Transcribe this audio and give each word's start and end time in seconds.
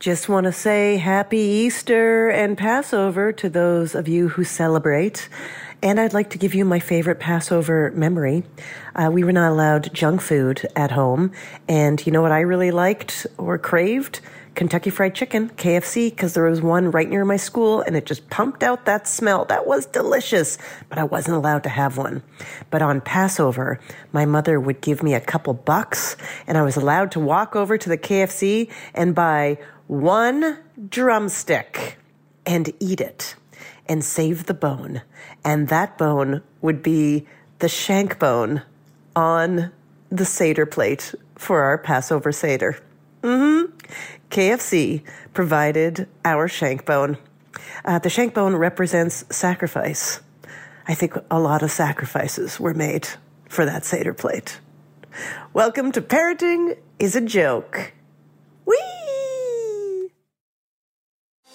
Just 0.00 0.30
want 0.30 0.44
to 0.44 0.52
say 0.52 0.96
happy 0.96 1.36
Easter 1.36 2.30
and 2.30 2.56
Passover 2.56 3.32
to 3.32 3.50
those 3.50 3.94
of 3.94 4.08
you 4.08 4.28
who 4.28 4.44
celebrate. 4.44 5.28
And 5.82 6.00
I'd 6.00 6.14
like 6.14 6.30
to 6.30 6.38
give 6.38 6.54
you 6.54 6.64
my 6.64 6.78
favorite 6.80 7.20
Passover 7.20 7.92
memory. 7.94 8.42
Uh, 8.96 9.10
we 9.12 9.24
were 9.24 9.32
not 9.32 9.52
allowed 9.52 9.92
junk 9.92 10.22
food 10.22 10.66
at 10.74 10.92
home. 10.92 11.32
And 11.68 12.04
you 12.06 12.12
know 12.12 12.22
what 12.22 12.32
I 12.32 12.40
really 12.40 12.70
liked 12.70 13.26
or 13.36 13.58
craved? 13.58 14.20
Kentucky 14.60 14.90
Fried 14.90 15.14
Chicken, 15.14 15.48
KFC, 15.48 16.10
because 16.10 16.34
there 16.34 16.44
was 16.44 16.60
one 16.60 16.90
right 16.90 17.08
near 17.08 17.24
my 17.24 17.38
school 17.38 17.80
and 17.80 17.96
it 17.96 18.04
just 18.04 18.28
pumped 18.28 18.62
out 18.62 18.84
that 18.84 19.08
smell. 19.08 19.46
That 19.46 19.66
was 19.66 19.86
delicious, 19.86 20.58
but 20.90 20.98
I 20.98 21.04
wasn't 21.04 21.38
allowed 21.38 21.62
to 21.62 21.70
have 21.70 21.96
one. 21.96 22.22
But 22.68 22.82
on 22.82 23.00
Passover, 23.00 23.80
my 24.12 24.26
mother 24.26 24.60
would 24.60 24.82
give 24.82 25.02
me 25.02 25.14
a 25.14 25.20
couple 25.20 25.54
bucks 25.54 26.14
and 26.46 26.58
I 26.58 26.62
was 26.62 26.76
allowed 26.76 27.10
to 27.12 27.20
walk 27.20 27.56
over 27.56 27.78
to 27.78 27.88
the 27.88 27.96
KFC 27.96 28.70
and 28.92 29.14
buy 29.14 29.56
one 29.86 30.58
drumstick 30.90 31.96
and 32.44 32.70
eat 32.80 33.00
it 33.00 33.36
and 33.86 34.04
save 34.04 34.44
the 34.44 34.52
bone. 34.52 35.00
And 35.42 35.68
that 35.68 35.96
bone 35.96 36.42
would 36.60 36.82
be 36.82 37.26
the 37.60 37.68
shank 37.70 38.18
bone 38.18 38.60
on 39.16 39.72
the 40.10 40.26
Seder 40.26 40.66
plate 40.66 41.14
for 41.34 41.62
our 41.62 41.78
Passover 41.78 42.30
Seder. 42.30 42.78
Mm-hmm. 43.22 43.72
KFC 44.30 45.02
provided 45.34 46.08
our 46.24 46.46
shank 46.46 46.86
bone. 46.86 47.18
Uh, 47.84 47.98
the 47.98 48.08
shank 48.08 48.32
bone 48.32 48.54
represents 48.54 49.24
sacrifice. 49.28 50.20
I 50.86 50.94
think 50.94 51.14
a 51.30 51.40
lot 51.40 51.62
of 51.62 51.72
sacrifices 51.72 52.60
were 52.60 52.74
made 52.74 53.08
for 53.48 53.64
that 53.64 53.84
Seder 53.84 54.14
plate. 54.14 54.60
Welcome 55.52 55.90
to 55.92 56.00
Parenting 56.00 56.78
is 57.00 57.16
a 57.16 57.20
Joke. 57.20 57.92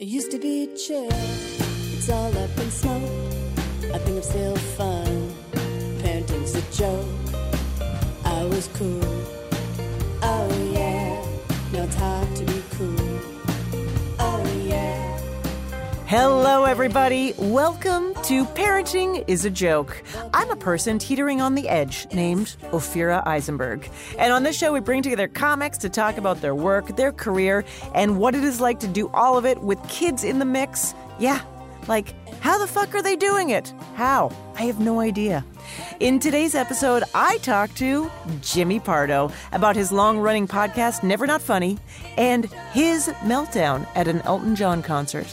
It 0.00 0.06
used 0.06 0.30
to 0.30 0.38
be 0.38 0.68
chill, 0.76 1.08
it's 1.10 2.08
all 2.08 2.30
up 2.38 2.56
in 2.56 2.70
smoke. 2.70 3.02
I 3.92 3.98
think 3.98 4.18
I'm 4.18 4.22
still 4.22 4.56
fun. 4.78 5.34
Parenting's 5.98 6.54
a 6.54 6.62
joke. 6.70 7.04
I 8.24 8.44
was 8.44 8.68
cool. 8.74 9.02
Oh 10.22 10.67
Hello, 16.08 16.64
everybody. 16.64 17.34
Welcome 17.36 18.14
to 18.22 18.46
Parenting 18.46 19.22
is 19.26 19.44
a 19.44 19.50
Joke. 19.50 20.02
I'm 20.32 20.50
a 20.50 20.56
person 20.56 20.98
teetering 20.98 21.42
on 21.42 21.54
the 21.54 21.68
edge 21.68 22.06
named 22.14 22.56
Ophira 22.72 23.22
Eisenberg. 23.26 23.90
And 24.18 24.32
on 24.32 24.42
this 24.42 24.56
show, 24.56 24.72
we 24.72 24.80
bring 24.80 25.02
together 25.02 25.28
comics 25.28 25.76
to 25.76 25.90
talk 25.90 26.16
about 26.16 26.40
their 26.40 26.54
work, 26.54 26.96
their 26.96 27.12
career, 27.12 27.62
and 27.94 28.18
what 28.18 28.34
it 28.34 28.42
is 28.42 28.58
like 28.58 28.80
to 28.80 28.88
do 28.88 29.10
all 29.10 29.36
of 29.36 29.44
it 29.44 29.60
with 29.60 29.86
kids 29.90 30.24
in 30.24 30.38
the 30.38 30.46
mix. 30.46 30.94
Yeah, 31.18 31.42
like, 31.88 32.14
how 32.40 32.56
the 32.56 32.66
fuck 32.66 32.94
are 32.94 33.02
they 33.02 33.14
doing 33.14 33.50
it? 33.50 33.74
How? 33.94 34.30
I 34.54 34.62
have 34.62 34.80
no 34.80 35.00
idea. 35.00 35.44
In 36.00 36.20
today's 36.20 36.54
episode, 36.54 37.02
I 37.14 37.36
talk 37.38 37.74
to 37.74 38.10
Jimmy 38.40 38.80
Pardo 38.80 39.30
about 39.52 39.76
his 39.76 39.92
long 39.92 40.18
running 40.18 40.48
podcast, 40.48 41.02
Never 41.02 41.26
Not 41.26 41.42
Funny, 41.42 41.78
and 42.16 42.46
his 42.72 43.08
meltdown 43.24 43.86
at 43.94 44.08
an 44.08 44.22
Elton 44.22 44.56
John 44.56 44.82
concert 44.82 45.26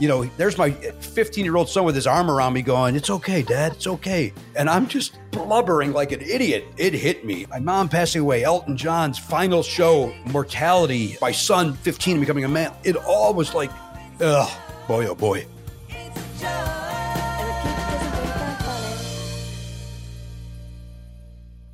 you 0.00 0.08
know, 0.08 0.24
there's 0.38 0.56
my 0.56 0.70
15 0.70 1.44
year 1.44 1.56
old 1.56 1.68
son 1.68 1.84
with 1.84 1.94
his 1.94 2.06
arm 2.06 2.30
around 2.30 2.54
me 2.54 2.62
going, 2.62 2.96
It's 2.96 3.10
okay, 3.10 3.42
dad, 3.42 3.72
it's 3.72 3.86
okay. 3.86 4.32
And 4.56 4.68
I'm 4.68 4.88
just 4.88 5.18
blubbering 5.30 5.92
like 5.92 6.10
an 6.10 6.22
idiot. 6.22 6.64
It 6.78 6.94
hit 6.94 7.24
me. 7.24 7.46
My 7.50 7.60
mom 7.60 7.88
passing 7.88 8.22
away, 8.22 8.42
Elton 8.42 8.76
John's 8.76 9.18
final 9.18 9.62
show, 9.62 10.12
mortality, 10.32 11.18
my 11.20 11.30
son 11.30 11.74
15 11.74 12.18
becoming 12.18 12.44
a 12.44 12.48
man. 12.48 12.72
It 12.82 12.96
all 12.96 13.34
was 13.34 13.54
like, 13.54 13.70
ugh, 14.20 14.50
boy, 14.88 15.06
oh 15.06 15.14
boy. 15.14 15.46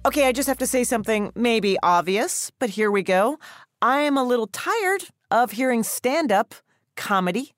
Okay, 0.04 0.28
I 0.28 0.32
just 0.32 0.48
have 0.48 0.58
to 0.58 0.66
say 0.66 0.84
something 0.84 1.32
maybe 1.34 1.78
obvious, 1.82 2.52
but 2.58 2.70
here 2.70 2.90
we 2.90 3.02
go. 3.02 3.38
I 3.82 4.00
am 4.00 4.16
a 4.16 4.24
little 4.24 4.46
tired 4.48 5.04
of 5.30 5.52
hearing 5.52 5.82
stand 5.82 6.32
up 6.32 6.54
comedy 6.96 7.55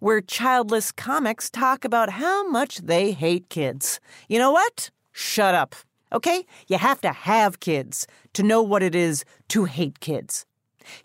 where 0.00 0.20
childless 0.20 0.92
comics 0.92 1.50
talk 1.50 1.84
about 1.84 2.10
how 2.10 2.48
much 2.48 2.78
they 2.78 3.12
hate 3.12 3.48
kids. 3.48 4.00
You 4.28 4.38
know 4.38 4.52
what? 4.52 4.90
Shut 5.12 5.54
up. 5.54 5.74
Okay? 6.12 6.44
You 6.68 6.78
have 6.78 7.00
to 7.02 7.12
have 7.12 7.60
kids 7.60 8.06
to 8.32 8.42
know 8.42 8.62
what 8.62 8.82
it 8.82 8.94
is 8.94 9.24
to 9.48 9.64
hate 9.64 10.00
kids. 10.00 10.46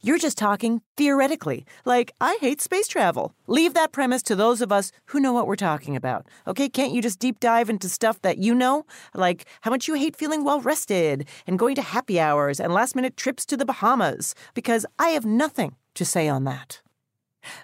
You're 0.02 0.18
just 0.18 0.38
talking 0.38 0.82
theoretically, 0.98 1.66
like, 1.84 2.14
I 2.22 2.38
hate 2.42 2.62
space 2.62 2.88
travel. 2.88 3.34
Leave 3.48 3.74
that 3.74 3.92
premise 3.92 4.24
to 4.24 4.36
those 4.36 4.62
of 4.62 4.72
us 4.72 4.92
who 5.08 5.20
know 5.20 5.34
what 5.34 5.48
we're 5.48 5.56
talking 5.56 5.96
about. 5.96 6.28
Okay? 6.48 6.70
Can't 6.70 6.94
you 6.94 7.02
just 7.02 7.20
deep 7.20 7.40
dive 7.40 7.70
into 7.70 7.90
stuff 7.90 8.22
that 8.22 8.38
you 8.38 8.56
know? 8.56 8.86
Like 9.14 9.46
how 9.62 9.72
much 9.72 9.88
you 9.88 9.96
hate 9.96 10.16
feeling 10.16 10.44
well 10.44 10.62
rested 10.62 11.28
and 11.46 11.60
going 11.60 11.76
to 11.76 11.82
happy 11.82 12.20
hours 12.20 12.60
and 12.60 12.74
last 12.74 12.96
minute 12.96 13.18
trips 13.18 13.46
to 13.48 13.58
the 13.58 13.66
Bahamas? 13.66 14.34
Because 14.54 14.86
I 14.98 15.10
have 15.10 15.26
nothing 15.26 15.76
to 15.96 16.06
say 16.06 16.28
on 16.28 16.44
that. 16.46 16.82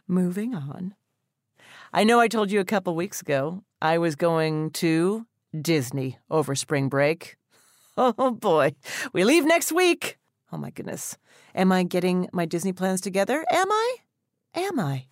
Moving 0.07 0.53
on. 0.53 0.95
I 1.93 2.05
know 2.05 2.21
I 2.21 2.29
told 2.29 2.51
you 2.51 2.61
a 2.61 2.65
couple 2.65 2.95
weeks 2.95 3.19
ago 3.21 3.63
I 3.81 3.97
was 3.97 4.15
going 4.15 4.71
to 4.71 5.25
Disney 5.59 6.17
over 6.29 6.55
spring 6.55 6.89
break. 6.89 7.35
Oh 7.97 8.31
boy, 8.31 8.73
we 9.13 9.25
leave 9.25 9.45
next 9.45 9.71
week. 9.71 10.17
Oh 10.51 10.57
my 10.57 10.69
goodness. 10.71 11.17
Am 11.53 11.73
I 11.73 11.83
getting 11.83 12.29
my 12.31 12.45
Disney 12.45 12.71
plans 12.71 13.01
together? 13.01 13.45
Am 13.51 13.69
I? 13.69 13.95
Am 14.55 14.79
I? 14.79 15.05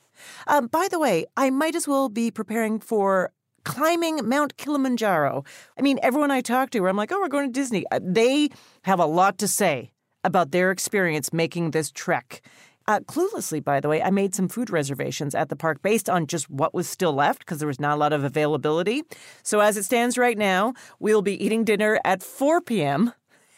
Um, 0.47 0.67
by 0.67 0.87
the 0.89 0.97
way, 0.97 1.25
I 1.35 1.49
might 1.49 1.75
as 1.75 1.87
well 1.87 2.07
be 2.07 2.31
preparing 2.31 2.79
for 2.79 3.31
climbing 3.65 4.27
Mount 4.27 4.55
Kilimanjaro. 4.57 5.43
I 5.77 5.81
mean, 5.81 5.99
everyone 6.01 6.31
I 6.31 6.39
talk 6.41 6.69
to, 6.71 6.79
where 6.79 6.89
I'm 6.89 6.95
like, 6.95 7.11
oh, 7.11 7.19
we're 7.19 7.27
going 7.27 7.49
to 7.49 7.59
Disney. 7.59 7.85
Uh, 7.91 7.99
they 8.01 8.49
have 8.83 8.99
a 8.99 9.05
lot 9.05 9.37
to 9.39 9.47
say 9.47 9.91
about 10.23 10.51
their 10.51 10.71
experience 10.71 11.31
making 11.33 11.71
this 11.71 11.91
trek. 11.91 12.41
Uh, 12.89 12.99
cluelessly, 13.01 13.63
by 13.63 13.79
the 13.79 13.87
way, 13.87 14.01
I 14.01 14.09
made 14.09 14.33
some 14.33 14.47
food 14.47 14.71
reservations 14.71 15.35
at 15.35 15.49
the 15.49 15.55
park 15.55 15.83
based 15.83 16.09
on 16.09 16.25
just 16.25 16.49
what 16.49 16.73
was 16.73 16.89
still 16.89 17.13
left 17.13 17.37
because 17.37 17.59
there 17.59 17.67
was 17.67 17.79
not 17.79 17.93
a 17.93 17.99
lot 17.99 18.13
of 18.13 18.23
availability. 18.23 19.03
So, 19.43 19.59
as 19.59 19.77
it 19.77 19.83
stands 19.83 20.17
right 20.17 20.35
now, 20.35 20.73
we'll 20.97 21.21
be 21.21 21.41
eating 21.45 21.63
dinner 21.63 21.99
at 22.03 22.23
4 22.23 22.61
p.m. 22.61 23.13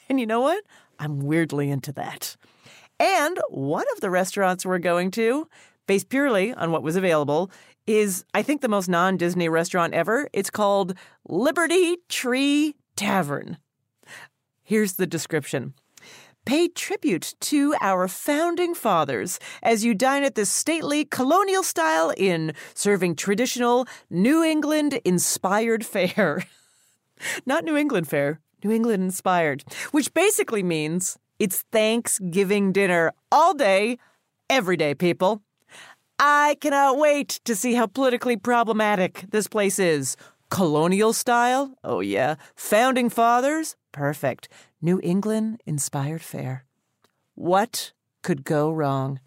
And 0.10 0.20
you 0.20 0.28
know 0.28 0.42
what? 0.42 0.66
I'm 1.00 1.22
weirdly 1.22 1.70
into 1.70 1.94
that. 1.94 2.36
And 3.00 3.40
one 3.48 3.86
of 3.94 4.02
the 4.02 4.10
restaurants 4.10 4.66
we're 4.66 4.80
going 4.80 5.12
to, 5.12 5.48
based 5.88 6.10
purely 6.10 6.54
on 6.54 6.72
what 6.72 6.84
was 6.84 6.98
available, 6.98 7.52
is 7.88 8.26
I 8.34 8.42
think 8.42 8.60
the 8.60 8.68
most 8.68 8.90
non 8.90 9.16
Disney 9.16 9.48
restaurant 9.48 9.94
ever. 9.94 10.28
It's 10.34 10.50
called 10.50 10.94
Liberty 11.26 12.00
Tree 12.10 12.76
Tavern. 12.98 13.60
Here's 14.62 14.96
the 14.96 15.08
description. 15.08 15.74
Pay 16.46 16.70
tribute 16.70 17.36
to 17.40 17.76
our 17.82 18.08
founding 18.08 18.74
fathers 18.74 19.40
as 19.62 19.86
you 19.86 19.94
dine 19.94 20.24
at 20.24 20.34
this 20.34 20.50
stately 20.50 21.06
colonial 21.06 21.62
style 21.62 22.12
inn, 22.18 22.54
serving 22.74 23.16
traditional 23.16 23.86
New 24.10 24.44
England 24.44 25.00
inspired 25.06 25.86
fare. 25.86 26.44
Not 27.46 27.64
New 27.64 27.78
England 27.78 28.08
fare, 28.08 28.40
New 28.64 28.72
England 28.72 29.04
inspired, 29.04 29.64
which 29.92 30.14
basically 30.16 30.64
means 30.64 31.18
it's 31.38 31.64
Thanksgiving 31.72 32.72
dinner 32.72 33.14
all 33.32 33.54
day, 33.54 34.00
every 34.50 34.78
day, 34.78 34.96
people. 34.96 35.44
I 36.18 36.58
cannot 36.60 36.98
wait 36.98 37.40
to 37.46 37.56
see 37.56 37.76
how 37.76 37.86
politically 37.86 38.36
problematic 38.36 39.26
this 39.30 39.48
place 39.48 39.78
is. 39.78 40.18
Colonial 40.50 41.14
style? 41.14 41.74
Oh, 41.84 42.00
yeah. 42.00 42.36
Founding 42.56 43.10
fathers? 43.10 43.76
Perfect. 43.92 44.50
New 44.82 45.00
England 45.04 45.62
inspired 45.66 46.22
fare. 46.22 46.66
What 47.36 47.92
could 48.24 48.44
go 48.44 48.72
wrong? 48.72 49.20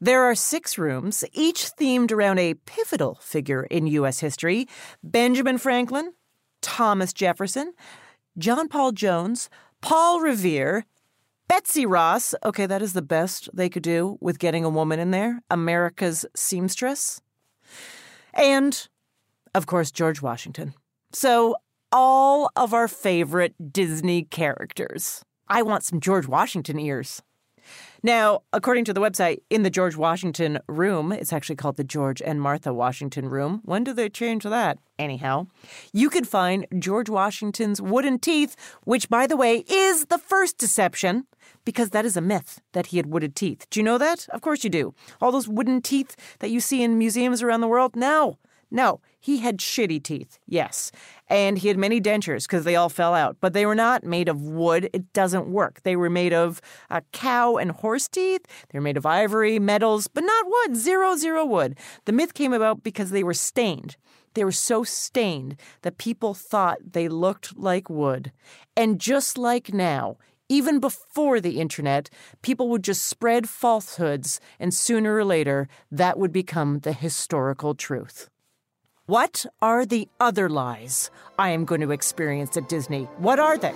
There 0.00 0.24
are 0.24 0.34
six 0.34 0.78
rooms, 0.78 1.22
each 1.32 1.70
themed 1.76 2.10
around 2.10 2.38
a 2.38 2.54
pivotal 2.54 3.18
figure 3.20 3.64
in 3.64 3.86
U.S. 3.86 4.18
history 4.20 4.66
Benjamin 5.02 5.58
Franklin, 5.58 6.12
Thomas 6.60 7.12
Jefferson, 7.12 7.74
John 8.36 8.68
Paul 8.68 8.92
Jones, 8.92 9.48
Paul 9.80 10.20
Revere, 10.20 10.86
Betsy 11.46 11.84
Ross. 11.84 12.34
Okay, 12.44 12.66
that 12.66 12.82
is 12.82 12.94
the 12.94 13.02
best 13.02 13.48
they 13.52 13.68
could 13.68 13.82
do 13.82 14.16
with 14.20 14.38
getting 14.38 14.64
a 14.64 14.70
woman 14.70 14.98
in 14.98 15.10
there. 15.10 15.42
America's 15.50 16.24
seamstress. 16.34 17.20
And, 18.32 18.88
of 19.54 19.66
course, 19.66 19.90
George 19.90 20.22
Washington. 20.22 20.74
So, 21.12 21.56
all 21.92 22.50
of 22.56 22.72
our 22.72 22.88
favorite 22.88 23.54
Disney 23.72 24.24
characters. 24.24 25.22
I 25.48 25.62
want 25.62 25.84
some 25.84 26.00
George 26.00 26.26
Washington 26.26 26.80
ears. 26.80 27.22
Now, 28.02 28.40
according 28.52 28.84
to 28.86 28.92
the 28.92 29.00
website, 29.00 29.42
in 29.48 29.62
the 29.62 29.70
George 29.70 29.94
Washington 29.94 30.58
room, 30.66 31.12
it's 31.12 31.32
actually 31.32 31.54
called 31.54 31.76
the 31.76 31.84
George 31.84 32.20
and 32.20 32.40
Martha 32.40 32.72
Washington 32.74 33.28
room. 33.28 33.60
When 33.64 33.84
did 33.84 33.94
they 33.94 34.08
change 34.08 34.42
that? 34.42 34.78
Anyhow, 34.98 35.46
you 35.92 36.10
can 36.10 36.24
find 36.24 36.66
George 36.78 37.08
Washington's 37.08 37.80
wooden 37.80 38.18
teeth, 38.18 38.56
which, 38.84 39.08
by 39.08 39.28
the 39.28 39.36
way, 39.36 39.58
is 39.68 40.06
the 40.06 40.18
first 40.18 40.58
deception 40.58 41.26
because 41.64 41.90
that 41.90 42.04
is 42.04 42.16
a 42.16 42.20
myth 42.20 42.60
that 42.72 42.86
he 42.86 42.96
had 42.96 43.06
wooden 43.06 43.32
teeth. 43.32 43.66
Do 43.70 43.78
you 43.78 43.84
know 43.84 43.98
that? 43.98 44.26
Of 44.30 44.40
course 44.40 44.64
you 44.64 44.70
do. 44.70 44.94
All 45.20 45.30
those 45.30 45.48
wooden 45.48 45.80
teeth 45.80 46.16
that 46.40 46.50
you 46.50 46.58
see 46.58 46.82
in 46.82 46.98
museums 46.98 47.42
around 47.42 47.60
the 47.60 47.68
world? 47.68 47.94
No, 47.94 48.38
no. 48.70 49.00
He 49.22 49.38
had 49.38 49.58
shitty 49.58 50.02
teeth, 50.02 50.40
yes. 50.48 50.90
And 51.28 51.56
he 51.56 51.68
had 51.68 51.78
many 51.78 52.00
dentures 52.00 52.42
because 52.42 52.64
they 52.64 52.74
all 52.74 52.88
fell 52.88 53.14
out, 53.14 53.36
but 53.40 53.52
they 53.52 53.64
were 53.64 53.76
not 53.76 54.02
made 54.02 54.28
of 54.28 54.42
wood. 54.42 54.90
It 54.92 55.12
doesn't 55.12 55.46
work. 55.46 55.80
They 55.84 55.94
were 55.94 56.10
made 56.10 56.32
of 56.32 56.60
uh, 56.90 57.02
cow 57.12 57.56
and 57.56 57.70
horse 57.70 58.08
teeth. 58.08 58.44
They 58.68 58.78
were 58.80 58.82
made 58.82 58.96
of 58.96 59.06
ivory, 59.06 59.60
metals, 59.60 60.08
but 60.08 60.24
not 60.24 60.46
wood. 60.48 60.76
Zero, 60.76 61.14
zero 61.14 61.46
wood. 61.46 61.78
The 62.04 62.10
myth 62.10 62.34
came 62.34 62.52
about 62.52 62.82
because 62.82 63.10
they 63.10 63.22
were 63.22 63.32
stained. 63.32 63.94
They 64.34 64.42
were 64.42 64.50
so 64.50 64.82
stained 64.82 65.54
that 65.82 65.98
people 65.98 66.34
thought 66.34 66.78
they 66.92 67.08
looked 67.08 67.56
like 67.56 67.88
wood. 67.88 68.32
And 68.76 69.00
just 69.00 69.38
like 69.38 69.72
now, 69.72 70.16
even 70.48 70.80
before 70.80 71.40
the 71.40 71.60
internet, 71.60 72.10
people 72.42 72.68
would 72.70 72.82
just 72.82 73.04
spread 73.04 73.48
falsehoods, 73.48 74.40
and 74.58 74.74
sooner 74.74 75.14
or 75.14 75.24
later, 75.24 75.68
that 75.92 76.18
would 76.18 76.32
become 76.32 76.80
the 76.80 76.92
historical 76.92 77.76
truth. 77.76 78.28
What 79.06 79.46
are 79.60 79.84
the 79.84 80.06
other 80.20 80.48
lies 80.48 81.10
I 81.36 81.50
am 81.50 81.64
going 81.64 81.80
to 81.80 81.90
experience 81.90 82.56
at 82.56 82.68
Disney? 82.68 83.04
What 83.18 83.40
are 83.40 83.58
they? 83.58 83.74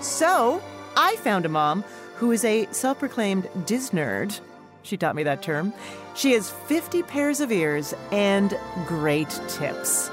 So, 0.00 0.62
I 0.96 1.16
found 1.16 1.44
a 1.44 1.48
mom 1.48 1.82
who 2.14 2.30
is 2.30 2.44
a 2.44 2.68
self 2.70 3.00
proclaimed 3.00 3.48
Disnerd. 3.66 4.38
She 4.82 4.96
taught 4.96 5.16
me 5.16 5.24
that 5.24 5.42
term. 5.42 5.72
She 6.14 6.34
has 6.34 6.50
50 6.50 7.02
pairs 7.02 7.40
of 7.40 7.50
ears 7.50 7.94
and 8.12 8.56
great 8.86 9.30
tips. 9.48 10.08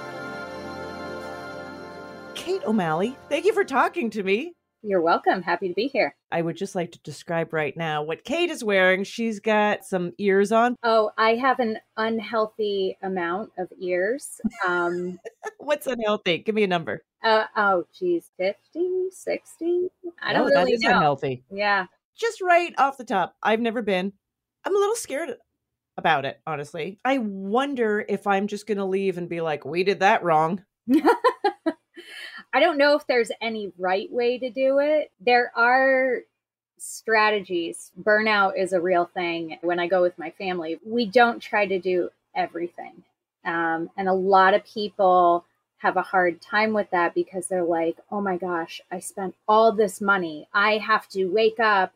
Kate 2.33 2.63
O'Malley, 2.65 3.15
thank 3.29 3.45
you 3.45 3.53
for 3.53 3.63
talking 3.63 4.09
to 4.09 4.23
me. 4.23 4.53
You're 4.87 5.01
welcome. 5.01 5.41
Happy 5.41 5.67
to 5.67 5.73
be 5.73 5.87
here. 5.87 6.15
I 6.31 6.43
would 6.43 6.55
just 6.57 6.75
like 6.75 6.91
to 6.91 6.99
describe 6.99 7.53
right 7.53 7.75
now 7.75 8.03
what 8.03 8.23
Kate 8.23 8.51
is 8.51 8.63
wearing. 8.63 9.03
She's 9.03 9.39
got 9.39 9.83
some 9.83 10.13
ears 10.19 10.51
on. 10.51 10.75
Oh, 10.83 11.11
I 11.17 11.35
have 11.35 11.59
an 11.59 11.79
unhealthy 11.97 12.95
amount 13.01 13.51
of 13.57 13.67
ears. 13.81 14.39
Um, 14.67 15.19
What's 15.57 15.87
unhealthy? 15.87 16.37
Give 16.39 16.53
me 16.53 16.63
a 16.63 16.67
number. 16.67 17.03
uh, 17.23 17.45
oh, 17.57 17.85
geez, 17.97 18.29
50, 18.37 19.07
60? 19.09 19.89
I 20.21 20.33
don't 20.33 20.43
Oh, 20.43 20.49
really 20.49 20.73
is 20.73 20.81
know. 20.81 20.91
unhealthy. 20.91 21.43
Yeah. 21.49 21.87
Just 22.15 22.41
right 22.41 22.73
off 22.77 22.97
the 22.99 23.03
top, 23.05 23.35
I've 23.41 23.61
never 23.61 23.81
been. 23.81 24.13
I'm 24.63 24.75
a 24.75 24.79
little 24.79 24.95
scared 24.95 25.35
about 25.97 26.25
it, 26.25 26.39
honestly. 26.45 26.99
I 27.03 27.17
wonder 27.17 28.05
if 28.07 28.27
I'm 28.27 28.45
just 28.47 28.67
going 28.67 28.77
to 28.77 28.85
leave 28.85 29.17
and 29.17 29.27
be 29.27 29.41
like, 29.41 29.65
we 29.65 29.83
did 29.83 30.01
that 30.01 30.23
wrong. 30.23 30.63
I 32.55 32.61
don't 32.61 32.77
know 32.77 32.95
if 32.95 33.05
there's 33.05 33.33
any 33.41 33.73
right 33.77 34.09
way 34.09 34.37
to 34.37 34.49
do 34.49 34.79
it. 34.79 35.11
There 35.19 35.51
are 35.57 36.19
strategies. 36.77 37.91
Burnout 38.01 38.57
is 38.57 38.71
a 38.71 38.79
real 38.79 39.09
thing. 39.13 39.57
When 39.61 39.77
I 39.77 39.87
go 39.87 40.01
with 40.01 40.17
my 40.17 40.31
family, 40.31 40.79
we 40.85 41.05
don't 41.05 41.41
try 41.41 41.65
to 41.65 41.77
do 41.79 42.11
everything. 42.33 43.03
Um, 43.43 43.89
and 43.97 44.07
a 44.07 44.13
lot 44.13 44.53
of 44.53 44.63
people 44.63 45.43
have 45.79 45.97
a 45.97 46.01
hard 46.01 46.39
time 46.39 46.71
with 46.71 46.89
that 46.91 47.13
because 47.13 47.49
they're 47.49 47.61
like, 47.61 47.97
oh 48.09 48.21
my 48.21 48.37
gosh, 48.37 48.79
I 48.89 48.99
spent 48.99 49.35
all 49.49 49.73
this 49.73 49.99
money. 49.99 50.47
I 50.53 50.77
have 50.77 51.09
to 51.09 51.25
wake 51.25 51.59
up 51.59 51.91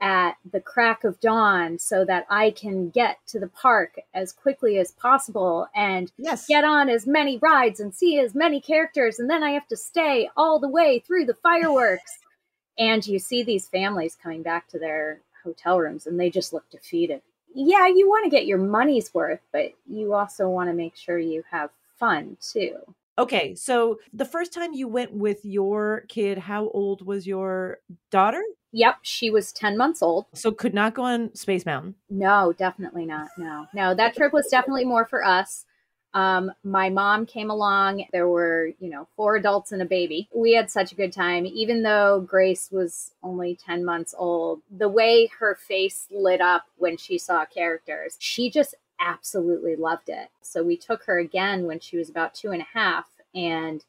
at 0.00 0.36
the 0.50 0.60
crack 0.60 1.04
of 1.04 1.20
dawn 1.20 1.78
so 1.78 2.04
that 2.04 2.26
I 2.30 2.50
can 2.50 2.88
get 2.90 3.18
to 3.28 3.38
the 3.38 3.48
park 3.48 3.98
as 4.14 4.32
quickly 4.32 4.78
as 4.78 4.92
possible 4.92 5.68
and 5.74 6.10
Yes. 6.16 6.46
get 6.46 6.64
on 6.64 6.88
as 6.88 7.06
many 7.06 7.38
rides 7.38 7.80
and 7.80 7.94
see 7.94 8.18
as 8.18 8.34
many 8.34 8.60
characters 8.60 9.18
and 9.18 9.28
then 9.28 9.42
I 9.42 9.50
have 9.50 9.68
to 9.68 9.76
stay 9.76 10.30
all 10.36 10.58
the 10.58 10.68
way 10.68 10.98
through 11.00 11.26
the 11.26 11.34
fireworks. 11.34 12.18
and 12.78 13.06
you 13.06 13.18
see 13.18 13.42
these 13.42 13.68
families 13.68 14.16
coming 14.22 14.42
back 14.42 14.68
to 14.68 14.78
their 14.78 15.20
hotel 15.44 15.78
rooms 15.78 16.06
and 16.06 16.18
they 16.18 16.30
just 16.30 16.52
look 16.52 16.68
defeated. 16.70 17.20
Yeah, 17.54 17.88
you 17.88 18.08
want 18.08 18.24
to 18.24 18.30
get 18.30 18.46
your 18.46 18.58
money's 18.58 19.12
worth, 19.12 19.40
but 19.52 19.72
you 19.86 20.14
also 20.14 20.48
want 20.48 20.70
to 20.70 20.74
make 20.74 20.96
sure 20.96 21.18
you 21.18 21.42
have 21.50 21.70
fun 21.98 22.36
too. 22.40 22.76
Okay, 23.20 23.54
so 23.54 23.98
the 24.14 24.24
first 24.24 24.50
time 24.50 24.72
you 24.72 24.88
went 24.88 25.12
with 25.12 25.44
your 25.44 26.04
kid, 26.08 26.38
how 26.38 26.70
old 26.70 27.04
was 27.04 27.26
your 27.26 27.80
daughter? 28.10 28.42
Yep, 28.72 28.96
she 29.02 29.30
was 29.30 29.52
10 29.52 29.76
months 29.76 30.00
old. 30.00 30.24
So 30.32 30.52
could 30.52 30.72
not 30.72 30.94
go 30.94 31.02
on 31.02 31.34
Space 31.34 31.66
Mountain. 31.66 31.96
No, 32.08 32.54
definitely 32.56 33.04
not. 33.04 33.28
No, 33.36 33.66
no, 33.74 33.94
that 33.94 34.16
trip 34.16 34.32
was 34.32 34.46
definitely 34.46 34.86
more 34.86 35.04
for 35.04 35.22
us. 35.22 35.66
Um, 36.14 36.50
my 36.64 36.88
mom 36.88 37.26
came 37.26 37.50
along. 37.50 38.06
There 38.10 38.26
were, 38.26 38.70
you 38.80 38.88
know, 38.88 39.06
four 39.16 39.36
adults 39.36 39.70
and 39.70 39.82
a 39.82 39.84
baby. 39.84 40.30
We 40.34 40.54
had 40.54 40.70
such 40.70 40.90
a 40.90 40.96
good 40.96 41.12
time, 41.12 41.44
even 41.44 41.82
though 41.82 42.24
Grace 42.26 42.70
was 42.72 43.12
only 43.22 43.54
10 43.54 43.84
months 43.84 44.14
old. 44.16 44.62
The 44.70 44.88
way 44.88 45.28
her 45.38 45.56
face 45.56 46.06
lit 46.10 46.40
up 46.40 46.64
when 46.78 46.96
she 46.96 47.18
saw 47.18 47.44
characters, 47.44 48.16
she 48.18 48.50
just 48.50 48.74
absolutely 49.00 49.76
loved 49.76 50.08
it. 50.08 50.28
So 50.42 50.62
we 50.62 50.76
took 50.76 51.02
her 51.04 51.18
again 51.18 51.66
when 51.66 51.80
she 51.80 51.96
was 51.96 52.08
about 52.08 52.34
two 52.34 52.50
and 52.52 52.62
a 52.62 52.66
half. 52.78 53.06
And 53.34 53.84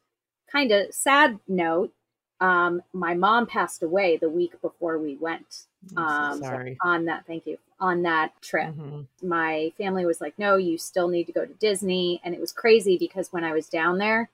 kind 0.52 0.72
of 0.72 0.94
sad 0.94 1.40
note, 1.48 1.92
um, 2.40 2.82
my 2.94 3.14
mom 3.14 3.46
passed 3.46 3.84
away 3.84 4.18
the 4.18 4.30
week 4.30 4.60
before 4.62 4.98
we 4.98 5.16
went 5.16 5.66
um, 5.96 6.38
so 6.38 6.42
sorry. 6.42 6.78
on 6.84 7.06
that. 7.06 7.26
Thank 7.28 7.46
you. 7.46 7.58
On 7.80 8.02
that 8.04 8.40
trip, 8.42 8.74
Mhm. 8.76 9.08
my 9.22 9.72
family 9.78 10.06
was 10.06 10.22
like, 10.22 10.38
no, 10.38 10.56
you 10.56 10.78
still 10.78 11.08
need 11.08 11.26
to 11.26 11.32
go 11.34 11.46
to 11.46 11.54
Disney. 11.56 12.22
And 12.24 12.34
it 12.34 12.42
was 12.42 12.52
crazy 12.52 12.98
because 12.98 13.32
when 13.34 13.44
I 13.44 13.54
was 13.54 13.70
down 13.70 13.98
there, 13.98 14.30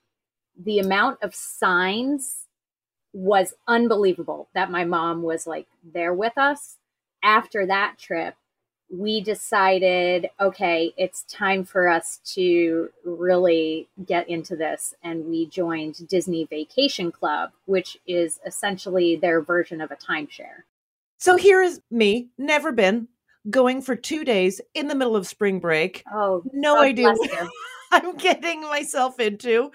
the 0.58 0.80
amount 0.80 1.22
of 1.22 1.36
signs 1.36 2.46
was 3.14 3.54
unbelievable 3.68 4.50
that 4.54 4.72
my 4.72 4.84
mom 4.84 5.22
was 5.24 5.48
like 5.48 5.68
there 5.84 6.14
with 6.14 6.38
us. 6.38 6.78
After 7.24 7.66
that 7.66 7.98
trip, 7.98 8.36
we 8.90 9.22
decided, 9.22 10.30
okay, 10.40 10.94
it's 10.98 11.24
time 11.24 11.66
for 11.66 11.88
us 11.90 12.20
to 12.36 12.90
really 13.04 13.88
get 14.06 14.30
into 14.30 14.56
this. 14.56 14.94
And 15.04 15.26
we 15.26 15.48
joined 15.48 16.08
Disney 16.08 16.46
Vacation 16.46 17.12
Club, 17.12 17.52
which 17.66 17.98
is 18.08 18.40
essentially 18.46 19.16
their 19.16 19.42
version 19.42 19.82
of 19.82 19.92
a 19.92 19.96
timeshare. 19.96 20.64
So 21.18 21.36
here 21.36 21.62
is 21.62 21.82
me, 21.92 22.30
never 22.38 22.72
been, 22.72 23.08
going 23.50 23.82
for 23.82 23.96
two 23.96 24.24
days 24.24 24.62
in 24.74 24.88
the 24.88 24.96
middle 24.96 25.16
of 25.16 25.28
spring 25.28 25.60
break. 25.60 26.04
Oh, 26.14 26.44
No 26.54 26.76
God 26.76 26.82
idea 26.84 27.14
what. 27.14 27.50
I'm 27.92 28.16
getting 28.18 28.62
myself 28.62 29.20
into. 29.20 29.72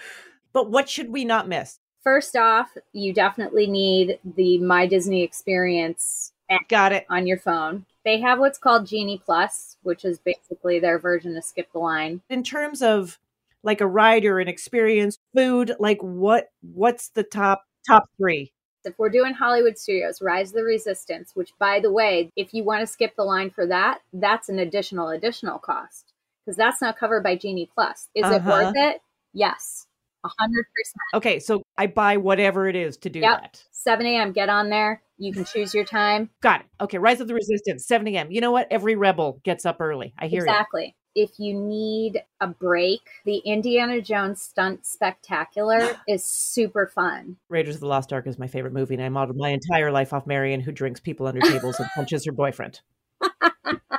But 0.52 0.70
what 0.70 0.88
should 0.88 1.10
we 1.10 1.24
not 1.24 1.48
miss? 1.48 1.78
First 2.02 2.36
off, 2.36 2.68
you 2.92 3.12
definitely 3.12 3.66
need 3.66 4.18
the 4.36 4.58
My 4.58 4.86
Disney 4.86 5.22
Experience 5.22 6.32
app 6.50 6.68
Got 6.68 6.92
it. 6.92 7.06
on 7.08 7.26
your 7.26 7.38
phone. 7.38 7.86
They 8.04 8.20
have 8.20 8.38
what's 8.38 8.58
called 8.58 8.86
Genie 8.86 9.20
Plus, 9.24 9.76
which 9.82 10.04
is 10.04 10.18
basically 10.18 10.80
their 10.80 10.98
version 10.98 11.36
of 11.36 11.44
Skip 11.44 11.70
the 11.72 11.78
Line. 11.78 12.20
In 12.28 12.42
terms 12.42 12.82
of 12.82 13.18
like 13.62 13.80
a 13.80 13.86
ride 13.86 14.24
or 14.24 14.40
an 14.40 14.48
experience, 14.48 15.18
food, 15.36 15.72
like 15.78 16.02
what 16.02 16.50
what's 16.62 17.08
the 17.10 17.22
top 17.22 17.64
top 17.86 18.04
three? 18.16 18.52
If 18.84 18.98
we're 18.98 19.10
doing 19.10 19.34
Hollywood 19.34 19.78
Studios, 19.78 20.20
Rise 20.20 20.48
of 20.48 20.56
the 20.56 20.64
Resistance, 20.64 21.30
which 21.34 21.52
by 21.60 21.78
the 21.78 21.92
way, 21.92 22.30
if 22.34 22.52
you 22.52 22.64
want 22.64 22.80
to 22.80 22.86
skip 22.86 23.14
the 23.14 23.22
line 23.22 23.50
for 23.50 23.64
that, 23.66 24.00
that's 24.12 24.48
an 24.48 24.58
additional 24.58 25.10
additional 25.10 25.60
cost 25.60 26.12
because 26.44 26.56
that's 26.56 26.82
not 26.82 26.98
covered 26.98 27.22
by 27.22 27.36
Genie 27.36 27.70
Plus. 27.72 28.08
Is 28.16 28.28
it 28.28 28.40
Uh-huh. 28.40 28.50
worth 28.50 28.72
it? 28.74 29.00
Yes, 29.32 29.86
hundred 30.24 30.66
percent. 30.76 31.00
Okay, 31.14 31.38
so 31.40 31.62
I 31.76 31.86
buy 31.86 32.16
whatever 32.16 32.68
it 32.68 32.76
is 32.76 32.96
to 32.98 33.10
do 33.10 33.20
Yep. 33.20 33.40
that. 33.42 33.64
7 33.72 34.06
a.m. 34.06 34.32
Get 34.32 34.48
on 34.48 34.68
there. 34.70 35.02
You 35.18 35.32
can 35.32 35.44
choose 35.44 35.74
your 35.74 35.84
time. 35.84 36.30
Got 36.40 36.60
it. 36.60 36.66
Okay, 36.80 36.98
Rise 36.98 37.20
of 37.20 37.28
the 37.28 37.34
Resistance, 37.34 37.86
7 37.86 38.06
a.m. 38.08 38.30
You 38.30 38.40
know 38.40 38.50
what? 38.52 38.68
Every 38.70 38.94
rebel 38.96 39.40
gets 39.44 39.64
up 39.66 39.80
early. 39.80 40.14
I 40.18 40.26
hear 40.28 40.44
you. 40.44 40.50
exactly. 40.50 40.96
If 41.14 41.38
you 41.38 41.52
need 41.54 42.22
a 42.40 42.46
break, 42.46 43.00
the 43.26 43.36
Indiana 43.38 44.00
Jones 44.00 44.40
Stunt 44.40 44.86
Spectacular 44.86 45.96
is 46.08 46.24
super 46.24 46.86
fun. 46.86 47.36
Raiders 47.48 47.74
of 47.76 47.80
the 47.82 47.86
Lost 47.86 48.12
Ark 48.12 48.26
is 48.26 48.38
my 48.38 48.46
favorite 48.46 48.72
movie, 48.72 48.94
and 48.94 49.02
I 49.02 49.08
modeled 49.10 49.36
my 49.38 49.50
entire 49.70 49.90
life 49.92 50.12
off 50.12 50.26
Marion, 50.26 50.60
who 50.60 50.72
drinks 50.72 51.00
people 51.00 51.26
under 51.26 51.40
tables 51.50 51.78
and 51.80 51.88
punches 51.94 52.24
her 52.26 52.32
boyfriend. 52.32 52.80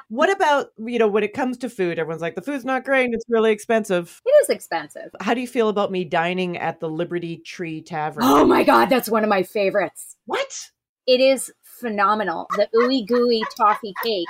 What 0.10 0.32
about, 0.32 0.68
you 0.78 1.00
know, 1.00 1.08
when 1.08 1.24
it 1.24 1.34
comes 1.34 1.58
to 1.60 1.70
food, 1.70 1.98
everyone's 2.00 2.22
like, 2.22 2.36
the 2.36 2.42
food's 2.42 2.66
not 2.66 2.84
great 2.86 3.06
and 3.06 3.14
it's 3.14 3.26
really 3.28 3.52
expensive. 3.52 4.22
It 4.26 4.30
is 4.44 4.50
expensive. 4.50 5.10
How 5.22 5.34
do 5.34 5.42
you 5.42 5.48
feel 5.48 5.70
about 5.70 5.92
me 5.92 6.04
dining 6.04 6.58
at 6.58 6.80
the 6.80 6.90
Liberty 6.90 7.38
Tree 7.38 7.82
Tavern? 7.82 8.24
Oh 8.24 8.46
my 8.46 8.64
God, 8.64 8.86
that's 8.90 9.10
one 9.10 9.24
of 9.24 9.30
my 9.30 9.44
favorites. 9.44 10.16
what? 10.26 10.70
It 11.06 11.20
is 11.20 11.52
phenomenal. 11.62 12.48
The 12.52 12.70
ooey 12.76 13.06
gooey 13.06 13.44
toffee 13.58 13.94
cake. 14.04 14.28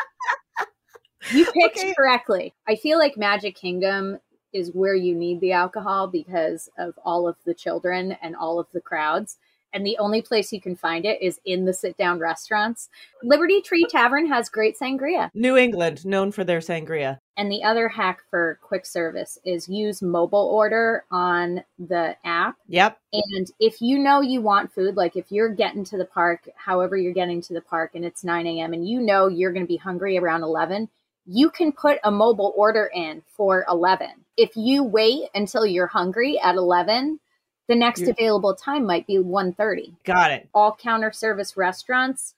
You 1.32 1.46
picked 1.54 1.78
Okay. 1.80 1.94
correctly. 1.96 2.54
I 2.68 2.76
feel 2.76 2.98
like 2.98 3.16
Magic 3.18 3.56
Kingdom 3.56 4.20
is 4.54 4.72
where 4.72 4.96
you 4.96 5.14
need 5.16 5.40
the 5.40 5.52
alcohol 5.52 6.08
because 6.08 6.70
of 6.78 6.94
all 7.06 7.28
of 7.28 7.36
the 7.46 7.54
children 7.54 8.18
and 8.24 8.36
all 8.36 8.60
of 8.60 8.68
the 8.74 8.82
crowds. 8.82 9.38
And 9.74 9.86
the 9.86 9.98
only 9.98 10.22
place 10.22 10.54
you 10.54 10.62
can 10.62 10.76
find 10.76 11.04
it 11.06 11.22
is 11.22 11.40
in 11.46 11.66
the 11.66 11.74
sit 11.74 11.98
down 11.98 12.20
restaurants. 12.20 12.90
Liberty 13.24 13.60
Tree 13.62 13.86
Tavern 13.90 14.28
has 14.28 14.48
great 14.48 14.78
sangria. 14.78 15.30
New 15.34 15.58
England, 15.58 16.06
known 16.06 16.32
for 16.32 16.44
their 16.44 16.60
sangria. 16.60 17.20
And 17.36 17.52
the 17.52 17.64
other 17.64 17.88
hack 17.88 18.22
for 18.30 18.60
quick 18.62 18.86
service 18.86 19.40
is 19.44 19.68
use 19.68 20.04
mobile 20.04 20.48
order 20.54 21.06
on 21.10 21.64
the 21.80 22.16
app. 22.24 22.58
Yep. 22.68 23.00
And 23.12 23.52
if 23.60 23.82
you 23.82 23.98
know 23.98 24.22
you 24.22 24.42
want 24.42 24.72
food, 24.72 24.96
like 24.96 25.16
if 25.16 25.32
you're 25.32 25.50
getting 25.50 25.84
to 25.86 25.98
the 25.98 26.06
park, 26.06 26.48
however 26.56 26.96
you're 26.96 27.14
getting 27.14 27.42
to 27.42 27.54
the 27.54 27.62
park, 27.62 27.96
and 27.96 28.06
it's 28.06 28.24
9 28.24 28.46
a.m., 28.46 28.74
and 28.74 28.88
you 28.88 29.02
know 29.02 29.28
you're 29.28 29.52
going 29.52 29.66
to 29.66 29.68
be 29.68 29.78
hungry 29.78 30.18
around 30.20 30.44
11, 30.44 30.90
you 31.26 31.50
can 31.50 31.72
put 31.72 32.00
a 32.04 32.12
mobile 32.12 32.54
order 32.56 32.92
in 32.94 33.24
for 33.36 33.66
11. 33.70 34.10
If 34.38 34.56
you 34.56 34.84
wait 34.84 35.30
until 35.34 35.66
you're 35.66 35.88
hungry 35.88 36.40
at 36.40 36.56
11, 36.56 37.20
the 37.68 37.76
next 37.76 38.02
You're- 38.02 38.12
available 38.12 38.56
time 38.56 38.86
might 38.86 39.08
be 39.08 39.18
1:30. 39.18 39.96
Got 40.04 40.32
it. 40.32 40.50
All 40.54 40.76
counter 40.76 41.12
service 41.12 41.56
restaurants 41.58 42.36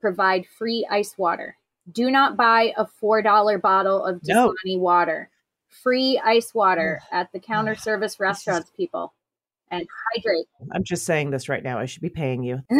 provide 0.00 0.46
free 0.46 0.86
ice 0.90 1.16
water. 1.18 1.56
Do 1.90 2.10
not 2.10 2.36
buy 2.36 2.74
a 2.76 2.84
$4 2.84 3.58
bottle 3.60 4.04
of 4.04 4.20
No. 4.26 4.52
Dasani 4.66 4.78
water. 4.78 5.30
Free 5.68 6.20
ice 6.22 6.54
water 6.54 7.00
at 7.10 7.32
the 7.32 7.40
counter 7.40 7.74
service 7.74 8.20
restaurants, 8.20 8.70
people. 8.76 9.14
And 9.70 9.86
hydrate. 10.14 10.46
I'm 10.72 10.84
just 10.84 11.04
saying 11.04 11.30
this 11.30 11.48
right 11.48 11.62
now. 11.62 11.78
I 11.78 11.86
should 11.86 12.02
be 12.02 12.08
paying 12.10 12.42
you. 12.42 12.60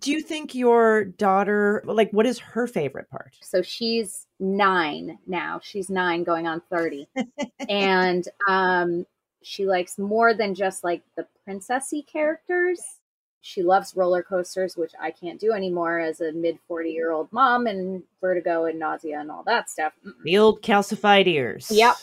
Do 0.00 0.12
you 0.12 0.20
think 0.22 0.54
your 0.54 1.04
daughter, 1.04 1.82
like, 1.84 2.10
what 2.12 2.26
is 2.26 2.38
her 2.38 2.66
favorite 2.66 3.10
part? 3.10 3.36
so 3.42 3.62
she's 3.62 4.26
nine 4.38 5.18
now. 5.26 5.60
She's 5.62 5.90
nine 5.90 6.22
going 6.22 6.46
on 6.46 6.62
30. 6.70 7.08
and 7.68 8.26
um, 8.48 9.06
she 9.46 9.64
likes 9.64 9.96
more 9.96 10.34
than 10.34 10.56
just 10.56 10.82
like 10.82 11.02
the 11.16 11.24
princessy 11.48 12.04
characters. 12.04 12.80
She 13.42 13.62
loves 13.62 13.94
roller 13.94 14.20
coasters, 14.24 14.76
which 14.76 14.90
I 15.00 15.12
can't 15.12 15.38
do 15.38 15.52
anymore 15.52 16.00
as 16.00 16.20
a 16.20 16.32
mid 16.32 16.58
40 16.66 16.90
year 16.90 17.12
old 17.12 17.32
mom 17.32 17.68
and 17.68 18.02
vertigo 18.20 18.64
and 18.64 18.80
nausea 18.80 19.20
and 19.20 19.30
all 19.30 19.44
that 19.46 19.70
stuff. 19.70 19.92
Mm-mm. 20.04 20.14
The 20.24 20.38
old 20.38 20.62
calcified 20.62 21.28
ears. 21.28 21.70
Yep. 21.70 21.94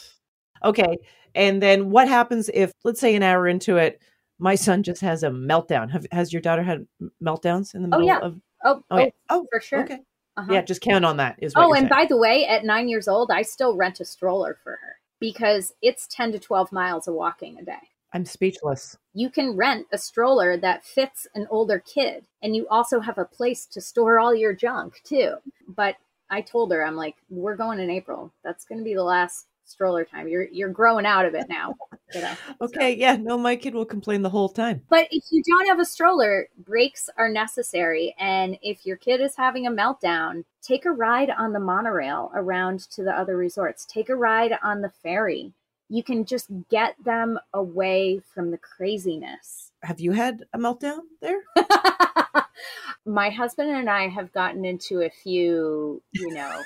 Okay. 0.63 0.97
And 1.35 1.62
then 1.62 1.89
what 1.89 2.07
happens 2.07 2.50
if, 2.53 2.71
let's 2.85 3.01
say, 3.01 3.13
an 3.13 3.23
hour 3.23 3.45
into 3.45 3.75
it, 3.75 4.00
my 4.39 4.55
son 4.55 4.81
just 4.81 5.01
has 5.01 5.21
a 5.23 5.29
meltdown? 5.29 5.91
Have, 5.91 6.05
has 6.13 6.31
your 6.31 6.41
daughter 6.41 6.63
had 6.63 6.88
meltdowns 7.21 7.75
in 7.75 7.81
the 7.81 7.89
Oh, 7.93 8.00
middle 8.00 8.07
yeah. 8.07 8.19
of? 8.19 8.39
Oh, 8.63 8.69
Oh, 8.75 8.83
oh, 8.91 8.97
yeah. 9.00 9.09
Oh, 9.29 9.45
for 9.51 9.59
sure. 9.59 9.83
Okay. 9.83 10.00
uh-huh. 10.38 10.53
Yeah, 10.53 10.62
just 10.62 10.79
count 10.79 11.03
on 11.03 11.17
that. 11.17 11.35
Is 11.39 11.53
what 11.53 11.65
Oh, 11.65 11.73
and 11.73 11.81
saying. 11.81 11.89
by 11.89 12.05
the 12.05 12.15
way, 12.15 12.45
at 12.45 12.63
nine 12.63 12.88
years 12.88 13.09
old, 13.09 13.31
I 13.31 13.41
still 13.41 13.75
rent 13.75 14.00
a 14.00 14.05
stroller 14.05 14.57
for 14.63 14.79
her 14.81 14.95
because 15.23 15.71
it's 15.81 16.05
10 16.07 16.33
to 16.33 16.39
12 16.39 16.73
miles 16.73 17.07
of 17.07 17.13
walking 17.13 17.57
a 17.57 17.63
day. 17.63 17.87
I'm 18.11 18.25
speechless. 18.25 18.97
you 19.13 19.29
can 19.29 19.55
rent 19.55 19.87
a 19.93 19.97
stroller 19.97 20.57
that 20.57 20.83
fits 20.83 21.25
an 21.33 21.47
older 21.49 21.79
kid 21.79 22.25
and 22.43 22.53
you 22.55 22.67
also 22.69 22.99
have 22.99 23.17
a 23.17 23.25
place 23.25 23.65
to 23.67 23.79
store 23.79 24.19
all 24.19 24.35
your 24.35 24.53
junk 24.53 25.01
too 25.03 25.35
but 25.67 25.95
i 26.29 26.39
told 26.41 26.71
her 26.71 26.85
i'm 26.85 26.95
like 26.95 27.15
we're 27.29 27.55
going 27.55 27.79
in 27.79 27.89
april 27.89 28.31
that's 28.43 28.65
going 28.65 28.77
to 28.77 28.83
be 28.83 28.93
the 28.93 29.03
last 29.03 29.47
stroller 29.65 30.03
time 30.05 30.27
you're 30.27 30.48
you're 30.51 30.70
growing 30.70 31.05
out 31.05 31.25
of 31.25 31.34
it 31.34 31.46
now 31.50 31.74
you 32.13 32.22
know 32.22 32.34
so. 32.60 32.65
Okay. 32.65 32.96
Yeah. 32.96 33.15
No, 33.15 33.38
my 33.38 33.55
kid 33.55 33.74
will 33.74 33.86
complain 33.86 34.22
the 34.22 34.29
whole 34.29 34.50
time. 34.50 34.82
but 34.89 35.08
if 35.12 35.24
you 35.32 35.41
don't 35.48 35.67
have 35.67 35.79
a 35.79 35.86
stroller 35.86 36.48
breaks 36.58 37.10
are 37.17 37.29
necessary 37.29 38.15
and 38.20 38.58
if 38.62 38.86
your 38.86 38.98
kid 38.98 39.22
is 39.22 39.36
having 39.36 39.65
a 39.67 39.72
meltdown 39.72 40.43
take 40.62 40.86
a 40.86 40.91
ride 40.91 41.29
on 41.29 41.53
the 41.53 41.60
monorail 41.60 42.32
around 42.36 42.79
to 42.91 43.03
the 43.03 43.12
other 43.12 43.36
resorts 43.38 43.86
take 43.86 44.10
a 44.10 44.15
ride 44.15 44.53
on 44.62 44.82
the 44.82 44.91
ferry 45.01 45.53
you 45.89 46.03
can 46.03 46.25
just 46.25 46.48
get 46.70 46.96
them 47.03 47.39
away 47.53 48.20
from 48.34 48.51
the 48.51 48.58
craziness 48.58 49.72
Have 49.84 50.00
you 50.00 50.12
had 50.12 50.46
a 50.53 50.58
meltdown 50.58 51.00
there? 51.22 51.41
my 53.05 53.29
husband 53.29 53.70
and 53.70 53.89
I 53.89 54.08
have 54.08 54.32
gotten 54.32 54.63
into 54.65 55.01
a 55.01 55.10
few, 55.10 56.01
you 56.13 56.34
know, 56.34 56.62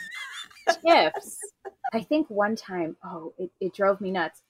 tiffs. 0.86 1.38
I 1.94 2.02
think 2.02 2.30
one 2.30 2.56
time, 2.56 2.98
oh, 3.04 3.34
it, 3.38 3.52
it 3.60 3.74
drove 3.74 4.02
me 4.02 4.12
nuts. 4.12 4.42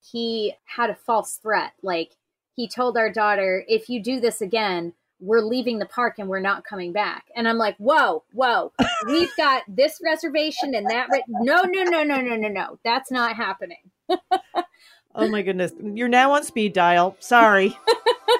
He 0.00 0.54
had 0.64 0.90
a 0.90 0.94
false 0.94 1.36
threat. 1.36 1.72
Like, 1.82 2.12
he 2.54 2.68
told 2.68 2.96
our 2.96 3.10
daughter, 3.10 3.64
if 3.68 3.88
you 3.88 4.02
do 4.02 4.20
this 4.20 4.40
again, 4.40 4.94
we're 5.20 5.40
leaving 5.40 5.78
the 5.78 5.86
park 5.86 6.18
and 6.18 6.28
we're 6.28 6.40
not 6.40 6.64
coming 6.64 6.92
back. 6.92 7.26
And 7.34 7.48
I'm 7.48 7.58
like, 7.58 7.76
whoa, 7.78 8.24
whoa, 8.32 8.72
we've 9.06 9.34
got 9.36 9.62
this 9.68 10.00
reservation 10.04 10.74
and 10.74 10.88
that. 10.90 11.08
Re- 11.10 11.24
no, 11.28 11.62
no, 11.62 11.82
no, 11.84 12.02
no, 12.02 12.20
no, 12.20 12.36
no, 12.36 12.48
no. 12.48 12.78
That's 12.84 13.10
not 13.10 13.36
happening. 13.36 13.90
Oh 15.16 15.28
my 15.28 15.40
goodness. 15.40 15.72
You're 15.82 16.08
now 16.08 16.32
on 16.32 16.44
speed 16.44 16.74
dial. 16.74 17.16
Sorry. 17.20 17.76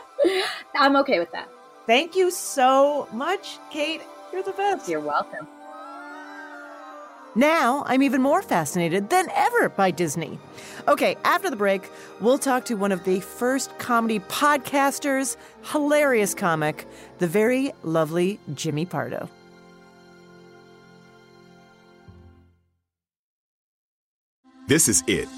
I'm 0.77 0.95
okay 0.97 1.19
with 1.19 1.33
that. 1.33 1.49
Thank 1.87 2.15
you 2.15 2.31
so 2.31 3.09
much, 3.13 3.59
Kate. 3.71 4.03
You're 4.31 4.43
the 4.43 4.53
best. 4.53 4.87
You're 4.87 5.01
welcome. 5.01 5.49
Now 7.37 7.85
I'm 7.87 8.03
even 8.03 8.23
more 8.23 8.41
fascinated 8.41 9.11
than 9.11 9.29
ever 9.37 9.69
by 9.69 9.91
Disney. 9.91 10.39
Okay, 10.89 11.17
after 11.23 11.51
the 11.51 11.57
break, 11.57 11.91
we'll 12.19 12.39
talk 12.39 12.65
to 12.65 12.77
one 12.77 12.93
of 12.93 13.05
the 13.05 13.21
first 13.21 13.79
comedy 13.79 14.21
podcasters, 14.21 15.37
hilarious 15.63 16.35
comic, 16.35 16.87
the 17.19 17.27
very 17.27 17.73
lovely 17.83 18.41
Jimmy 18.55 18.87
Pardo. 18.87 19.29
This 24.67 24.89
is 24.89 25.05
it. 25.07 25.29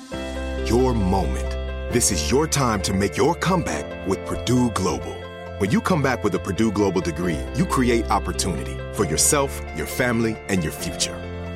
Your 0.71 0.95
moment. 0.95 1.51
This 1.93 2.13
is 2.13 2.31
your 2.31 2.47
time 2.47 2.81
to 2.83 2.95
make 2.95 3.17
your 3.17 3.35
comeback 3.35 4.07
with 4.07 4.25
Purdue 4.25 4.71
Global. 4.71 5.15
When 5.59 5.73
you 5.73 5.81
come 5.81 6.03
back 6.03 6.23
with 6.23 6.35
a 6.37 6.39
Purdue 6.39 6.71
Global 6.71 7.01
degree, 7.01 7.41
you 7.57 7.67
create 7.67 8.09
opportunity 8.09 8.77
for 8.95 9.05
yourself, 9.05 9.61
your 9.77 9.87
family, 9.87 10.37
and 10.49 10.63
your 10.63 10.73
future. 10.73 11.28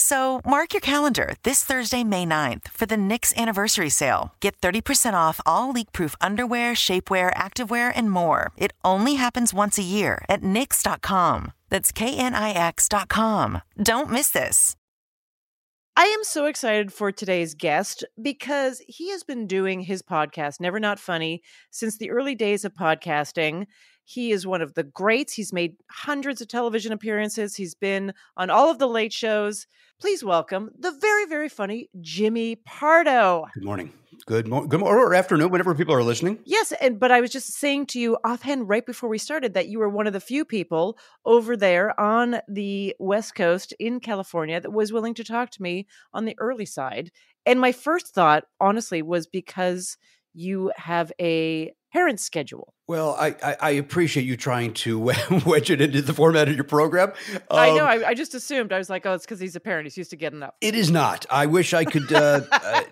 So 0.00 0.40
mark 0.46 0.72
your 0.72 0.80
calendar 0.80 1.34
this 1.42 1.62
Thursday, 1.62 2.04
May 2.04 2.24
9th 2.24 2.68
for 2.68 2.86
the 2.86 2.96
Knix 2.96 3.36
anniversary 3.36 3.90
sale. 3.90 4.32
Get 4.40 4.58
30% 4.58 5.12
off 5.12 5.42
all 5.44 5.72
leak-proof 5.72 6.16
underwear, 6.22 6.72
shapewear, 6.72 7.34
activewear, 7.34 7.92
and 7.94 8.10
more. 8.10 8.52
It 8.56 8.72
only 8.82 9.14
happens 9.16 9.52
once 9.52 9.76
a 9.76 9.82
year 9.82 10.24
at 10.26 10.40
Knix.com. 10.40 11.52
That's 11.68 11.92
K-N-I-X.com. 11.92 13.60
Don't 13.82 14.10
miss 14.10 14.30
this. 14.30 14.74
I 15.96 16.04
am 16.04 16.24
so 16.24 16.46
excited 16.46 16.94
for 16.94 17.12
today's 17.12 17.54
guest 17.54 18.02
because 18.20 18.80
he 18.88 19.10
has 19.10 19.22
been 19.22 19.46
doing 19.46 19.80
his 19.80 20.00
podcast, 20.00 20.60
Never 20.60 20.80
Not 20.80 20.98
Funny, 20.98 21.42
since 21.70 21.98
the 21.98 22.10
early 22.10 22.34
days 22.34 22.64
of 22.64 22.72
podcasting. 22.72 23.66
He 24.10 24.32
is 24.32 24.44
one 24.44 24.60
of 24.60 24.74
the 24.74 24.82
greats. 24.82 25.34
He's 25.34 25.52
made 25.52 25.76
hundreds 25.88 26.40
of 26.40 26.48
television 26.48 26.90
appearances. 26.90 27.54
He's 27.54 27.76
been 27.76 28.12
on 28.36 28.50
all 28.50 28.68
of 28.68 28.80
the 28.80 28.88
late 28.88 29.12
shows. 29.12 29.68
Please 30.00 30.24
welcome 30.24 30.70
the 30.76 30.90
very, 30.90 31.26
very 31.26 31.48
funny 31.48 31.90
Jimmy 32.00 32.56
Pardo. 32.56 33.46
Good 33.54 33.62
morning. 33.62 33.92
Good 34.26 34.48
morning. 34.48 34.68
Good 34.68 34.80
morning 34.80 34.98
or 34.98 35.14
afternoon, 35.14 35.50
whenever 35.50 35.76
people 35.76 35.94
are 35.94 36.02
listening. 36.02 36.40
Yes, 36.44 36.72
and 36.80 36.98
but 36.98 37.12
I 37.12 37.20
was 37.20 37.30
just 37.30 37.52
saying 37.52 37.86
to 37.86 38.00
you 38.00 38.18
offhand 38.24 38.68
right 38.68 38.84
before 38.84 39.08
we 39.08 39.16
started 39.16 39.54
that 39.54 39.68
you 39.68 39.78
were 39.78 39.88
one 39.88 40.08
of 40.08 40.12
the 40.12 40.18
few 40.18 40.44
people 40.44 40.98
over 41.24 41.56
there 41.56 41.98
on 41.98 42.40
the 42.48 42.96
West 42.98 43.36
Coast 43.36 43.74
in 43.78 44.00
California 44.00 44.60
that 44.60 44.72
was 44.72 44.92
willing 44.92 45.14
to 45.14 45.24
talk 45.24 45.50
to 45.50 45.62
me 45.62 45.86
on 46.12 46.24
the 46.24 46.34
early 46.38 46.66
side. 46.66 47.12
And 47.46 47.60
my 47.60 47.70
first 47.70 48.12
thought, 48.12 48.42
honestly, 48.58 49.02
was 49.02 49.28
because 49.28 49.96
you 50.34 50.72
have 50.74 51.12
a 51.20 51.72
parent 51.92 52.20
schedule. 52.20 52.74
Well, 52.86 53.16
I, 53.18 53.34
I, 53.42 53.56
I 53.60 53.70
appreciate 53.70 54.24
you 54.24 54.36
trying 54.36 54.74
to 54.74 54.98
wedge 55.46 55.70
it 55.70 55.80
into 55.80 56.02
the 56.02 56.12
format 56.12 56.48
of 56.48 56.54
your 56.54 56.64
program. 56.64 57.12
Um, 57.32 57.40
I 57.50 57.70
know. 57.70 57.84
I, 57.84 58.08
I, 58.08 58.14
just 58.14 58.34
assumed. 58.34 58.72
I 58.72 58.78
was 58.78 58.90
like, 58.90 59.06
oh, 59.06 59.14
it's 59.14 59.24
because 59.24 59.40
he's 59.40 59.56
a 59.56 59.60
parent. 59.60 59.86
He's 59.86 59.96
used 59.96 60.10
to 60.10 60.16
getting 60.16 60.42
up. 60.42 60.56
It 60.60 60.74
is 60.74 60.90
not. 60.90 61.26
I 61.30 61.46
wish 61.46 61.74
I 61.74 61.84
could. 61.84 62.12
Uh, 62.12 62.40
uh, 62.52 62.82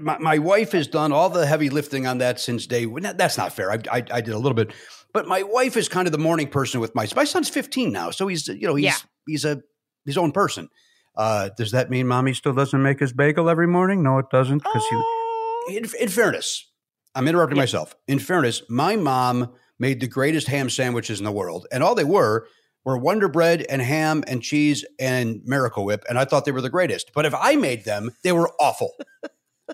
my, 0.00 0.18
my, 0.18 0.38
wife 0.38 0.72
has 0.72 0.86
done 0.86 1.12
all 1.12 1.30
the 1.30 1.46
heavy 1.46 1.70
lifting 1.70 2.06
on 2.06 2.18
that 2.18 2.40
since 2.40 2.66
day 2.66 2.86
one. 2.86 3.02
That's 3.02 3.38
not 3.38 3.52
fair. 3.52 3.70
I, 3.70 3.78
I, 3.90 4.04
I, 4.10 4.20
did 4.20 4.34
a 4.34 4.38
little 4.38 4.54
bit. 4.54 4.72
But 5.12 5.26
my 5.28 5.42
wife 5.42 5.76
is 5.76 5.88
kind 5.88 6.08
of 6.08 6.12
the 6.12 6.18
morning 6.18 6.48
person 6.48 6.80
with 6.80 6.94
my 6.94 7.06
my 7.14 7.24
son's 7.24 7.48
15 7.48 7.92
now, 7.92 8.10
so 8.10 8.26
he's 8.26 8.48
you 8.48 8.66
know 8.66 8.74
he's 8.74 8.84
yeah. 8.84 8.96
he's 9.26 9.44
a 9.44 9.62
his 10.04 10.18
own 10.18 10.32
person. 10.32 10.68
Uh, 11.16 11.50
does 11.56 11.70
that 11.70 11.90
mean 11.90 12.08
mommy 12.08 12.34
still 12.34 12.52
doesn't 12.52 12.82
make 12.82 12.98
his 12.98 13.12
bagel 13.12 13.48
every 13.48 13.68
morning? 13.68 14.02
No, 14.02 14.18
it 14.18 14.26
doesn't. 14.30 14.58
Because 14.58 14.82
oh. 14.90 15.66
in, 15.70 15.84
in 16.00 16.08
fairness, 16.08 16.68
I'm 17.14 17.28
interrupting 17.28 17.56
yeah. 17.56 17.62
myself. 17.62 17.94
In 18.08 18.18
fairness, 18.18 18.62
my 18.68 18.96
mom 18.96 19.52
made 19.78 20.00
the 20.00 20.08
greatest 20.08 20.48
ham 20.48 20.70
sandwiches 20.70 21.18
in 21.18 21.24
the 21.24 21.32
world, 21.32 21.66
and 21.72 21.82
all 21.82 21.94
they 21.94 22.04
were 22.04 22.46
were 22.84 22.98
Wonder 22.98 23.28
Bread 23.28 23.62
and 23.62 23.80
ham 23.80 24.22
and 24.26 24.42
cheese 24.42 24.84
and 24.98 25.40
Miracle 25.44 25.84
Whip, 25.84 26.04
and 26.08 26.18
I 26.18 26.24
thought 26.24 26.44
they 26.44 26.52
were 26.52 26.60
the 26.60 26.70
greatest. 26.70 27.12
But 27.14 27.24
if 27.24 27.34
I 27.34 27.56
made 27.56 27.84
them, 27.84 28.10
they 28.22 28.32
were 28.32 28.50
awful. 28.60 28.92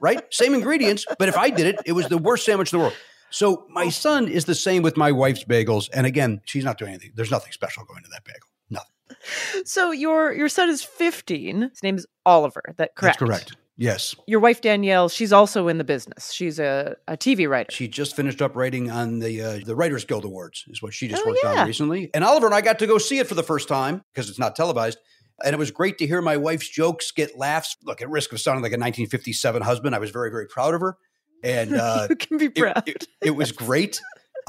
right? 0.01 0.23
Same 0.33 0.55
ingredients, 0.55 1.05
but 1.19 1.29
if 1.29 1.37
I 1.37 1.51
did 1.51 1.67
it, 1.67 1.77
it 1.85 1.93
was 1.93 2.09
the 2.09 2.19
worst 2.19 2.45
sandwich 2.45 2.73
in 2.73 2.79
the 2.79 2.85
world. 2.85 2.97
So 3.31 3.67
my 3.71 3.87
oh. 3.87 3.91
son 3.91 4.29
is 4.29 4.45
the 4.45 4.55
same 4.55 4.83
with 4.83 4.97
my 4.97 5.13
wife's 5.13 5.45
bagels, 5.45 5.89
and 5.93 6.07
again, 6.07 6.41
she's 6.45 6.65
not 6.65 6.79
doing 6.79 6.91
anything. 6.91 7.13
There's 7.15 7.31
nothing 7.31 7.53
special 7.53 7.85
going 7.85 8.03
to 8.03 8.11
that 8.11 8.25
bagel. 8.25 8.49
Nothing. 8.71 9.65
So 9.65 9.91
your 9.91 10.33
your 10.33 10.49
son 10.49 10.69
is 10.69 10.83
15. 10.83 11.63
His 11.63 11.83
name 11.83 11.97
is 11.97 12.07
Oliver. 12.25 12.63
That 12.77 12.95
correct? 12.95 13.19
That's 13.21 13.31
correct. 13.31 13.57
Yes. 13.81 14.15
Your 14.27 14.41
wife 14.41 14.61
Danielle, 14.61 15.09
she's 15.09 15.33
also 15.33 15.67
in 15.69 15.79
the 15.79 15.85
business. 15.85 16.33
She's 16.33 16.59
a, 16.59 16.97
a 17.09 17.17
TV 17.17 17.49
writer. 17.49 17.73
She 17.73 17.89
just 17.89 18.15
finished 18.15 18.43
up 18.43 18.55
writing 18.55 18.91
on 18.91 19.21
the 19.21 19.41
uh, 19.41 19.61
the 19.65 19.75
Writers 19.75 20.05
Guild 20.05 20.27
Awards, 20.27 20.67
is 20.69 20.83
what 20.83 20.93
she 20.93 21.09
just 21.09 21.23
oh, 21.25 21.31
worked 21.31 21.41
yeah. 21.43 21.63
on 21.63 21.67
recently. 21.67 22.11
And 22.13 22.23
Oliver 22.23 22.45
and 22.45 22.55
I 22.55 22.61
got 22.61 22.79
to 22.81 22.87
go 22.87 22.99
see 22.99 23.21
it 23.21 23.27
for 23.27 23.35
the 23.35 23.43
first 23.43 23.69
time 23.69 24.05
because 24.13 24.29
it's 24.29 24.39
not 24.39 24.55
televised. 24.55 24.99
And 25.43 25.55
it 25.55 25.59
was 25.59 25.71
great 25.71 25.97
to 25.99 26.07
hear 26.07 26.21
my 26.21 26.37
wife's 26.37 26.69
jokes 26.69 27.11
get 27.11 27.39
laughs. 27.39 27.79
Look, 27.83 28.03
at 28.03 28.11
risk 28.11 28.35
of 28.35 28.41
sounding 28.43 28.63
like 28.63 28.73
a 28.73 28.77
1957 28.77 29.63
husband, 29.63 29.95
I 29.95 29.99
was 29.99 30.11
very, 30.11 30.31
very 30.31 30.47
proud 30.47 30.75
of 30.75 30.83
her. 30.83 30.99
And 31.43 31.75
uh, 31.81 32.09
you 32.11 32.17
can 32.17 32.37
be 32.37 32.51
proud. 32.51 32.87
It, 32.87 33.05
it, 33.23 33.29
it 33.29 33.31
was 33.31 33.51
great. 33.51 34.03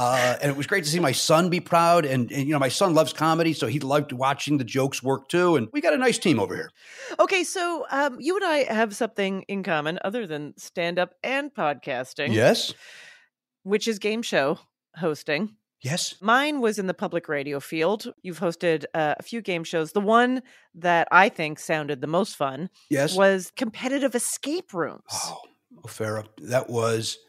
Uh, 0.04 0.36
and 0.42 0.50
it 0.50 0.58
was 0.58 0.66
great 0.66 0.84
to 0.84 0.90
see 0.90 1.00
my 1.00 1.12
son 1.12 1.48
be 1.48 1.60
proud. 1.60 2.06
And, 2.06 2.32
and, 2.32 2.48
you 2.48 2.54
know, 2.54 2.58
my 2.58 2.70
son 2.70 2.96
loves 2.96 3.14
comedy, 3.14 3.54
so 3.54 3.68
he 3.68 3.80
loved 3.80 4.12
watching 4.12 4.58
the 4.58 4.64
jokes 4.64 5.04
work 5.04 5.28
too. 5.28 5.56
And 5.58 5.68
we 5.72 5.80
got 5.80 5.94
a 5.94 5.98
nice 5.98 6.18
team 6.18 6.40
over 6.40 6.56
here. 6.56 6.72
Okay, 7.20 7.44
so 7.44 7.86
um, 7.92 8.18
you 8.20 8.36
and 8.36 8.44
I 8.44 8.74
have 8.74 8.96
something 8.96 9.44
in 9.44 9.62
common 9.62 10.00
other 10.04 10.26
than 10.26 10.56
stand 10.58 10.98
up 10.98 11.14
and 11.24 11.54
podcasting. 11.54 12.34
Yes. 12.34 12.74
Which 13.62 13.88
is 13.88 14.00
game 14.00 14.24
show 14.24 14.58
hosting. 14.96 15.56
Yes. 15.82 16.16
Mine 16.20 16.62
was 16.62 16.80
in 16.80 16.88
the 16.88 16.96
public 16.96 17.30
radio 17.30 17.60
field. 17.60 18.12
You've 18.24 18.40
hosted 18.40 18.86
uh, 18.96 19.14
a 19.20 19.24
few 19.24 19.40
game 19.40 19.64
shows. 19.64 19.92
The 19.92 20.02
one 20.02 20.42
that 20.74 21.10
I 21.12 21.30
think 21.30 21.60
sounded 21.60 22.02
the 22.02 22.08
most 22.08 22.36
fun 22.36 22.72
yes. 22.90 23.16
was 23.16 23.52
competitive 23.56 24.16
escape 24.16 24.74
rooms. 24.74 25.04
Oh, 25.14 25.42
Farah, 25.86 26.26
that 26.40 26.72
was 26.72 27.20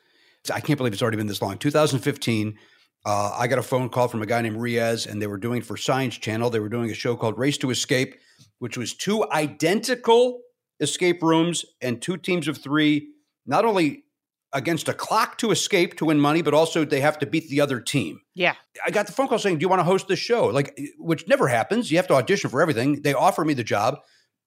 I 0.51 0.61
can't 0.61 0.77
believe 0.77 0.93
it's 0.93 1.03
already 1.03 1.17
been 1.17 1.27
this 1.27 1.43
long. 1.43 1.59
2015, 1.59 2.59
uh, 3.05 3.37
I 3.39 3.47
got 3.47 3.59
a 3.59 3.63
phone 3.63 3.89
call 3.89 4.09
from 4.09 4.23
a 4.23 4.27
guy 4.27 4.41
named 4.43 4.57
Riaz, 4.57 5.07
and 5.07 5.21
they 5.21 5.27
were 5.27 5.39
doing 5.39 5.63
for 5.63 5.77
Science 5.77 6.17
Channel. 6.17 6.51
They 6.51 6.61
were 6.61 6.69
doing 6.69 6.91
a 6.91 6.95
show 6.95 7.17
called 7.17 7.39
Race 7.39 7.59
to 7.59 7.71
Escape, 7.71 8.17
which 8.59 8.77
was 8.77 8.95
two 8.95 9.29
identical 9.31 10.41
escape 10.81 11.23
rooms 11.23 11.65
and 11.81 12.03
two 12.03 12.17
teams 12.17 12.49
of 12.49 12.59
three, 12.59 13.09
not 13.47 13.65
only 13.65 14.05
against 14.53 14.89
a 14.89 14.93
clock 14.93 15.39
to 15.39 15.51
escape 15.51 15.97
to 15.97 16.05
win 16.05 16.21
money, 16.21 16.43
but 16.43 16.55
also 16.55 16.85
they 16.85 17.01
have 17.01 17.19
to 17.19 17.27
beat 17.27 17.49
the 17.49 17.61
other 17.61 17.81
team. 17.81 18.21
Yeah. 18.35 18.55
I 18.85 18.91
got 18.91 19.07
the 19.07 19.13
phone 19.13 19.29
call 19.29 19.39
saying, 19.39 19.59
Do 19.59 19.65
you 19.65 19.69
want 19.69 19.81
to 19.81 19.85
host 19.85 20.09
this 20.09 20.19
show? 20.19 20.47
Like, 20.47 20.79
which 20.99 21.27
never 21.27 21.49
happens. 21.49 21.91
You 21.91 21.97
have 21.97 22.09
to 22.09 22.15
audition 22.15 22.51
for 22.51 22.61
everything. 22.61 23.03
They 23.03 23.15
offer 23.15 23.45
me 23.45 23.55
the 23.55 23.65
job. 23.65 23.99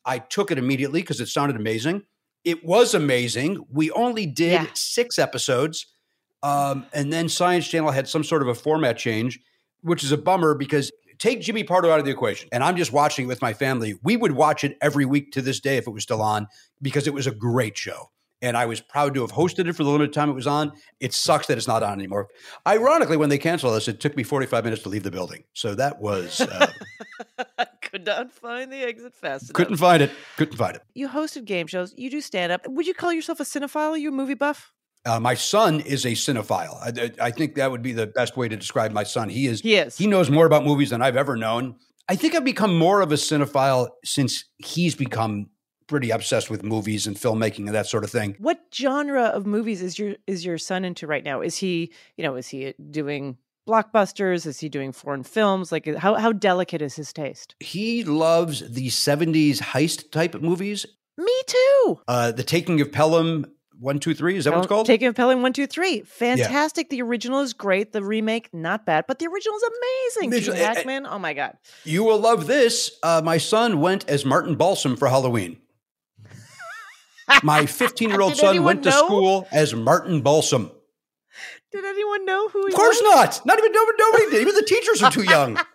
I 0.05 0.19
took 0.19 0.51
it 0.51 0.57
immediately 0.57 1.01
because 1.01 1.19
it 1.19 1.27
sounded 1.27 1.55
amazing. 1.55 2.03
It 2.45 2.63
was 2.63 2.93
amazing. 2.93 3.65
We 3.69 3.91
only 3.91 4.25
did 4.25 4.51
yeah. 4.51 4.67
six 4.73 5.19
episodes. 5.19 5.87
Um, 6.43 6.85
and 6.93 7.11
then 7.11 7.27
Science 7.27 7.67
Channel 7.67 7.91
had 7.91 8.07
some 8.07 8.23
sort 8.23 8.43
of 8.43 8.47
a 8.47 8.55
format 8.55 8.97
change, 8.97 9.39
which 9.81 10.03
is 10.03 10.11
a 10.11 10.17
bummer 10.17 10.53
because 10.53 10.91
take 11.17 11.41
Jimmy 11.41 11.63
Pardo 11.63 11.89
out 11.89 11.99
of 11.99 12.05
the 12.05 12.11
equation. 12.11 12.49
And 12.51 12.63
I'm 12.63 12.77
just 12.77 12.93
watching 12.93 13.25
it 13.25 13.27
with 13.27 13.41
my 13.41 13.53
family. 13.53 13.95
We 14.03 14.15
would 14.15 14.33
watch 14.33 14.63
it 14.63 14.77
every 14.81 15.05
week 15.05 15.31
to 15.31 15.41
this 15.41 15.59
day 15.59 15.77
if 15.77 15.87
it 15.87 15.91
was 15.91 16.03
still 16.03 16.21
on 16.21 16.47
because 16.81 17.07
it 17.07 17.13
was 17.13 17.27
a 17.27 17.31
great 17.31 17.77
show. 17.77 18.11
And 18.45 18.55
I 18.55 18.67
was 18.67 18.79
proud 18.79 19.15
to 19.15 19.21
have 19.21 19.31
hosted 19.31 19.67
it 19.67 19.73
for 19.73 19.83
the 19.83 19.89
limited 19.89 20.13
time 20.13 20.29
it 20.29 20.33
was 20.33 20.45
on. 20.45 20.71
It 20.99 21.15
sucks 21.15 21.47
that 21.47 21.57
it's 21.57 21.67
not 21.67 21.81
on 21.81 21.93
anymore. 21.93 22.27
Ironically, 22.67 23.17
when 23.17 23.29
they 23.29 23.39
canceled 23.39 23.73
us, 23.73 23.87
it 23.87 23.99
took 23.99 24.15
me 24.15 24.21
45 24.21 24.63
minutes 24.63 24.83
to 24.83 24.89
leave 24.89 25.01
the 25.01 25.09
building. 25.09 25.45
So 25.53 25.73
that 25.73 25.99
was. 25.99 26.39
Uh, 26.41 26.67
could 27.81 28.05
not 28.05 28.31
find 28.31 28.71
the 28.71 28.83
exit 28.83 29.15
fast 29.15 29.45
enough. 29.45 29.53
Couldn't 29.53 29.77
find 29.77 30.03
it. 30.03 30.11
Couldn't 30.37 30.57
find 30.57 30.75
it. 30.75 30.83
You 30.93 31.09
hosted 31.09 31.45
game 31.45 31.65
shows. 31.65 31.95
You 31.97 32.11
do 32.11 32.21
stand 32.21 32.51
up. 32.51 32.61
Would 32.67 32.85
you 32.85 32.93
call 32.93 33.11
yourself 33.11 33.39
a 33.39 33.43
cinephile? 33.43 33.91
Are 33.91 33.97
you 33.97 34.09
a 34.09 34.11
movie 34.11 34.35
buff? 34.35 34.71
Uh, 35.07 35.19
my 35.19 35.33
son 35.33 35.79
is 35.79 36.05
a 36.05 36.11
cinephile. 36.11 36.77
I, 36.81 37.25
I 37.27 37.31
think 37.31 37.55
that 37.55 37.71
would 37.71 37.81
be 37.81 37.93
the 37.93 38.05
best 38.05 38.37
way 38.37 38.47
to 38.47 38.55
describe 38.55 38.91
my 38.91 39.03
son. 39.03 39.29
He 39.29 39.47
is. 39.47 39.61
He 39.61 39.75
is. 39.75 39.97
He 39.97 40.05
knows 40.05 40.29
more 40.29 40.45
about 40.45 40.63
movies 40.63 40.91
than 40.91 41.01
I've 41.01 41.17
ever 41.17 41.35
known. 41.35 41.77
I 42.07 42.15
think 42.15 42.35
I've 42.35 42.45
become 42.45 42.77
more 42.77 43.01
of 43.01 43.11
a 43.11 43.15
cinephile 43.15 43.89
since 44.03 44.45
he's 44.57 44.93
become 44.93 45.47
pretty 45.87 46.09
obsessed 46.09 46.49
with 46.49 46.63
movies 46.63 47.07
and 47.07 47.15
filmmaking 47.15 47.65
and 47.65 47.75
that 47.75 47.87
sort 47.87 48.03
of 48.03 48.09
thing. 48.09 48.35
What 48.39 48.59
genre 48.73 49.23
of 49.23 49.45
movies 49.45 49.81
is 49.81 49.97
your 49.99 50.15
is 50.27 50.45
your 50.45 50.57
son 50.57 50.85
into 50.85 51.07
right 51.07 51.23
now? 51.23 51.41
Is 51.41 51.57
he, 51.57 51.91
you 52.17 52.23
know, 52.23 52.35
is 52.35 52.47
he 52.47 52.73
doing 52.91 53.37
blockbusters? 53.67 54.45
Is 54.45 54.59
he 54.59 54.69
doing 54.69 54.91
foreign 54.91 55.23
films? 55.23 55.71
Like 55.71 55.93
how 55.97 56.15
how 56.15 56.31
delicate 56.31 56.81
is 56.81 56.95
his 56.95 57.13
taste? 57.13 57.55
He 57.59 58.03
loves 58.03 58.67
the 58.69 58.87
70s 58.87 59.59
heist 59.59 60.11
type 60.11 60.35
movies. 60.35 60.85
Me 61.17 61.41
too. 61.47 61.99
Uh 62.07 62.31
The 62.31 62.43
Taking 62.43 62.81
of 62.81 62.91
Pelham 62.91 63.45
one, 63.79 63.99
two, 63.99 64.13
three. 64.13 64.37
Is 64.37 64.45
that 64.45 64.51
what 64.51 64.59
it's 64.59 64.67
called? 64.67 64.85
Taking 64.85 65.09
of 65.09 65.15
Pelham 65.15 65.41
one, 65.41 65.51
two, 65.51 65.67
three. 65.67 66.01
Fantastic. 66.01 66.89
The 66.89 67.01
original 67.01 67.41
is 67.41 67.53
great. 67.53 67.91
The 67.91 68.03
remake, 68.03 68.53
not 68.53 68.85
bad, 68.85 69.05
but 69.07 69.19
the 69.19 69.27
original 69.27 69.57
is 69.57 69.63
amazing. 69.63 70.41
Gene 70.41 70.53
eh, 70.53 70.59
eh, 70.59 70.73
Hackman. 70.73 71.05
Oh 71.05 71.19
my 71.19 71.33
god. 71.33 71.57
You 71.83 72.03
will 72.03 72.19
love 72.19 72.47
this. 72.47 72.97
Uh, 73.03 73.21
my 73.23 73.37
son 73.37 73.81
went 73.81 74.07
as 74.09 74.23
Martin 74.23 74.55
Balsam 74.55 74.95
for 74.95 75.07
Halloween. 75.09 75.57
My 77.43 77.65
15 77.65 78.09
year 78.09 78.21
old 78.21 78.35
son 78.35 78.63
went 78.63 78.83
to 78.83 78.91
school 78.91 79.47
as 79.51 79.73
Martin 79.73 80.21
Balsam. 80.21 80.71
Did 81.71 81.83
anyone 81.83 82.25
know 82.25 82.47
who 82.49 82.65
he 82.65 82.71
Of 82.71 82.75
course 82.75 83.01
was? 83.01 83.15
not. 83.15 83.45
Not 83.45 83.57
even 83.59 83.71
nobody, 83.71 83.97
nobody 83.99 84.29
did. 84.31 84.41
Even 84.41 84.55
the 84.55 84.63
teachers 84.63 85.03
are 85.03 85.11
too 85.11 85.23
young. 85.29 85.59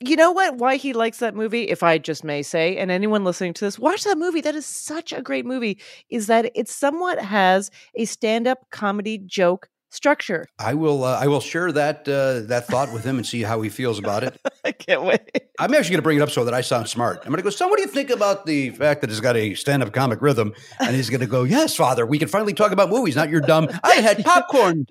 You 0.00 0.16
know 0.16 0.32
what? 0.32 0.56
Why 0.56 0.76
he 0.76 0.92
likes 0.92 1.18
that 1.20 1.34
movie, 1.34 1.62
if 1.70 1.82
I 1.82 1.96
just 1.96 2.24
may 2.24 2.42
say, 2.42 2.76
and 2.76 2.90
anyone 2.90 3.24
listening 3.24 3.54
to 3.54 3.64
this, 3.64 3.78
watch 3.78 4.04
that 4.04 4.18
movie. 4.18 4.42
That 4.42 4.54
is 4.54 4.66
such 4.66 5.14
a 5.14 5.22
great 5.22 5.46
movie. 5.46 5.80
Is 6.10 6.26
that 6.26 6.50
it 6.54 6.68
somewhat 6.68 7.18
has 7.18 7.70
a 7.94 8.04
stand 8.04 8.46
up 8.46 8.66
comedy 8.70 9.16
joke 9.16 9.70
structure. 9.94 10.46
I 10.58 10.74
will. 10.74 11.04
Uh, 11.04 11.18
I 11.20 11.26
will 11.28 11.40
share 11.40 11.72
that 11.72 12.08
uh, 12.08 12.46
that 12.48 12.66
thought 12.66 12.92
with 12.92 13.04
him 13.04 13.16
and 13.16 13.26
see 13.26 13.42
how 13.42 13.60
he 13.62 13.70
feels 13.70 13.98
about 13.98 14.24
it. 14.24 14.38
I 14.64 14.72
can't 14.72 15.02
wait. 15.02 15.20
I'm 15.58 15.72
actually 15.74 15.90
going 15.90 15.98
to 15.98 16.02
bring 16.02 16.18
it 16.18 16.22
up 16.22 16.30
so 16.30 16.44
that 16.44 16.54
I 16.54 16.60
sound 16.60 16.88
smart. 16.88 17.18
I'm 17.24 17.28
going 17.30 17.36
to 17.38 17.42
go. 17.42 17.50
So, 17.50 17.68
what 17.68 17.76
do 17.76 17.82
you 17.82 17.88
think 17.88 18.10
about 18.10 18.46
the 18.46 18.70
fact 18.70 19.00
that 19.02 19.10
it's 19.10 19.20
got 19.20 19.36
a 19.36 19.54
stand-up 19.54 19.92
comic 19.92 20.20
rhythm? 20.20 20.52
And 20.80 20.94
he's 20.94 21.10
going 21.10 21.20
to 21.20 21.26
go, 21.26 21.44
"Yes, 21.44 21.74
Father, 21.76 22.04
we 22.04 22.18
can 22.18 22.28
finally 22.28 22.54
talk 22.54 22.72
about 22.72 22.90
movies, 22.90 23.16
not 23.16 23.30
your 23.30 23.40
dumb. 23.40 23.68
I 23.82 23.94
had 23.94 24.24
popcorn." 24.24 24.86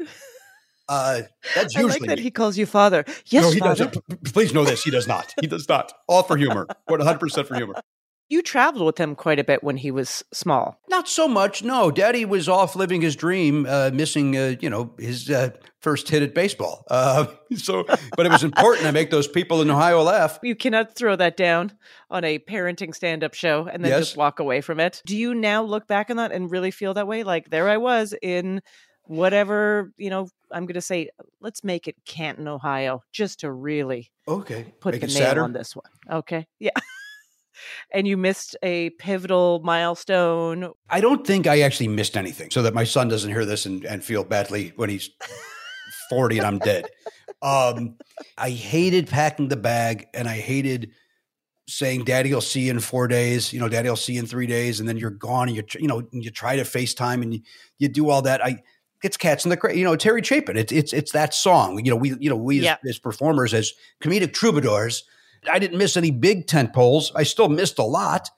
Uh, 0.89 1.21
that's 1.55 1.75
I 1.75 1.81
like 1.81 1.91
usually 1.93 2.07
that 2.09 2.19
he 2.19 2.29
calls 2.29 2.57
you 2.57 2.65
father. 2.65 3.05
Yes, 3.27 3.43
no, 3.45 3.51
he 3.51 3.59
father. 3.59 3.85
doesn't. 3.85 4.07
P- 4.23 4.31
Please 4.31 4.53
know 4.53 4.65
this. 4.65 4.83
He 4.83 4.91
does 4.91 5.07
not. 5.07 5.33
He 5.39 5.47
does 5.47 5.67
not. 5.69 5.93
All 6.07 6.23
for 6.23 6.35
humor. 6.35 6.67
100 6.87 7.19
percent 7.19 7.47
for 7.47 7.55
humor. 7.55 7.75
You 8.29 8.41
traveled 8.41 8.86
with 8.86 8.97
him 8.97 9.15
quite 9.15 9.38
a 9.38 9.43
bit 9.43 9.63
when 9.63 9.77
he 9.77 9.91
was 9.91 10.23
small. 10.33 10.79
Not 10.89 11.07
so 11.07 11.27
much. 11.27 11.63
No, 11.63 11.91
Daddy 11.91 12.25
was 12.25 12.49
off 12.49 12.75
living 12.75 13.01
his 13.01 13.15
dream, 13.15 13.65
uh, 13.69 13.91
missing, 13.93 14.36
uh, 14.36 14.55
you 14.59 14.69
know, 14.69 14.93
his 14.97 15.29
uh, 15.29 15.51
first 15.81 16.09
hit 16.09 16.23
at 16.23 16.33
baseball. 16.33 16.86
Uh, 16.89 17.27
so, 17.55 17.83
but 18.15 18.25
it 18.25 18.31
was 18.31 18.43
important 18.43 18.86
to 18.88 18.91
make 18.91 19.12
those 19.12 19.27
people 19.27 19.62
in 19.62 19.69
Ohio 19.69 20.01
laugh. 20.01 20.39
You 20.41 20.55
cannot 20.55 20.95
throw 20.95 21.15
that 21.15 21.38
down 21.38 21.73
on 22.09 22.23
a 22.23 22.39
parenting 22.39 22.95
stand 22.95 23.23
up 23.23 23.33
show 23.33 23.67
and 23.67 23.83
then 23.83 23.91
Yes. 23.91 23.99
just 24.01 24.17
walk 24.17 24.39
away 24.39 24.62
from 24.62 24.79
it. 24.79 25.01
Do 25.05 25.15
you 25.15 25.36
now 25.36 25.62
look 25.63 25.88
back 25.88 26.09
on 26.09 26.17
that 26.17 26.31
and 26.31 26.49
really 26.49 26.71
feel 26.71 26.93
that 26.95 27.07
way? 27.07 27.23
Like, 27.23 27.49
there 27.49 27.69
I 27.69 27.77
was 27.77 28.15
in 28.21 28.62
whatever, 29.03 29.91
you 29.97 30.09
know, 30.09 30.27
I'm 30.51 30.65
going 30.65 30.75
to 30.75 30.81
say, 30.81 31.09
let's 31.41 31.63
make 31.63 31.88
it 31.88 31.95
Canton, 32.05 32.47
Ohio, 32.47 33.01
just 33.12 33.41
to 33.41 33.51
really 33.51 34.12
Okay, 34.27 34.73
put 34.79 34.93
make 34.93 35.01
the 35.01 35.07
nail 35.07 35.43
on 35.43 35.53
this 35.53 35.75
one. 35.75 35.91
Okay. 36.09 36.47
Yeah. 36.59 36.71
and 37.91 38.07
you 38.07 38.17
missed 38.17 38.55
a 38.63 38.91
pivotal 38.91 39.61
milestone. 39.63 40.71
I 40.89 41.01
don't 41.01 41.25
think 41.25 41.47
I 41.47 41.61
actually 41.61 41.89
missed 41.89 42.17
anything, 42.17 42.51
so 42.51 42.61
that 42.61 42.73
my 42.73 42.83
son 42.83 43.07
doesn't 43.07 43.29
hear 43.29 43.45
this 43.45 43.65
and, 43.65 43.83
and 43.85 44.03
feel 44.03 44.23
badly 44.23 44.73
when 44.75 44.89
he's 44.89 45.09
forty 46.09 46.37
and 46.37 46.47
I'm 46.47 46.59
dead. 46.59 46.85
Um, 47.41 47.95
I 48.37 48.51
hated 48.51 49.07
packing 49.07 49.49
the 49.49 49.57
bag, 49.57 50.07
and 50.13 50.27
I 50.27 50.37
hated 50.37 50.91
saying, 51.67 52.05
"Daddy, 52.05 52.33
I'll 52.33 52.41
see 52.41 52.61
you 52.61 52.71
in 52.71 52.79
four 52.79 53.07
days." 53.07 53.51
You 53.51 53.59
know, 53.59 53.69
"Daddy, 53.69 53.89
I'll 53.89 53.95
see 53.95 54.13
you 54.13 54.19
in 54.19 54.27
three 54.27 54.47
days," 54.47 54.79
and 54.79 54.87
then 54.87 54.97
you're 54.97 55.09
gone, 55.09 55.47
and 55.49 55.57
you 55.57 55.63
you 55.79 55.87
know 55.87 55.99
and 56.11 56.23
you 56.23 56.31
try 56.31 56.55
to 56.55 56.63
FaceTime 56.63 57.21
and 57.21 57.33
you, 57.33 57.41
you 57.79 57.87
do 57.87 58.09
all 58.09 58.21
that. 58.21 58.43
I 58.43 58.61
it's 59.03 59.17
cats 59.17 59.43
in 59.43 59.49
the 59.49 59.57
cra 59.57 59.75
You 59.75 59.83
know, 59.83 59.97
Harry 60.01 60.23
Chapin. 60.23 60.57
It's 60.57 60.71
it's 60.71 60.93
it's 60.93 61.11
that 61.11 61.33
song. 61.33 61.83
You 61.83 61.91
know, 61.91 61.97
we 61.97 62.15
you 62.19 62.29
know 62.29 62.37
we 62.37 62.65
as, 62.67 62.77
as 62.87 62.99
performers 62.99 63.53
as 63.53 63.73
comedic 64.01 64.33
troubadours. 64.33 65.03
I 65.51 65.60
didn't 65.60 65.77
miss 65.77 65.97
any 65.97 66.12
big 66.12 66.47
tent 66.47 66.73
poles. 66.73 67.12
I 67.15 67.23
still 67.23 67.49
missed 67.49 67.79
a 67.79 67.84
lot. 67.84 68.29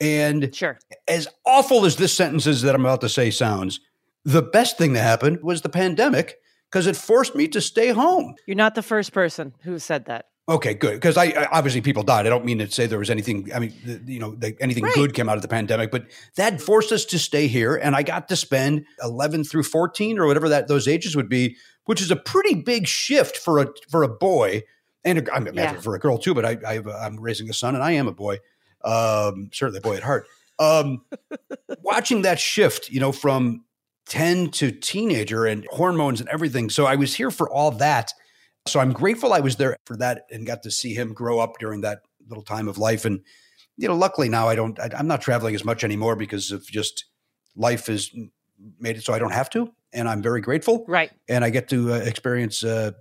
And 0.00 0.54
Sure. 0.54 0.78
as 1.08 1.26
awful 1.46 1.86
as 1.86 1.96
this 1.96 2.14
sentence 2.14 2.46
is 2.46 2.62
that 2.62 2.74
I'm 2.74 2.84
about 2.84 3.00
to 3.00 3.08
say 3.08 3.30
sounds, 3.30 3.80
the 4.24 4.42
best 4.42 4.76
thing 4.76 4.92
that 4.92 5.02
happened 5.02 5.38
was 5.42 5.62
the 5.62 5.68
pandemic 5.68 6.36
because 6.70 6.86
it 6.86 6.96
forced 6.96 7.34
me 7.34 7.48
to 7.48 7.60
stay 7.60 7.88
home. 7.88 8.34
You're 8.46 8.56
not 8.56 8.74
the 8.74 8.82
first 8.82 9.12
person 9.12 9.54
who 9.62 9.78
said 9.78 10.06
that. 10.06 10.26
Okay, 10.48 10.74
good. 10.74 10.94
Because 10.94 11.16
I, 11.16 11.24
I 11.26 11.48
obviously 11.50 11.80
people 11.80 12.04
died. 12.04 12.24
I 12.24 12.28
don't 12.28 12.44
mean 12.44 12.58
to 12.58 12.70
say 12.70 12.86
there 12.86 13.00
was 13.00 13.10
anything. 13.10 13.50
I 13.52 13.58
mean, 13.58 13.72
the, 13.84 14.00
you 14.12 14.20
know, 14.20 14.34
the, 14.36 14.54
anything 14.60 14.84
Right. 14.84 14.94
good 14.94 15.12
came 15.14 15.28
out 15.28 15.34
of 15.36 15.42
the 15.42 15.48
pandemic, 15.48 15.90
but 15.90 16.06
that 16.36 16.60
forced 16.60 16.92
us 16.92 17.04
to 17.06 17.18
stay 17.18 17.48
here, 17.48 17.74
and 17.74 17.96
I 17.96 18.02
got 18.04 18.28
to 18.28 18.36
spend 18.36 18.84
11 19.02 19.42
through 19.44 19.64
14 19.64 20.18
or 20.20 20.26
whatever 20.26 20.48
that 20.50 20.68
those 20.68 20.86
ages 20.86 21.16
would 21.16 21.28
be, 21.28 21.56
which 21.86 22.00
is 22.00 22.12
a 22.12 22.16
pretty 22.16 22.54
big 22.54 22.86
shift 22.86 23.36
for 23.36 23.58
a 23.58 23.66
for 23.90 24.04
a 24.04 24.08
boy 24.08 24.62
and 25.06 25.26
a, 25.26 25.34
I 25.34 25.40
mean, 25.40 25.54
Yeah. 25.54 25.80
for 25.80 25.94
a 25.94 25.98
girl 25.98 26.18
too. 26.18 26.34
But 26.34 26.44
I, 26.44 26.58
I 26.66 26.74
have 26.74 26.86
a, 26.86 26.92
I'm 26.92 27.18
raising 27.18 27.48
a 27.48 27.54
son, 27.54 27.74
and 27.74 27.82
I 27.82 27.92
am 27.92 28.06
a 28.08 28.12
boy, 28.12 28.38
um, 28.84 29.48
certainly 29.54 29.78
a 29.78 29.80
boy 29.80 29.96
at 29.96 30.02
heart. 30.02 30.26
Um, 30.58 31.04
watching 31.82 32.22
that 32.22 32.38
shift, 32.40 32.90
you 32.90 33.00
know, 33.00 33.12
from 33.12 33.64
10 34.08 34.50
to 34.52 34.70
teenager 34.70 35.46
and 35.46 35.66
hormones 35.70 36.20
and 36.20 36.28
everything. 36.28 36.70
So 36.70 36.86
I 36.86 36.96
was 36.96 37.14
here 37.14 37.30
for 37.30 37.50
all 37.50 37.70
that. 37.72 38.12
So 38.66 38.80
I'm 38.80 38.92
grateful 38.92 39.32
I 39.32 39.40
was 39.40 39.56
there 39.56 39.76
for 39.84 39.96
that 39.98 40.22
and 40.30 40.46
got 40.46 40.62
to 40.62 40.70
see 40.70 40.94
him 40.94 41.12
grow 41.12 41.38
up 41.40 41.58
during 41.58 41.82
that 41.82 42.00
little 42.28 42.42
time 42.44 42.68
of 42.68 42.78
life. 42.78 43.04
And, 43.04 43.20
you 43.76 43.86
know, 43.86 43.94
luckily 43.96 44.28
now 44.28 44.48
I 44.48 44.54
don't, 44.54 44.78
I, 44.80 44.88
I'm 44.96 45.06
not 45.06 45.20
traveling 45.20 45.54
as 45.54 45.64
much 45.64 45.84
anymore 45.84 46.16
because 46.16 46.50
of 46.50 46.66
just 46.66 47.04
life 47.54 47.86
has 47.86 48.10
made 48.80 48.96
it 48.96 49.04
so 49.04 49.12
I 49.12 49.18
don't 49.18 49.32
have 49.32 49.50
to. 49.50 49.70
And 49.92 50.08
I'm 50.08 50.22
very 50.22 50.40
grateful. 50.40 50.84
Right. 50.88 51.10
And 51.28 51.44
I 51.44 51.50
get 51.50 51.68
to 51.68 51.92
uh, 51.92 51.96
experience 51.98 52.64
uh, 52.64 52.92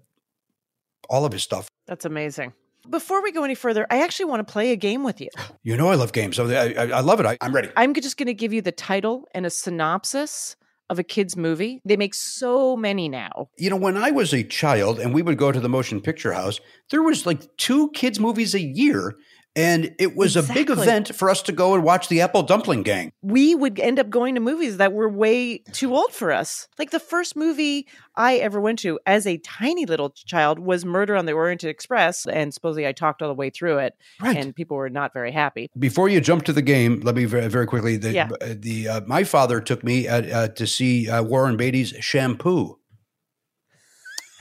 all 1.10 1.26
of 1.26 1.32
his 1.34 1.44
stuff. 1.44 1.68
That's 1.88 2.06
amazing. 2.06 2.54
Before 2.90 3.24
we 3.24 3.32
go 3.32 3.44
any 3.44 3.56
further, 3.56 3.88
I 3.90 4.04
actually 4.04 4.26
want 4.26 4.46
to 4.46 4.52
play 4.52 4.72
a 4.72 4.76
game 4.76 5.04
with 5.04 5.22
you. 5.22 5.30
You 5.64 5.76
know, 5.76 5.90
I 5.90 5.96
love 5.96 6.14
games. 6.14 6.36
So 6.36 6.48
I, 6.48 6.74
I, 6.74 6.88
I 6.98 7.00
love 7.00 7.20
it. 7.20 7.26
I, 7.26 7.40
I'm 7.42 7.52
ready. 7.52 7.70
I'm 7.76 7.96
just 7.96 8.18
going 8.18 8.28
to 8.28 8.36
give 8.36 8.54
you 8.54 8.62
the 8.62 8.72
title 8.72 9.28
and 9.34 9.44
a 9.44 9.50
synopsis 9.50 10.56
of 10.92 11.00
a 11.00 11.04
kid's 11.04 11.36
movie. 11.36 11.82
They 11.84 11.98
make 11.98 12.14
so 12.14 12.78
many 12.78 13.10
now. 13.10 13.50
You 13.58 13.72
know, 13.72 13.76
when 13.78 13.98
I 13.98 14.12
was 14.12 14.32
a 14.32 14.44
child 14.44 15.00
and 15.00 15.12
we 15.12 15.24
would 15.24 15.40
go 15.40 15.52
to 15.52 15.60
the 15.60 15.68
motion 15.68 16.02
picture 16.02 16.34
house, 16.34 16.60
there 16.92 17.02
was 17.02 17.26
like 17.26 17.58
two 17.58 17.90
kids' 17.96 18.20
movies 18.20 18.54
a 18.54 18.62
year. 18.62 19.16
And 19.58 19.96
it 20.00 20.18
was 20.18 20.36
a 20.36 20.44
big 20.44 20.70
event 20.70 21.16
for 21.16 21.30
us 21.30 21.42
to 21.44 21.54
go 21.54 21.76
and 21.76 21.84
watch 21.84 22.10
the 22.10 22.20
Apple 22.20 22.44
Dumpling 22.44 22.84
Gang. 22.84 23.14
We 23.22 23.56
would 23.56 23.80
end 23.80 24.00
up 24.00 24.10
going 24.10 24.36
to 24.36 24.42
movies 24.42 24.76
that 24.78 24.92
were 24.92 25.08
way 25.08 25.60
too 25.72 25.96
old 25.96 26.12
for 26.12 26.34
us. 26.34 26.68
Like 26.78 26.92
the 26.92 27.00
first 27.00 27.38
movie 27.38 27.88
I 28.18 28.36
ever 28.36 28.60
went 28.60 28.80
to 28.80 29.00
as 29.06 29.26
a 29.26 29.38
tiny 29.38 29.86
little 29.86 30.10
child 30.10 30.60
was 30.60 30.84
Murder 30.84 31.16
on 31.16 31.26
the 31.26 31.32
Orient 31.32 31.64
Express. 31.64 32.26
And 32.26 32.54
supposedly 32.54 32.86
I 32.86 32.92
talked 32.92 33.22
all 33.22 33.30
the 33.30 33.34
way 33.34 33.50
through 33.50 33.78
it. 33.78 33.94
Right. 34.22 34.36
And 34.36 34.54
people 34.54 34.76
were 34.76 34.90
not 34.90 35.14
very 35.14 35.32
happy. 35.32 35.70
Before 35.80 36.10
you 36.10 36.20
jump 36.20 36.44
to 36.46 36.54
the 36.54 36.62
game, 36.62 37.00
let 37.02 37.16
me 37.16 37.24
very, 37.24 37.48
very 37.48 37.66
quickly. 37.66 37.96
The, 37.96 38.12
Yeah. 38.12 38.30
uh, 38.42 38.56
the 38.58 38.90
uh, 38.90 39.02
my 39.08 39.24
father 39.24 39.62
took 39.62 39.86
me 39.86 40.06
uh, 40.10 40.22
uh, 40.22 40.48
to 40.50 40.68
see 40.68 41.10
uh, 41.10 41.24
Warren 41.24 41.56
Beatty's 41.56 41.94
Shampoo. 42.02 42.78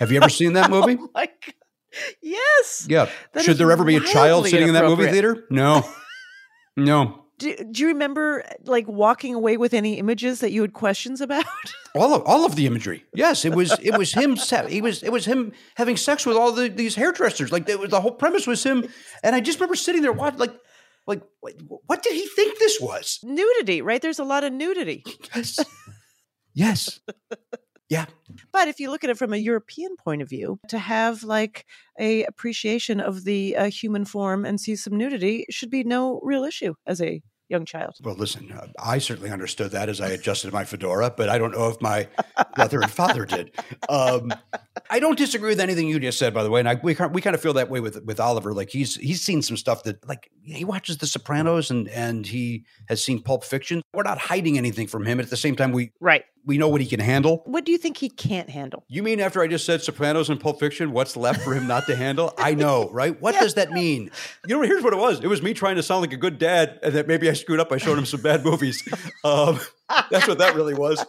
Have 0.00 0.11
you 0.11 0.16
ever 0.16 0.29
seen 0.29 0.55
that 0.55 0.70
movie? 0.70 0.98
Oh 1.07 1.09
my 1.14 1.27
God. 1.27 1.55
Yes. 2.22 2.87
Yeah. 2.88 3.09
That 3.33 3.44
Should 3.44 3.59
there 3.59 3.70
ever 3.70 3.85
be 3.85 3.96
a 3.96 4.00
child 4.00 4.46
sitting 4.46 4.68
in 4.68 4.74
that 4.74 4.85
movie 4.85 5.07
theater? 5.09 5.44
No. 5.50 5.88
No. 6.76 7.24
Do, 7.38 7.54
do 7.70 7.83
you 7.83 7.88
remember 7.88 8.44
like 8.64 8.88
walking 8.88 9.35
away 9.35 9.57
with 9.57 9.74
any 9.74 9.94
images 9.98 10.40
that 10.40 10.50
you 10.50 10.61
had 10.62 10.72
questions 10.72 11.20
about? 11.20 11.44
All 11.94 12.12
of 12.12 12.22
all 12.26 12.44
of 12.44 12.57
the 12.57 12.66
imagery. 12.66 13.04
Yes, 13.14 13.44
it 13.44 13.54
was 13.54 13.78
it 13.80 13.96
was 13.96 14.12
him. 14.12 14.37
He 14.68 14.80
was 14.80 15.04
it 15.04 15.12
was 15.12 15.24
him 15.24 15.52
having 15.76 15.96
sex 15.96 16.26
with 16.26 16.37
all 16.37 16.50
the, 16.50 16.68
these 16.68 16.96
hairdressers. 16.96 17.52
Like 17.52 17.68
it 17.68 17.78
was, 17.78 17.90
the 17.90 18.00
whole 18.00 18.11
premise 18.11 18.48
was 18.48 18.64
him. 18.64 18.88
And 19.22 19.37
I 19.37 19.40
just 19.40 19.61
remember 19.61 19.76
sitting 19.76 20.02
there 20.02 20.12
watching. 20.12 20.40
Like 20.40 20.54
like 21.07 21.22
what 21.87 22.02
did 22.02 22.14
he 22.14 22.26
think 22.26 22.59
this 22.59 22.80
was? 22.80 23.20
nudity, 23.22 23.80
right? 23.80 24.02
There's 24.02 24.18
a 24.18 24.24
lot 24.24 24.42
of 24.42 24.52
nudity. 24.52 25.04
Yes. 25.37 25.59
yes. 26.52 27.00
Yeah. 27.90 28.07
But 28.53 28.68
if 28.68 28.81
you 28.81 28.90
look 28.90 29.05
at 29.05 29.11
it 29.11 29.18
from 29.18 29.33
a 29.33 29.37
European 29.37 29.97
point 29.97 30.23
of 30.23 30.29
view, 30.29 30.59
to 30.68 30.79
have 30.79 31.23
like 31.23 31.66
a 32.01 32.25
appreciation 32.25 32.99
of 33.01 33.25
the 33.25 33.57
uh, 33.57 33.70
human 33.70 34.05
form 34.05 34.44
and 34.44 34.61
see 34.61 34.75
some 34.77 34.97
nudity 34.97 35.44
should 35.51 35.70
be 35.70 35.85
no 35.85 36.20
real 36.23 36.44
issue 36.44 36.75
as 36.87 37.01
a 37.03 37.23
young 37.51 37.66
child. 37.66 37.92
Well, 38.03 38.14
listen, 38.14 38.51
uh, 38.53 38.68
I 38.83 38.97
certainly 38.97 39.31
understood 39.31 39.73
that 39.73 39.90
as 39.90 40.01
I 40.01 40.09
adjusted 40.09 40.51
my 40.51 40.64
fedora, 40.64 41.12
but 41.14 41.29
I 41.29 41.37
don't 41.37 41.53
know 41.53 41.68
if 41.68 41.79
my 41.83 42.09
mother 42.57 42.81
and 42.81 42.90
father 42.90 43.27
did. 43.27 43.51
Um, 43.87 44.33
I 44.88 44.99
don't 44.99 45.18
disagree 45.18 45.51
with 45.51 45.61
anything 45.61 45.87
you 45.87 46.01
just 46.01 46.18
said, 46.18 46.33
by 46.33 46.42
the 46.42 46.51
way, 46.51 46.61
and 46.61 46.68
I, 46.68 46.81
we 46.83 46.94
kind- 46.94 47.14
we 47.14 47.20
kind 47.20 47.35
of 47.37 47.42
feel 47.42 47.53
that 47.53 47.68
way 47.68 47.81
with 47.81 48.03
with 48.05 48.18
Oliver. 48.18 48.55
Like 48.55 48.70
he's 48.70 48.97
he's 48.97 49.20
seen 49.20 49.42
some 49.42 49.59
stuff 49.59 49.83
that 49.83 50.07
like 50.09 50.31
he 50.42 50.64
watches 50.64 50.97
The 50.99 51.07
Sopranos 51.07 51.70
and 51.70 51.87
and 51.90 52.27
he 52.27 52.64
has 52.88 53.05
seen 53.05 53.23
Pulp 53.23 53.44
Fiction. 53.44 53.83
We're 53.92 54.05
not 54.05 54.18
hiding 54.18 54.57
anything 54.57 54.87
from 54.87 55.05
him. 55.05 55.20
At 55.20 55.29
the 55.29 55.37
same 55.37 55.55
time, 55.55 55.73
we 55.73 55.90
Right. 56.01 56.25
We 56.46 56.59
know 56.59 56.68
what 56.68 56.80
he 56.80 56.87
can 56.87 57.00
handle. 57.00 57.42
What 57.46 57.64
do 57.64 57.72
you 57.72 57.78
think 57.78 57.96
he 57.96 58.09
can't 58.09 58.50
handle? 58.50 58.85
You 58.88 59.02
mean 59.02 59.20
after 59.20 59.40
I 59.40 59.48
just 59.48 59.64
said 59.64 59.83
Sopranos 59.83 60.28
and 60.28 60.38
Pulp 60.38 60.61
Fiction, 60.61 60.92
what's 60.92 61.16
left 61.16 61.42
for 61.42 61.54
him 61.54 61.66
not 61.66 61.87
to 61.87 61.96
handle? 61.96 62.33
I 62.38 62.54
know, 62.54 62.90
right? 62.90 63.20
What 63.20 63.35
does 63.40 63.54
that 63.54 63.70
mean? 63.70 64.11
You 64.46 64.57
know, 64.57 64.62
here's 64.62 64.83
what 64.83 64.92
it 64.92 64.98
was. 64.98 65.20
It 65.20 65.26
was 65.26 65.42
me 65.42 65.54
trying 65.54 65.76
to 65.76 65.83
sound 65.83 66.02
like 66.02 66.12
a 66.12 66.18
good 66.18 66.38
dad, 66.38 66.78
and 66.83 66.94
that 66.94 67.07
maybe 67.09 67.30
I 67.30 67.33
screwed 67.33 67.61
up 67.61 67.68
by 67.68 67.78
showing 67.78 67.98
him 67.98 68.07
some 68.07 68.20
bad 68.20 68.44
movies. 68.44 68.83
Um, 69.24 69.59
that's 70.11 70.28
what 70.28 70.38
that 70.38 70.54
really 70.54 70.74
was. 70.74 71.02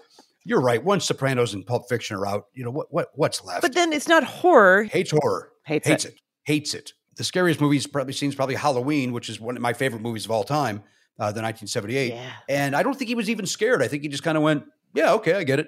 You're 0.45 0.61
right. 0.61 0.81
Once 0.81 1.05
Sopranos 1.05 1.53
and 1.53 1.65
Pulp 1.65 1.89
Fiction 1.89 2.15
are 2.15 2.25
out, 2.25 2.45
you 2.53 2.63
know 2.63 2.71
what? 2.71 2.87
What 2.93 3.09
what's 3.15 3.43
left? 3.43 3.61
But 3.61 3.73
then 3.73 3.91
it's 3.91 4.07
not 4.07 4.23
horror. 4.23 4.83
hates 4.83 5.11
horror. 5.11 5.51
Hates 5.63 5.85
hates 5.85 6.05
it. 6.05 6.13
it. 6.13 6.19
Hates 6.43 6.73
it. 6.73 6.93
The 7.17 7.25
scariest 7.25 7.59
movie 7.59 7.75
he's 7.75 7.87
probably 7.87 8.13
seen 8.13 8.29
is 8.29 8.35
probably 8.35 8.55
Halloween, 8.55 9.11
which 9.11 9.27
is 9.29 9.39
one 9.39 9.57
of 9.57 9.61
my 9.61 9.73
favorite 9.73 10.01
movies 10.01 10.23
of 10.23 10.31
all 10.31 10.43
time, 10.45 10.77
uh, 11.19 11.31
the 11.31 11.41
1978. 11.41 12.13
Yeah. 12.13 12.31
And 12.47 12.75
I 12.75 12.83
don't 12.83 12.93
think 12.97 13.09
he 13.09 13.15
was 13.15 13.29
even 13.29 13.45
scared. 13.45 13.81
I 13.81 13.89
think 13.89 14.03
he 14.03 14.09
just 14.09 14.23
kind 14.23 14.37
of 14.37 14.43
went, 14.43 14.63
"Yeah, 14.95 15.13
okay, 15.13 15.33
I 15.33 15.43
get 15.43 15.59
it." 15.59 15.67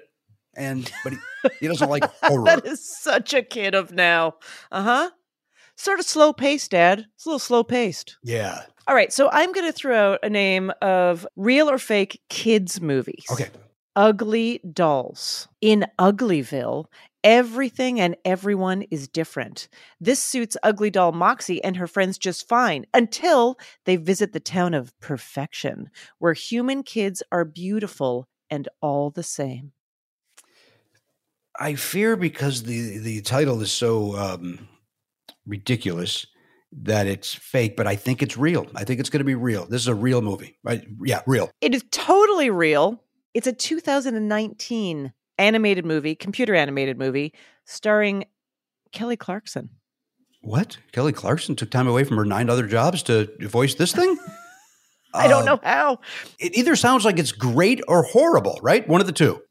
And 0.56 0.90
but 1.04 1.12
he, 1.12 1.18
he 1.60 1.68
doesn't 1.68 1.88
like 1.88 2.04
horror. 2.22 2.44
that 2.46 2.66
is 2.66 2.84
such 3.00 3.32
a 3.34 3.42
kid 3.42 3.74
of 3.74 3.92
now. 3.92 4.34
Uh 4.72 4.82
huh. 4.82 5.10
Sort 5.76 6.00
of 6.00 6.06
slow 6.06 6.32
paced, 6.32 6.72
Dad. 6.72 7.06
It's 7.14 7.24
a 7.24 7.28
little 7.28 7.38
slow 7.38 7.62
paced. 7.62 8.16
yeah. 8.24 8.62
All 8.88 8.94
right, 8.94 9.12
so 9.12 9.28
I'm 9.30 9.52
going 9.52 9.66
to 9.66 9.72
throw 9.72 10.14
out 10.14 10.20
a 10.22 10.30
name 10.30 10.72
of 10.80 11.26
real 11.36 11.68
or 11.68 11.76
fake 11.76 12.22
kids' 12.30 12.80
movies. 12.80 13.26
Okay. 13.30 13.48
Ugly 13.94 14.60
Dolls. 14.72 15.46
In 15.60 15.84
Uglyville, 15.98 16.86
everything 17.22 18.00
and 18.00 18.16
everyone 18.24 18.82
is 18.90 19.06
different. 19.06 19.68
This 20.00 20.22
suits 20.24 20.56
Ugly 20.62 20.90
Doll 20.90 21.12
Moxie 21.12 21.62
and 21.62 21.76
her 21.76 21.86
friends 21.86 22.16
just 22.16 22.48
fine 22.48 22.86
until 22.94 23.58
they 23.84 23.96
visit 23.96 24.32
the 24.32 24.40
town 24.40 24.72
of 24.72 24.98
Perfection, 25.00 25.90
where 26.18 26.32
human 26.32 26.82
kids 26.82 27.22
are 27.30 27.44
beautiful 27.44 28.26
and 28.50 28.68
all 28.80 29.10
the 29.10 29.22
same. 29.22 29.72
I 31.58 31.74
fear 31.74 32.16
because 32.16 32.62
the 32.62 32.98
the 32.98 33.20
title 33.22 33.60
is 33.62 33.72
so 33.72 34.16
um, 34.16 34.68
ridiculous 35.46 36.26
that 36.70 37.06
it's 37.06 37.34
fake, 37.34 37.76
but 37.76 37.86
I 37.86 37.96
think 37.96 38.22
it's 38.22 38.36
real. 38.36 38.66
I 38.74 38.84
think 38.84 39.00
it's 39.00 39.10
going 39.10 39.20
to 39.20 39.24
be 39.24 39.34
real. 39.34 39.66
This 39.66 39.82
is 39.82 39.88
a 39.88 39.94
real 39.94 40.22
movie, 40.22 40.58
right? 40.62 40.86
Yeah, 41.02 41.22
real. 41.26 41.50
It 41.60 41.74
is 41.74 41.84
totally 41.90 42.50
real. 42.50 43.02
It's 43.34 43.46
a 43.46 43.52
2019 43.52 45.12
animated 45.38 45.86
movie, 45.86 46.14
computer 46.14 46.54
animated 46.54 46.98
movie, 46.98 47.34
starring 47.64 48.24
Kelly 48.92 49.16
Clarkson. 49.16 49.70
What? 50.42 50.78
Kelly 50.92 51.12
Clarkson 51.12 51.56
took 51.56 51.70
time 51.70 51.88
away 51.88 52.04
from 52.04 52.16
her 52.16 52.24
nine 52.24 52.50
other 52.50 52.66
jobs 52.66 53.02
to 53.04 53.28
voice 53.40 53.74
this 53.74 53.92
thing? 53.92 54.16
I 55.14 55.28
don't 55.28 55.42
Uh, 55.42 55.54
know 55.54 55.60
how. 55.62 55.98
It 56.38 56.56
either 56.56 56.76
sounds 56.76 57.04
like 57.04 57.18
it's 57.18 57.32
great 57.32 57.80
or 57.88 58.02
horrible, 58.02 58.58
right? 58.62 58.86
One 58.88 59.00
of 59.00 59.06
the 59.06 59.12
two. 59.12 59.42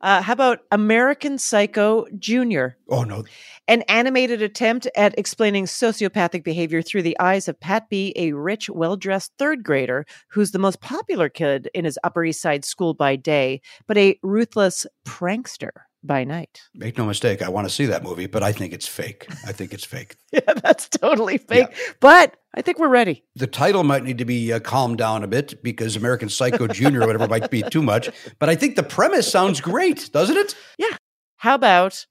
Uh, 0.00 0.22
how 0.22 0.32
about 0.32 0.60
American 0.70 1.38
Psycho 1.38 2.06
Junior? 2.18 2.76
Oh 2.88 3.02
no, 3.02 3.24
An 3.66 3.82
animated 3.82 4.40
attempt 4.42 4.86
at 4.96 5.18
explaining 5.18 5.66
sociopathic 5.66 6.44
behavior 6.44 6.82
through 6.82 7.02
the 7.02 7.18
eyes 7.18 7.48
of 7.48 7.58
Pat 7.58 7.90
B., 7.90 8.12
a 8.16 8.32
rich, 8.32 8.70
well 8.70 8.96
dressed 8.96 9.32
third 9.38 9.62
grader 9.64 10.06
who's 10.30 10.52
the 10.52 10.58
most 10.60 10.80
popular 10.80 11.28
kid 11.28 11.68
in 11.74 11.84
his 11.84 11.98
Upper 12.04 12.24
East 12.24 12.40
Side 12.40 12.64
school 12.64 12.94
by 12.94 13.16
day, 13.16 13.60
but 13.88 13.98
a 13.98 14.16
ruthless 14.22 14.86
prankster 15.04 15.70
by 16.02 16.24
night. 16.24 16.60
make 16.74 16.96
no 16.96 17.04
mistake. 17.04 17.42
I 17.42 17.48
want 17.48 17.66
to 17.68 17.74
see 17.74 17.86
that 17.86 18.02
movie, 18.04 18.26
but 18.26 18.42
I 18.42 18.52
think 18.52 18.72
it's 18.72 18.86
fake. 18.86 19.26
I 19.46 19.52
think 19.52 19.72
it's 19.72 19.84
fake. 19.84 20.16
Yeah, 20.32 20.54
that's 20.62 20.88
totally 20.88 21.38
fake. 21.38 21.66
But 22.00 22.36
I 22.54 22.62
think 22.62 22.78
we're 22.78 22.88
ready. 22.88 23.24
The 23.34 23.46
title 23.46 23.82
might 23.82 24.04
need 24.04 24.18
to 24.18 24.24
be 24.24 24.52
uh, 24.52 24.60
calmed 24.60 24.98
down 24.98 25.24
a 25.24 25.26
bit 25.26 25.62
because 25.62 25.96
American 25.96 26.28
Psycho 26.28 26.66
Junior 26.68 27.00
or 27.02 27.06
whatever 27.06 27.26
might 27.26 27.50
be 27.50 27.62
too 27.62 27.82
much. 27.82 28.10
But 28.38 28.48
I 28.48 28.54
think 28.54 28.76
the 28.76 28.82
premise 28.82 29.30
sounds 29.30 29.60
great, 29.60 30.10
doesn't 30.12 30.36
it? 30.36 30.54
Yeah. 30.78 30.96
How 31.38 31.54
about 31.54 32.06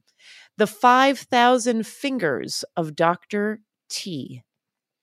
The 0.58 0.68
5,000 0.68 1.86
Fingers 1.86 2.66
of 2.76 2.96
Dr. 2.96 3.62
T? 3.90 4.44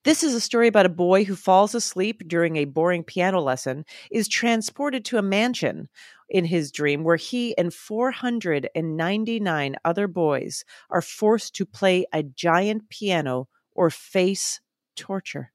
This 0.05 0.23
is 0.23 0.35
a 0.35 0.39
story 0.39 0.67
about 0.67 0.85
a 0.85 0.89
boy 0.89 1.25
who 1.25 1.35
falls 1.35 1.73
asleep 1.73 2.27
during 2.27 2.57
a 2.57 2.65
boring 2.65 3.03
piano 3.03 3.41
lesson, 3.41 3.85
is 4.11 4.27
transported 4.27 5.03
to 5.05 5.17
a 5.17 5.23
mansion 5.23 5.89
in 6.29 6.45
his 6.45 6.71
dream 6.71 7.03
where 7.03 7.15
he 7.15 7.57
and 7.57 7.73
499 7.73 9.75
other 9.83 10.07
boys 10.07 10.63
are 10.91 11.01
forced 11.01 11.55
to 11.55 11.65
play 11.65 12.05
a 12.13 12.21
giant 12.21 12.87
piano 12.89 13.47
or 13.71 13.89
face 13.89 14.61
torture. 14.95 15.51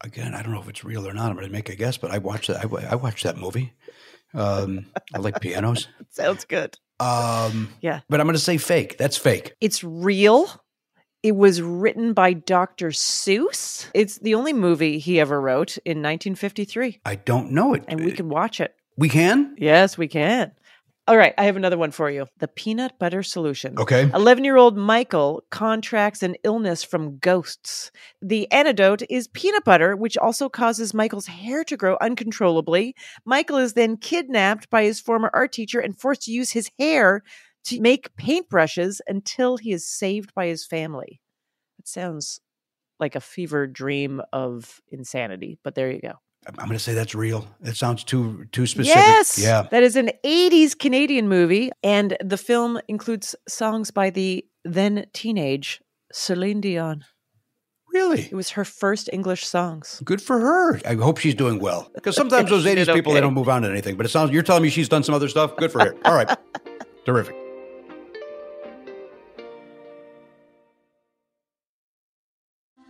Again, 0.00 0.34
I 0.34 0.42
don't 0.42 0.52
know 0.52 0.60
if 0.60 0.68
it's 0.68 0.84
real 0.84 1.06
or 1.06 1.14
not. 1.14 1.30
I'm 1.30 1.36
going 1.36 1.46
to 1.46 1.52
make 1.52 1.68
a 1.68 1.76
guess, 1.76 1.96
but 1.96 2.10
I 2.10 2.18
watched 2.18 2.48
that. 2.48 2.64
I, 2.64 2.90
I 2.90 2.94
watched 2.96 3.22
that 3.22 3.38
movie. 3.38 3.74
Um, 4.34 4.86
I 5.14 5.18
like 5.18 5.40
pianos. 5.40 5.86
Sounds 6.10 6.44
good. 6.44 6.76
Um, 6.98 7.68
Yeah. 7.80 8.00
but 8.08 8.20
I'm 8.20 8.26
going 8.26 8.34
to 8.34 8.42
say 8.42 8.58
fake. 8.58 8.98
That's 8.98 9.16
fake. 9.16 9.54
It's 9.60 9.84
real. 9.84 10.50
It 11.26 11.34
was 11.34 11.60
written 11.60 12.12
by 12.12 12.34
Dr. 12.34 12.90
Seuss. 12.90 13.90
It's 13.94 14.18
the 14.18 14.36
only 14.36 14.52
movie 14.52 15.00
he 15.00 15.18
ever 15.18 15.40
wrote 15.40 15.76
in 15.78 15.98
1953. 16.00 17.00
I 17.04 17.16
don't 17.16 17.50
know 17.50 17.74
it. 17.74 17.82
And 17.88 18.04
we 18.04 18.12
can 18.12 18.28
watch 18.28 18.60
it. 18.60 18.76
We 18.96 19.08
can. 19.08 19.56
Yes, 19.58 19.98
we 19.98 20.06
can. 20.06 20.52
All 21.08 21.16
right, 21.16 21.34
I 21.36 21.46
have 21.46 21.56
another 21.56 21.78
one 21.78 21.90
for 21.90 22.08
you. 22.10 22.26
The 22.38 22.46
peanut 22.46 23.00
butter 23.00 23.24
solution. 23.24 23.76
Okay. 23.76 24.08
11 24.14 24.44
year 24.44 24.56
old 24.56 24.76
Michael 24.76 25.42
contracts 25.50 26.22
an 26.22 26.36
illness 26.44 26.84
from 26.84 27.18
ghosts. 27.18 27.90
The 28.22 28.48
antidote 28.52 29.02
is 29.10 29.26
peanut 29.26 29.64
butter, 29.64 29.96
which 29.96 30.16
also 30.16 30.48
causes 30.48 30.94
Michael's 30.94 31.26
hair 31.26 31.64
to 31.64 31.76
grow 31.76 31.96
uncontrollably. 32.00 32.94
Michael 33.24 33.56
is 33.56 33.72
then 33.72 33.96
kidnapped 33.96 34.70
by 34.70 34.84
his 34.84 35.00
former 35.00 35.30
art 35.34 35.50
teacher 35.50 35.80
and 35.80 35.98
forced 35.98 36.22
to 36.22 36.32
use 36.32 36.52
his 36.52 36.70
hair 36.78 37.24
to 37.66 37.80
make 37.80 38.14
paintbrushes 38.16 39.00
until 39.06 39.56
he 39.56 39.72
is 39.72 39.86
saved 39.86 40.34
by 40.34 40.46
his 40.46 40.64
family. 40.64 41.20
It 41.78 41.88
sounds 41.88 42.40
like 42.98 43.14
a 43.14 43.20
fever 43.20 43.66
dream 43.66 44.22
of 44.32 44.80
insanity, 44.90 45.58
but 45.62 45.74
there 45.74 45.90
you 45.90 46.00
go. 46.00 46.14
I'm 46.46 46.54
going 46.54 46.70
to 46.70 46.78
say 46.78 46.94
that's 46.94 47.14
real. 47.14 47.48
It 47.62 47.76
sounds 47.76 48.04
too 48.04 48.46
too 48.52 48.66
specific. 48.66 48.96
Yes. 48.96 49.38
Yeah. 49.38 49.66
That 49.70 49.82
is 49.82 49.96
an 49.96 50.10
80s 50.24 50.78
Canadian 50.78 51.28
movie. 51.28 51.72
And 51.82 52.16
the 52.24 52.36
film 52.36 52.80
includes 52.86 53.34
songs 53.48 53.90
by 53.90 54.10
the 54.10 54.44
then 54.64 55.06
teenage 55.12 55.80
Celine 56.12 56.60
Dion. 56.60 57.04
Really? 57.92 58.22
It 58.22 58.34
was 58.34 58.50
her 58.50 58.64
first 58.64 59.10
English 59.12 59.44
songs. 59.44 60.00
Good 60.04 60.22
for 60.22 60.38
her. 60.38 60.80
I 60.86 60.94
hope 60.94 61.18
she's 61.18 61.34
doing 61.34 61.58
well. 61.58 61.90
Because 61.94 62.14
sometimes 62.22 62.50
those 62.50 62.62
She 62.62 62.70
80s 62.70 62.86
did 62.86 62.94
people, 62.94 63.14
they 63.14 63.20
don't 63.20 63.34
move 63.34 63.48
on 63.48 63.62
to 63.62 63.70
anything. 63.70 63.96
But 63.96 64.06
it 64.06 64.10
sounds, 64.10 64.30
you're 64.30 64.42
telling 64.42 64.62
me 64.62 64.68
she's 64.68 64.88
done 64.88 65.02
some 65.02 65.14
other 65.14 65.28
stuff? 65.28 65.56
Good 65.56 65.72
for 65.72 65.80
her. 65.80 65.96
All 66.04 66.14
right. 66.14 66.30
Terrific. 67.04 67.45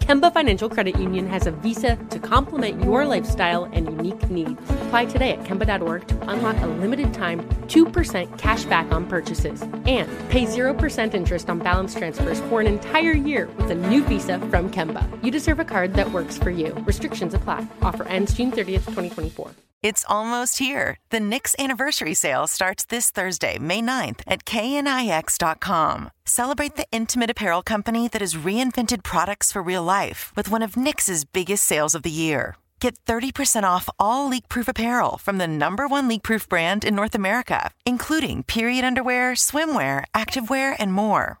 Kemba 0.00 0.32
Financial 0.32 0.68
Credit 0.68 0.98
Union 0.98 1.26
has 1.28 1.46
a 1.46 1.50
visa 1.50 1.96
to 2.10 2.18
complement 2.18 2.82
your 2.82 3.04
lifestyle 3.04 3.64
and 3.64 3.86
unique 3.86 4.28
needs. 4.30 4.60
Apply 4.86 5.04
today 5.04 5.32
at 5.32 5.44
Kemba.org 5.44 6.08
to 6.08 6.30
unlock 6.30 6.56
a 6.62 6.66
limited 6.66 7.12
time 7.14 7.40
2% 7.68 8.38
cash 8.38 8.64
back 8.64 8.90
on 8.92 9.06
purchases 9.06 9.62
and 9.86 10.08
pay 10.30 10.46
0% 10.46 11.14
interest 11.14 11.48
on 11.50 11.58
balance 11.60 11.94
transfers 11.94 12.40
for 12.48 12.60
an 12.60 12.66
entire 12.66 13.12
year 13.12 13.48
with 13.56 13.70
a 13.70 13.74
new 13.74 14.02
visa 14.04 14.38
from 14.50 14.70
Kemba. 14.70 15.06
You 15.22 15.30
deserve 15.30 15.60
a 15.60 15.64
card 15.64 15.94
that 15.94 16.10
works 16.10 16.38
for 16.38 16.50
you. 16.50 16.72
Restrictions 16.86 17.34
apply. 17.34 17.66
Offer 17.82 18.08
ends 18.08 18.32
June 18.34 18.50
30th, 18.50 18.86
2024. 18.86 19.52
It's 19.82 20.04
almost 20.08 20.58
here. 20.58 20.98
The 21.10 21.20
Knix 21.20 21.58
anniversary 21.58 22.12
sale 22.14 22.46
starts 22.46 22.84
this 22.86 23.10
Thursday, 23.10 23.58
May 23.58 23.80
9th 23.80 24.20
at 24.26 24.44
knix.com. 24.44 26.10
Celebrate 26.30 26.76
the 26.76 26.86
intimate 26.92 27.28
apparel 27.28 27.60
company 27.60 28.06
that 28.06 28.20
has 28.20 28.36
reinvented 28.36 29.02
products 29.02 29.50
for 29.50 29.62
real 29.62 29.82
life 29.82 30.32
with 30.36 30.48
one 30.48 30.62
of 30.62 30.76
Knix's 30.76 31.24
biggest 31.24 31.64
sales 31.64 31.92
of 31.92 32.04
the 32.04 32.10
year. 32.10 32.54
Get 32.78 33.04
30% 33.04 33.64
off 33.64 33.88
all 33.98 34.28
leak-proof 34.28 34.68
apparel 34.68 35.18
from 35.18 35.38
the 35.38 35.48
number 35.48 35.88
one 35.88 36.06
leak-proof 36.06 36.48
brand 36.48 36.84
in 36.84 36.94
North 36.94 37.16
America, 37.16 37.72
including 37.84 38.44
period 38.44 38.84
underwear, 38.84 39.32
swimwear, 39.32 40.04
activewear, 40.14 40.76
and 40.78 40.92
more. 40.92 41.40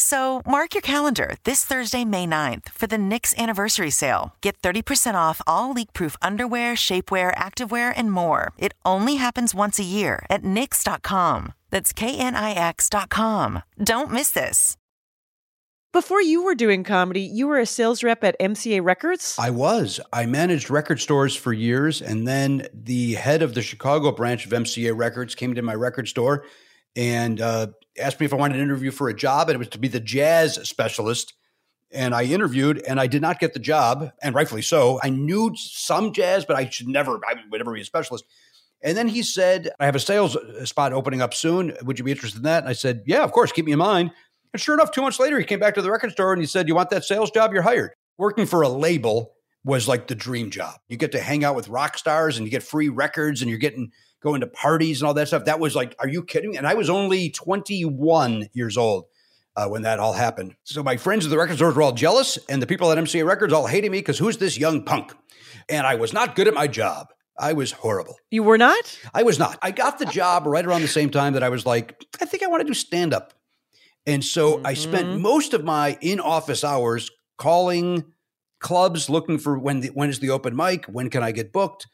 So 0.00 0.42
mark 0.46 0.74
your 0.74 0.82
calendar 0.82 1.34
this 1.42 1.64
Thursday, 1.64 2.04
May 2.04 2.24
9th 2.24 2.68
for 2.68 2.86
the 2.86 2.98
Knix 2.98 3.36
anniversary 3.36 3.90
sale. 3.90 4.32
Get 4.40 4.62
30% 4.62 5.14
off 5.14 5.42
all 5.44 5.72
leak-proof 5.72 6.14
underwear, 6.22 6.74
shapewear, 6.74 7.34
activewear, 7.34 7.92
and 7.96 8.12
more. 8.12 8.52
It 8.58 8.74
only 8.86 9.16
happens 9.16 9.56
once 9.56 9.80
a 9.80 9.84
year 9.84 10.24
at 10.30 10.44
Knix.com. 10.44 11.52
That's 11.70 11.92
K-N-I-X.com. 11.92 13.62
Don't 13.82 14.12
miss 14.12 14.30
this. 14.30 14.76
Before 15.92 16.22
you 16.22 16.44
were 16.44 16.54
doing 16.54 16.84
comedy, 16.84 17.22
you 17.22 17.48
were 17.48 17.58
a 17.58 17.66
sales 17.66 18.04
rep 18.04 18.22
at 18.22 18.38
MCA 18.38 18.84
Records? 18.84 19.34
I 19.36 19.50
was. 19.50 19.98
I 20.12 20.26
managed 20.26 20.70
record 20.70 21.00
stores 21.00 21.34
for 21.34 21.52
years, 21.52 22.02
and 22.02 22.28
then 22.28 22.68
the 22.72 23.14
head 23.14 23.42
of 23.42 23.54
the 23.54 23.62
Chicago 23.62 24.12
branch 24.12 24.46
of 24.46 24.52
MCA 24.52 24.96
Records 24.96 25.34
came 25.34 25.56
to 25.56 25.62
my 25.62 25.74
record 25.74 26.06
store 26.06 26.44
and 26.98 27.40
uh, 27.40 27.68
asked 27.96 28.18
me 28.18 28.26
if 28.26 28.32
I 28.32 28.36
wanted 28.36 28.56
an 28.56 28.62
interview 28.64 28.90
for 28.90 29.08
a 29.08 29.14
job, 29.14 29.48
and 29.48 29.54
it 29.54 29.58
was 29.58 29.68
to 29.68 29.78
be 29.78 29.86
the 29.86 30.00
jazz 30.00 30.54
specialist. 30.68 31.32
And 31.92 32.12
I 32.12 32.24
interviewed, 32.24 32.82
and 32.86 33.00
I 33.00 33.06
did 33.06 33.22
not 33.22 33.38
get 33.38 33.54
the 33.54 33.60
job, 33.60 34.10
and 34.20 34.34
rightfully 34.34 34.62
so. 34.62 34.98
I 35.02 35.08
knew 35.08 35.54
some 35.56 36.12
jazz, 36.12 36.44
but 36.44 36.56
I 36.56 36.68
should 36.68 36.88
never, 36.88 37.12
I 37.12 37.34
would 37.50 37.58
never 37.58 37.72
be 37.72 37.80
a 37.80 37.84
specialist. 37.84 38.24
And 38.82 38.96
then 38.96 39.06
he 39.06 39.22
said, 39.22 39.70
I 39.78 39.86
have 39.86 39.94
a 39.94 40.00
sales 40.00 40.36
uh, 40.36 40.66
spot 40.66 40.92
opening 40.92 41.22
up 41.22 41.34
soon. 41.34 41.72
Would 41.82 41.98
you 41.98 42.04
be 42.04 42.10
interested 42.10 42.38
in 42.38 42.44
that? 42.44 42.64
And 42.64 42.68
I 42.68 42.74
said, 42.74 43.04
Yeah, 43.06 43.22
of 43.22 43.32
course, 43.32 43.52
keep 43.52 43.64
me 43.64 43.72
in 43.72 43.78
mind. 43.78 44.10
And 44.52 44.60
sure 44.60 44.74
enough, 44.74 44.90
two 44.90 45.02
months 45.02 45.20
later, 45.20 45.38
he 45.38 45.44
came 45.44 45.60
back 45.60 45.74
to 45.76 45.82
the 45.82 45.90
record 45.90 46.12
store 46.12 46.32
and 46.32 46.42
he 46.42 46.46
said, 46.46 46.68
You 46.68 46.74
want 46.74 46.90
that 46.90 47.04
sales 47.04 47.30
job? 47.30 47.52
You're 47.52 47.62
hired. 47.62 47.92
Working 48.18 48.46
for 48.46 48.62
a 48.62 48.68
label 48.68 49.34
was 49.64 49.88
like 49.88 50.08
the 50.08 50.14
dream 50.14 50.50
job. 50.50 50.74
You 50.88 50.96
get 50.96 51.12
to 51.12 51.20
hang 51.20 51.44
out 51.44 51.56
with 51.56 51.68
rock 51.68 51.96
stars 51.96 52.36
and 52.36 52.46
you 52.46 52.50
get 52.50 52.62
free 52.62 52.88
records 52.88 53.40
and 53.40 53.48
you're 53.48 53.58
getting 53.58 53.92
going 54.20 54.40
to 54.40 54.46
parties 54.46 55.00
and 55.00 55.06
all 55.06 55.14
that 55.14 55.28
stuff. 55.28 55.44
That 55.44 55.60
was 55.60 55.76
like, 55.76 55.94
are 55.98 56.08
you 56.08 56.22
kidding 56.24 56.50
me? 56.50 56.56
And 56.56 56.66
I 56.66 56.74
was 56.74 56.90
only 56.90 57.30
21 57.30 58.48
years 58.52 58.76
old 58.76 59.04
uh, 59.56 59.68
when 59.68 59.82
that 59.82 59.98
all 59.98 60.12
happened. 60.12 60.54
So 60.64 60.82
my 60.82 60.96
friends 60.96 61.24
at 61.24 61.30
the 61.30 61.38
record 61.38 61.56
stores 61.56 61.74
were 61.74 61.82
all 61.82 61.92
jealous, 61.92 62.38
and 62.48 62.62
the 62.62 62.66
people 62.66 62.90
at 62.92 62.98
MCA 62.98 63.26
Records 63.26 63.52
all 63.52 63.66
hated 63.66 63.90
me 63.90 63.98
because 63.98 64.18
who's 64.18 64.38
this 64.38 64.58
young 64.58 64.84
punk? 64.84 65.12
And 65.68 65.86
I 65.86 65.96
was 65.96 66.12
not 66.12 66.36
good 66.36 66.48
at 66.48 66.54
my 66.54 66.68
job. 66.68 67.08
I 67.38 67.52
was 67.52 67.72
horrible. 67.72 68.16
You 68.30 68.42
were 68.42 68.58
not? 68.58 68.98
I 69.14 69.22
was 69.22 69.38
not. 69.38 69.58
I 69.62 69.70
got 69.70 69.98
the 69.98 70.06
job 70.06 70.46
right 70.46 70.64
around 70.64 70.82
the 70.82 70.88
same 70.88 71.10
time 71.10 71.34
that 71.34 71.42
I 71.42 71.48
was 71.48 71.64
like, 71.64 72.04
I 72.20 72.24
think 72.24 72.42
I 72.42 72.48
want 72.48 72.62
to 72.62 72.66
do 72.66 72.74
stand 72.74 73.14
up. 73.14 73.34
And 74.06 74.24
so 74.24 74.54
mm-hmm. 74.54 74.66
I 74.66 74.74
spent 74.74 75.20
most 75.20 75.54
of 75.54 75.64
my 75.64 75.98
in 76.00 76.18
office 76.18 76.64
hours 76.64 77.10
calling 77.36 78.04
clubs 78.58 79.08
looking 79.08 79.38
for 79.38 79.58
when 79.58 79.80
the, 79.80 79.88
when 79.88 80.10
is 80.10 80.18
the 80.18 80.30
open 80.30 80.56
mic, 80.56 80.86
when 80.86 81.10
can 81.10 81.22
I 81.22 81.30
get 81.30 81.52
booked? 81.52 81.86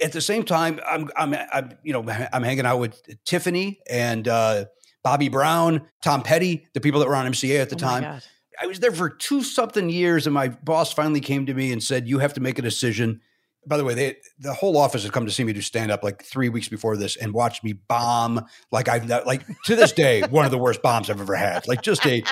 At 0.00 0.12
the 0.12 0.20
same 0.20 0.44
time, 0.44 0.80
I'm, 0.86 1.10
I'm, 1.16 1.34
I'm, 1.52 1.78
you 1.82 1.92
know, 1.92 2.04
I'm 2.32 2.42
hanging 2.42 2.66
out 2.66 2.78
with 2.78 3.02
Tiffany 3.24 3.80
and 3.90 4.26
uh, 4.28 4.66
Bobby 5.02 5.28
Brown, 5.28 5.88
Tom 6.02 6.22
Petty, 6.22 6.66
the 6.74 6.80
people 6.80 7.00
that 7.00 7.08
were 7.08 7.16
on 7.16 7.26
MCA 7.26 7.60
at 7.60 7.70
the 7.70 7.76
oh 7.76 7.78
time. 7.78 8.20
I 8.60 8.66
was 8.66 8.80
there 8.80 8.92
for 8.92 9.08
two 9.08 9.42
something 9.42 9.88
years, 9.88 10.26
and 10.26 10.34
my 10.34 10.48
boss 10.48 10.92
finally 10.92 11.20
came 11.20 11.46
to 11.46 11.54
me 11.54 11.72
and 11.72 11.82
said, 11.82 12.08
"You 12.08 12.18
have 12.18 12.34
to 12.34 12.40
make 12.40 12.58
a 12.58 12.62
decision." 12.62 13.20
By 13.66 13.76
the 13.76 13.84
way, 13.84 13.94
they, 13.94 14.16
the 14.38 14.54
whole 14.54 14.76
office 14.76 15.02
had 15.02 15.12
come 15.12 15.26
to 15.26 15.32
see 15.32 15.44
me 15.44 15.52
do 15.52 15.60
stand 15.60 15.90
up 15.90 16.02
like 16.02 16.24
three 16.24 16.48
weeks 16.48 16.68
before 16.68 16.96
this 16.96 17.16
and 17.16 17.32
watched 17.32 17.62
me 17.62 17.74
bomb 17.74 18.46
like 18.72 18.88
I've 18.88 19.08
like 19.08 19.46
to 19.64 19.76
this 19.76 19.92
day 19.92 20.22
one 20.30 20.44
of 20.44 20.50
the 20.50 20.58
worst 20.58 20.82
bombs 20.82 21.10
I've 21.10 21.20
ever 21.20 21.36
had. 21.36 21.68
Like 21.68 21.82
just 21.82 22.04
a, 22.06 22.22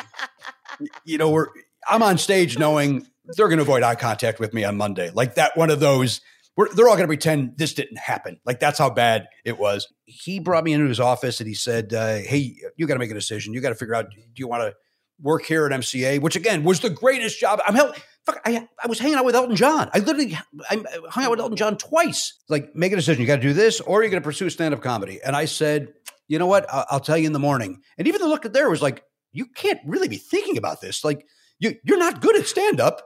you 1.05 1.19
know, 1.19 1.31
we're 1.31 1.49
I'm 1.87 2.03
on 2.03 2.19
stage 2.19 2.59
knowing 2.59 3.07
they're 3.37 3.49
going 3.49 3.59
to 3.59 3.63
avoid 3.63 3.83
eye 3.83 3.97
contact 3.97 4.41
with 4.41 4.55
me 4.55 4.65
on 4.65 4.77
Monday, 4.77 5.11
like 5.11 5.35
that 5.35 5.57
one 5.57 5.71
of 5.71 5.79
those 5.79 6.21
we're, 6.57 6.73
they're 6.75 6.89
all 6.89 6.95
going 6.95 7.05
to 7.05 7.09
pretend 7.09 7.59
this 7.59 7.75
didn't 7.75 7.99
happen. 7.99 8.41
Like 8.45 8.61
that's 8.61 8.79
how 8.79 8.91
bad 8.91 9.29
it 9.45 9.59
was. 9.59 9.93
He 10.05 10.41
brought 10.41 10.65
me 10.65 10.73
into 10.73 10.87
his 10.87 11.01
office 11.01 11.41
and 11.41 11.49
he 11.49 11.55
said, 11.55 11.93
uh, 11.93 12.17
"Hey, 12.17 12.57
you 12.77 12.87
got 12.87 12.95
to 12.95 13.01
make 13.01 13.11
a 13.11 13.15
decision. 13.15 13.53
You 13.53 13.61
got 13.61 13.71
to 13.71 13.75
figure 13.75 13.95
out 13.95 14.11
do 14.11 14.17
you 14.37 14.49
want 14.49 14.63
to 14.63 14.75
work 15.21 15.45
here 15.45 15.67
at 15.67 15.73
MCA, 15.73 16.21
which 16.21 16.37
again 16.37 16.65
was 16.65 16.81
the 16.81 16.91
greatest 16.91 17.39
job. 17.39 17.61
I'm 17.67 17.75
hell, 17.75 17.95
fuck, 18.25 18.41
I, 18.45 18.69
I 18.83 18.87
was 18.87 18.99
hanging 18.99 19.17
out 19.17 19.25
with 19.25 19.35
Elton 19.35 19.57
John. 19.57 19.91
I 19.95 19.99
literally 20.01 20.37
I 20.69 20.83
hung 21.09 21.25
out 21.25 21.31
with 21.31 21.41
Elton 21.41 21.57
John 21.57 21.77
twice. 21.77 22.35
Like, 22.49 22.75
make 22.75 22.93
a 22.93 22.97
decision. 22.97 23.21
You 23.21 23.27
got 23.27 23.37
to 23.37 23.43
do 23.43 23.53
this, 23.53 23.81
or 23.81 24.03
you're 24.03 24.11
going 24.11 24.23
to 24.23 24.27
pursue 24.27 24.51
stand 24.51 24.75
up 24.75 24.83
comedy. 24.83 25.21
And 25.25 25.35
I 25.35 25.47
said, 25.47 25.95
you 26.29 26.39
know 26.39 26.47
what? 26.47 26.67
I'll, 26.73 26.87
I'll, 26.91 27.01
tell 27.01 27.17
you 27.17 27.27
in 27.27 27.33
the 27.33 27.39
morning. 27.39 27.81
And 27.99 28.07
even 28.09 28.21
the 28.21 28.29
look 28.29 28.45
at 28.45 28.53
there 28.53 28.69
was 28.69 28.83
like, 28.83 29.03
you 29.33 29.47
can't 29.47 29.81
really 29.87 30.09
be 30.09 30.17
thinking 30.17 30.59
about 30.59 30.81
this. 30.81 31.05
Like, 31.05 31.27
you 31.59 31.75
you're 31.85 31.99
not 31.99 32.21
good 32.21 32.37
at 32.37 32.47
stand 32.47 32.81
up. 32.81 33.03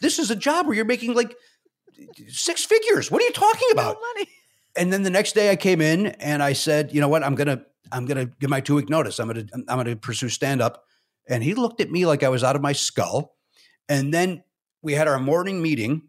This 0.00 0.18
is 0.18 0.30
a 0.30 0.36
job 0.36 0.66
where 0.66 0.74
you're 0.74 0.84
making 0.84 1.14
like 1.14 1.34
six 2.28 2.64
figures. 2.64 3.10
What 3.10 3.22
are 3.22 3.26
you 3.26 3.32
talking 3.32 3.68
about? 3.72 3.98
Money. 4.14 4.28
And 4.74 4.90
then 4.90 5.02
the 5.02 5.10
next 5.10 5.34
day 5.34 5.50
I 5.50 5.56
came 5.56 5.82
in 5.82 6.06
and 6.06 6.42
I 6.42 6.54
said, 6.54 6.94
you 6.94 7.02
know 7.02 7.08
what? 7.08 7.22
I'm 7.22 7.34
gonna 7.34 7.62
I'm 7.92 8.06
gonna 8.06 8.24
give 8.24 8.48
my 8.48 8.62
two 8.62 8.74
week 8.74 8.88
notice. 8.88 9.18
I'm 9.18 9.26
gonna 9.26 9.44
I'm 9.54 9.76
gonna 9.76 9.96
pursue 9.96 10.30
stand 10.30 10.62
up. 10.62 10.86
And 11.28 11.42
he 11.42 11.52
looked 11.52 11.82
at 11.82 11.90
me 11.90 12.06
like 12.06 12.22
I 12.22 12.30
was 12.30 12.42
out 12.42 12.56
of 12.56 12.62
my 12.62 12.72
skull. 12.72 13.36
And 13.90 14.14
then 14.14 14.42
we 14.80 14.94
had 14.94 15.08
our 15.08 15.18
morning 15.18 15.60
meeting. 15.60 16.08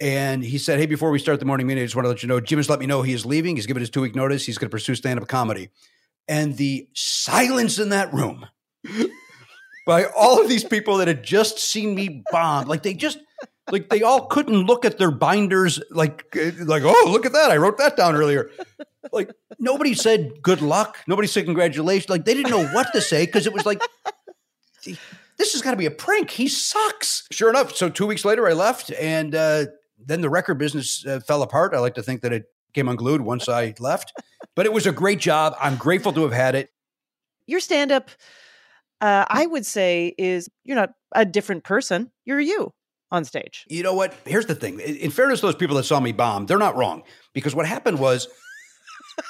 And 0.00 0.42
he 0.42 0.58
said, 0.58 0.78
Hey, 0.80 0.86
before 0.86 1.10
we 1.10 1.18
start 1.18 1.38
the 1.40 1.46
morning 1.46 1.66
meeting, 1.66 1.82
I 1.82 1.86
just 1.86 1.94
want 1.94 2.06
to 2.06 2.08
let 2.08 2.22
you 2.22 2.28
know 2.28 2.40
Jim 2.40 2.58
has 2.58 2.68
let 2.68 2.80
me 2.80 2.86
know 2.86 3.02
he 3.02 3.12
is 3.12 3.26
leaving. 3.26 3.56
He's 3.56 3.66
given 3.66 3.80
his 3.80 3.90
two 3.90 4.00
week 4.00 4.14
notice. 4.14 4.44
He's 4.46 4.58
going 4.58 4.68
to 4.68 4.74
pursue 4.74 4.94
stand 4.94 5.20
up 5.20 5.28
comedy. 5.28 5.70
And 6.26 6.56
the 6.56 6.88
silence 6.94 7.78
in 7.78 7.90
that 7.90 8.12
room 8.12 8.46
by 9.86 10.06
all 10.16 10.40
of 10.40 10.48
these 10.48 10.64
people 10.64 10.96
that 10.98 11.08
had 11.08 11.22
just 11.22 11.58
seen 11.58 11.94
me 11.94 12.22
bomb, 12.30 12.66
like 12.66 12.82
they 12.82 12.94
just, 12.94 13.18
like 13.70 13.88
they 13.88 14.02
all 14.02 14.26
couldn't 14.26 14.66
look 14.66 14.84
at 14.84 14.98
their 14.98 15.10
binders 15.10 15.80
like 15.90 16.24
like 16.60 16.82
oh 16.84 17.08
look 17.10 17.26
at 17.26 17.32
that 17.32 17.50
I 17.50 17.56
wrote 17.56 17.78
that 17.78 17.96
down 17.96 18.14
earlier. 18.14 18.50
Like 19.12 19.30
nobody 19.58 19.94
said 19.94 20.42
good 20.42 20.60
luck. 20.60 20.98
Nobody 21.06 21.28
said 21.28 21.44
congratulations. 21.44 22.08
Like 22.08 22.24
they 22.24 22.34
didn't 22.34 22.50
know 22.50 22.66
what 22.68 22.92
to 22.92 23.00
say 23.00 23.26
because 23.26 23.46
it 23.46 23.52
was 23.52 23.66
like 23.66 23.80
this 24.84 25.52
has 25.52 25.62
got 25.62 25.70
to 25.70 25.76
be 25.76 25.86
a 25.86 25.90
prank. 25.90 26.30
He 26.30 26.48
sucks. 26.48 27.26
Sure 27.30 27.50
enough, 27.50 27.74
so 27.74 27.88
two 27.88 28.06
weeks 28.06 28.24
later 28.24 28.46
I 28.46 28.52
left, 28.52 28.92
and 28.92 29.34
uh, 29.34 29.66
then 29.98 30.20
the 30.20 30.30
record 30.30 30.58
business 30.58 31.04
uh, 31.06 31.20
fell 31.20 31.42
apart. 31.42 31.74
I 31.74 31.78
like 31.78 31.94
to 31.94 32.02
think 32.02 32.22
that 32.22 32.32
it 32.32 32.44
came 32.74 32.88
unglued 32.88 33.22
once 33.22 33.48
I 33.48 33.74
left, 33.80 34.12
but 34.54 34.66
it 34.66 34.72
was 34.72 34.86
a 34.86 34.92
great 34.92 35.18
job. 35.18 35.54
I'm 35.58 35.76
grateful 35.76 36.12
to 36.12 36.22
have 36.22 36.32
had 36.32 36.54
it. 36.54 36.70
Your 37.46 37.60
stand 37.60 37.90
up. 37.90 38.10
Uh, 39.00 39.24
I 39.28 39.46
would 39.46 39.64
say 39.64 40.14
is 40.18 40.50
you're 40.62 40.76
not 40.76 40.90
a 41.12 41.24
different 41.24 41.64
person. 41.64 42.10
You're 42.26 42.38
you 42.38 42.74
on 43.10 43.24
stage. 43.24 43.66
You 43.68 43.82
know 43.82 43.94
what? 43.94 44.14
Here's 44.24 44.46
the 44.46 44.54
thing. 44.54 44.80
In 44.80 45.10
fairness 45.10 45.40
to 45.40 45.46
those 45.46 45.56
people 45.56 45.76
that 45.76 45.84
saw 45.84 46.00
me 46.00 46.12
bomb, 46.12 46.46
they're 46.46 46.58
not 46.58 46.76
wrong. 46.76 47.02
Because 47.32 47.54
what 47.54 47.66
happened 47.66 47.98
was, 47.98 48.28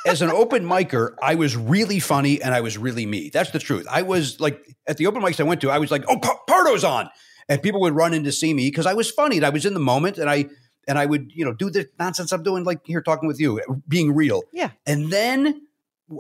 as 0.06 0.22
an 0.22 0.30
open 0.30 0.64
micer, 0.64 1.14
I 1.22 1.34
was 1.34 1.56
really 1.56 1.98
funny 1.98 2.40
and 2.40 2.54
I 2.54 2.60
was 2.60 2.78
really 2.78 3.06
me. 3.06 3.30
That's 3.32 3.50
the 3.50 3.58
truth. 3.58 3.86
I 3.90 4.02
was 4.02 4.38
like, 4.40 4.64
at 4.86 4.98
the 4.98 5.06
open 5.06 5.22
mics 5.22 5.40
I 5.40 5.44
went 5.44 5.60
to, 5.62 5.70
I 5.70 5.78
was 5.78 5.90
like, 5.90 6.04
oh, 6.08 6.18
Pardo's 6.46 6.84
on. 6.84 7.10
And 7.48 7.62
people 7.62 7.80
would 7.80 7.94
run 7.94 8.14
in 8.14 8.24
to 8.24 8.32
see 8.32 8.54
me 8.54 8.68
because 8.68 8.86
I 8.86 8.94
was 8.94 9.10
funny 9.10 9.36
and 9.36 9.44
I 9.44 9.50
was 9.50 9.66
in 9.66 9.74
the 9.74 9.80
moment 9.80 10.18
and 10.18 10.30
I, 10.30 10.46
and 10.86 10.98
I 10.98 11.06
would, 11.06 11.32
you 11.34 11.44
know, 11.44 11.52
do 11.52 11.70
the 11.70 11.88
nonsense 11.98 12.30
I'm 12.32 12.42
doing, 12.42 12.64
like 12.64 12.80
here 12.84 13.02
talking 13.02 13.26
with 13.26 13.40
you, 13.40 13.60
being 13.88 14.14
real. 14.14 14.42
Yeah. 14.52 14.70
And 14.86 15.10
then 15.10 15.66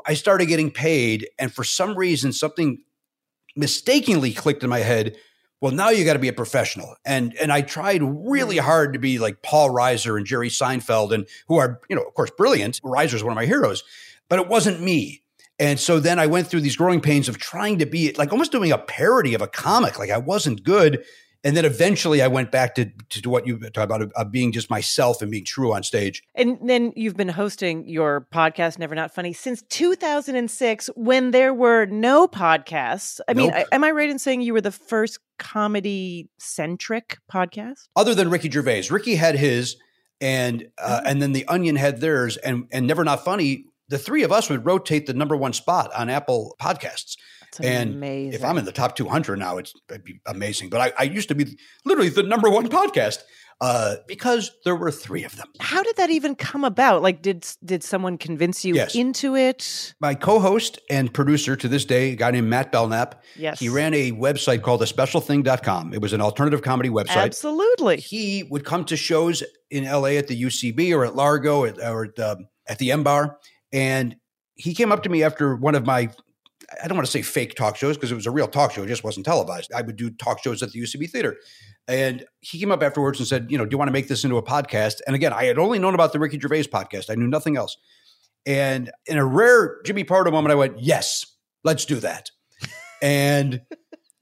I 0.06 0.14
started 0.14 0.46
getting 0.46 0.70
paid. 0.70 1.28
And 1.38 1.52
for 1.52 1.62
some 1.62 1.96
reason, 1.96 2.32
something 2.32 2.82
mistakenly 3.54 4.32
clicked 4.32 4.64
in 4.64 4.70
my 4.70 4.80
head 4.80 5.16
well, 5.60 5.72
now 5.72 5.90
you 5.90 6.04
got 6.04 6.14
to 6.14 6.18
be 6.18 6.28
a 6.28 6.32
professional. 6.32 6.96
And 7.04 7.36
and 7.40 7.52
I 7.52 7.62
tried 7.62 8.02
really 8.02 8.56
mm. 8.56 8.60
hard 8.60 8.92
to 8.94 8.98
be 8.98 9.18
like 9.18 9.42
Paul 9.42 9.70
Reiser 9.70 10.16
and 10.16 10.26
Jerry 10.26 10.48
Seinfeld, 10.48 11.12
and 11.12 11.26
who 11.48 11.58
are, 11.58 11.80
you 11.88 11.96
know, 11.96 12.02
of 12.02 12.14
course, 12.14 12.30
brilliant. 12.36 12.80
Reiser 12.82 13.14
is 13.14 13.24
one 13.24 13.32
of 13.32 13.36
my 13.36 13.46
heroes. 13.46 13.82
but 14.28 14.38
it 14.38 14.48
wasn't 14.48 14.80
me. 14.80 15.22
And 15.58 15.78
so 15.78 16.00
then 16.00 16.18
I 16.18 16.26
went 16.26 16.46
through 16.46 16.62
these 16.62 16.76
growing 16.76 17.02
pains 17.02 17.28
of 17.28 17.36
trying 17.36 17.80
to 17.80 17.86
be 17.86 18.14
like 18.14 18.32
almost 18.32 18.52
doing 18.52 18.72
a 18.72 18.78
parody 18.78 19.34
of 19.34 19.42
a 19.42 19.46
comic. 19.46 19.98
Like 19.98 20.10
I 20.10 20.16
wasn't 20.16 20.64
good. 20.64 21.04
And 21.42 21.56
then 21.56 21.64
eventually 21.64 22.20
I 22.20 22.28
went 22.28 22.50
back 22.52 22.74
to, 22.74 22.90
to 23.08 23.30
what 23.30 23.46
you 23.46 23.58
talked 23.58 23.78
about 23.78 24.02
of, 24.02 24.12
of 24.12 24.30
being 24.30 24.52
just 24.52 24.68
myself 24.68 25.22
and 25.22 25.30
being 25.30 25.44
true 25.44 25.72
on 25.72 25.82
stage. 25.82 26.22
And 26.34 26.58
then 26.62 26.92
you've 26.96 27.16
been 27.16 27.30
hosting 27.30 27.88
your 27.88 28.26
podcast, 28.32 28.78
Never 28.78 28.94
Not 28.94 29.14
Funny, 29.14 29.32
since 29.32 29.62
2006 29.62 30.90
when 30.96 31.30
there 31.30 31.54
were 31.54 31.86
no 31.86 32.28
podcasts. 32.28 33.20
I 33.26 33.34
mean, 33.34 33.52
I- 33.52 33.64
am 33.72 33.84
I 33.84 33.90
right 33.90 34.10
in 34.10 34.18
saying 34.18 34.42
you 34.42 34.52
were 34.52 34.60
the 34.60 34.70
first 34.70 35.18
comedy 35.38 36.28
centric 36.38 37.16
podcast? 37.32 37.88
Other 37.96 38.14
than 38.14 38.28
Ricky 38.30 38.50
Gervais, 38.50 38.84
Ricky 38.90 39.14
had 39.14 39.36
his, 39.36 39.76
and 40.20 40.68
uh, 40.76 41.00
and 41.06 41.22
then 41.22 41.32
the 41.32 41.46
Onion 41.48 41.76
had 41.76 42.00
theirs, 42.02 42.36
and 42.36 42.66
and 42.70 42.86
Never 42.86 43.02
Not 43.04 43.24
Funny. 43.24 43.64
The 43.88 43.98
three 43.98 44.22
of 44.22 44.30
us 44.30 44.48
would 44.50 44.64
rotate 44.66 45.06
the 45.06 45.14
number 45.14 45.36
one 45.36 45.52
spot 45.52 45.90
on 45.96 46.10
Apple 46.10 46.54
Podcasts. 46.60 47.16
That's 47.56 47.66
And 47.68 47.94
amazing. 47.94 48.32
if 48.34 48.44
I'm 48.44 48.58
in 48.58 48.64
the 48.64 48.72
top 48.72 48.96
200 48.96 49.38
now, 49.38 49.58
it's 49.58 49.72
it'd 49.90 50.04
be 50.04 50.20
amazing. 50.26 50.70
But 50.70 50.80
I, 50.80 50.92
I 50.98 51.02
used 51.04 51.28
to 51.28 51.34
be 51.34 51.58
literally 51.84 52.08
the 52.10 52.22
number 52.22 52.48
one 52.50 52.68
podcast 52.68 53.18
uh, 53.60 53.96
because 54.08 54.52
there 54.64 54.74
were 54.76 54.90
three 54.90 55.24
of 55.24 55.36
them. 55.36 55.48
How 55.60 55.82
did 55.82 55.96
that 55.96 56.08
even 56.10 56.34
come 56.34 56.64
about? 56.64 57.02
Like, 57.02 57.20
did 57.22 57.46
did 57.64 57.82
someone 57.82 58.16
convince 58.18 58.64
you 58.64 58.74
Yes. 58.74 58.94
into 58.94 59.36
it? 59.36 59.94
My 60.00 60.14
co-host 60.14 60.78
and 60.88 61.12
producer 61.12 61.56
to 61.56 61.68
this 61.68 61.84
day, 61.84 62.12
a 62.12 62.16
guy 62.16 62.30
named 62.30 62.48
Matt 62.48 62.72
Belknap, 62.72 63.22
Yes. 63.36 63.58
he 63.60 63.68
ran 63.68 63.92
a 63.94 64.12
website 64.12 64.62
called 64.62 64.80
thespecialthing.com. 64.80 65.92
It 65.92 66.00
was 66.00 66.12
an 66.12 66.20
alternative 66.20 66.62
comedy 66.62 66.88
website. 66.88 67.16
Absolutely. 67.24 67.98
He 67.98 68.44
would 68.44 68.64
come 68.64 68.84
to 68.86 68.96
shows 68.96 69.42
in 69.70 69.84
LA 69.84 70.16
at 70.16 70.28
the 70.28 70.40
UCB 70.42 70.92
or 70.96 71.04
at 71.04 71.14
Largo 71.14 71.64
or, 71.64 71.72
or 71.84 72.04
at, 72.06 72.18
um, 72.18 72.48
at 72.68 72.78
the 72.78 72.92
M 72.92 73.02
Bar. 73.02 73.38
And 73.72 74.16
he 74.54 74.74
came 74.74 74.90
up 74.92 75.02
to 75.02 75.08
me 75.08 75.22
after 75.22 75.54
one 75.56 75.74
of 75.74 75.84
my, 75.86 76.08
I 76.82 76.86
don't 76.86 76.96
want 76.96 77.06
to 77.06 77.10
say 77.12 77.22
fake 77.22 77.54
talk 77.54 77.76
shows 77.76 77.96
because 77.96 78.12
it 78.12 78.14
was 78.14 78.26
a 78.26 78.30
real 78.30 78.46
talk 78.46 78.72
show. 78.72 78.82
It 78.82 78.88
just 78.88 79.02
wasn't 79.04 79.26
televised. 79.26 79.72
I 79.72 79.82
would 79.82 79.96
do 79.96 80.10
talk 80.10 80.42
shows 80.42 80.62
at 80.62 80.70
the 80.70 80.80
UCB 80.80 81.10
Theater. 81.10 81.36
And 81.88 82.24
he 82.40 82.60
came 82.60 82.70
up 82.70 82.82
afterwards 82.82 83.18
and 83.18 83.26
said, 83.26 83.50
you 83.50 83.58
know, 83.58 83.64
do 83.64 83.74
you 83.74 83.78
want 83.78 83.88
to 83.88 83.92
make 83.92 84.08
this 84.08 84.22
into 84.24 84.36
a 84.36 84.42
podcast? 84.42 85.00
And 85.06 85.16
again, 85.16 85.32
I 85.32 85.44
had 85.44 85.58
only 85.58 85.78
known 85.78 85.94
about 85.94 86.12
the 86.12 86.20
Ricky 86.20 86.38
Gervais 86.38 86.64
podcast. 86.64 87.10
I 87.10 87.14
knew 87.16 87.26
nothing 87.26 87.56
else. 87.56 87.76
And 88.46 88.90
in 89.06 89.18
a 89.18 89.24
rare 89.26 89.80
Jimmy 89.84 90.04
Pardo 90.04 90.30
moment, 90.30 90.52
I 90.52 90.54
went, 90.54 90.78
yes, 90.80 91.26
let's 91.64 91.84
do 91.84 91.96
that. 91.96 92.30
And 93.02 93.62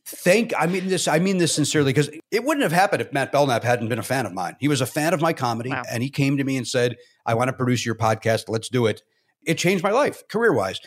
thank 0.06 0.54
I 0.58 0.66
mean 0.66 0.88
this 0.88 1.06
I 1.06 1.18
mean 1.18 1.36
this 1.36 1.52
sincerely 1.54 1.92
because 1.92 2.08
it 2.30 2.42
wouldn't 2.44 2.62
have 2.62 2.72
happened 2.72 3.02
if 3.02 3.12
Matt 3.12 3.30
Belknap 3.30 3.62
hadn't 3.62 3.88
been 3.88 3.98
a 3.98 4.02
fan 4.04 4.24
of 4.24 4.32
mine. 4.32 4.56
He 4.58 4.68
was 4.68 4.80
a 4.80 4.86
fan 4.86 5.12
of 5.12 5.20
my 5.20 5.32
comedy 5.34 5.68
Wow. 5.70 5.82
and 5.90 6.02
he 6.02 6.08
came 6.08 6.36
to 6.38 6.44
me 6.44 6.56
and 6.56 6.66
said, 6.66 6.96
"I 7.26 7.34
want 7.34 7.48
to 7.48 7.52
produce 7.52 7.84
your 7.84 7.94
podcast. 7.94 8.44
Let's 8.48 8.68
do 8.68 8.86
it." 8.86 9.02
It 9.44 9.58
changed 9.58 9.82
my 9.84 9.90
life 9.90 10.22
career-wise. 10.28 10.80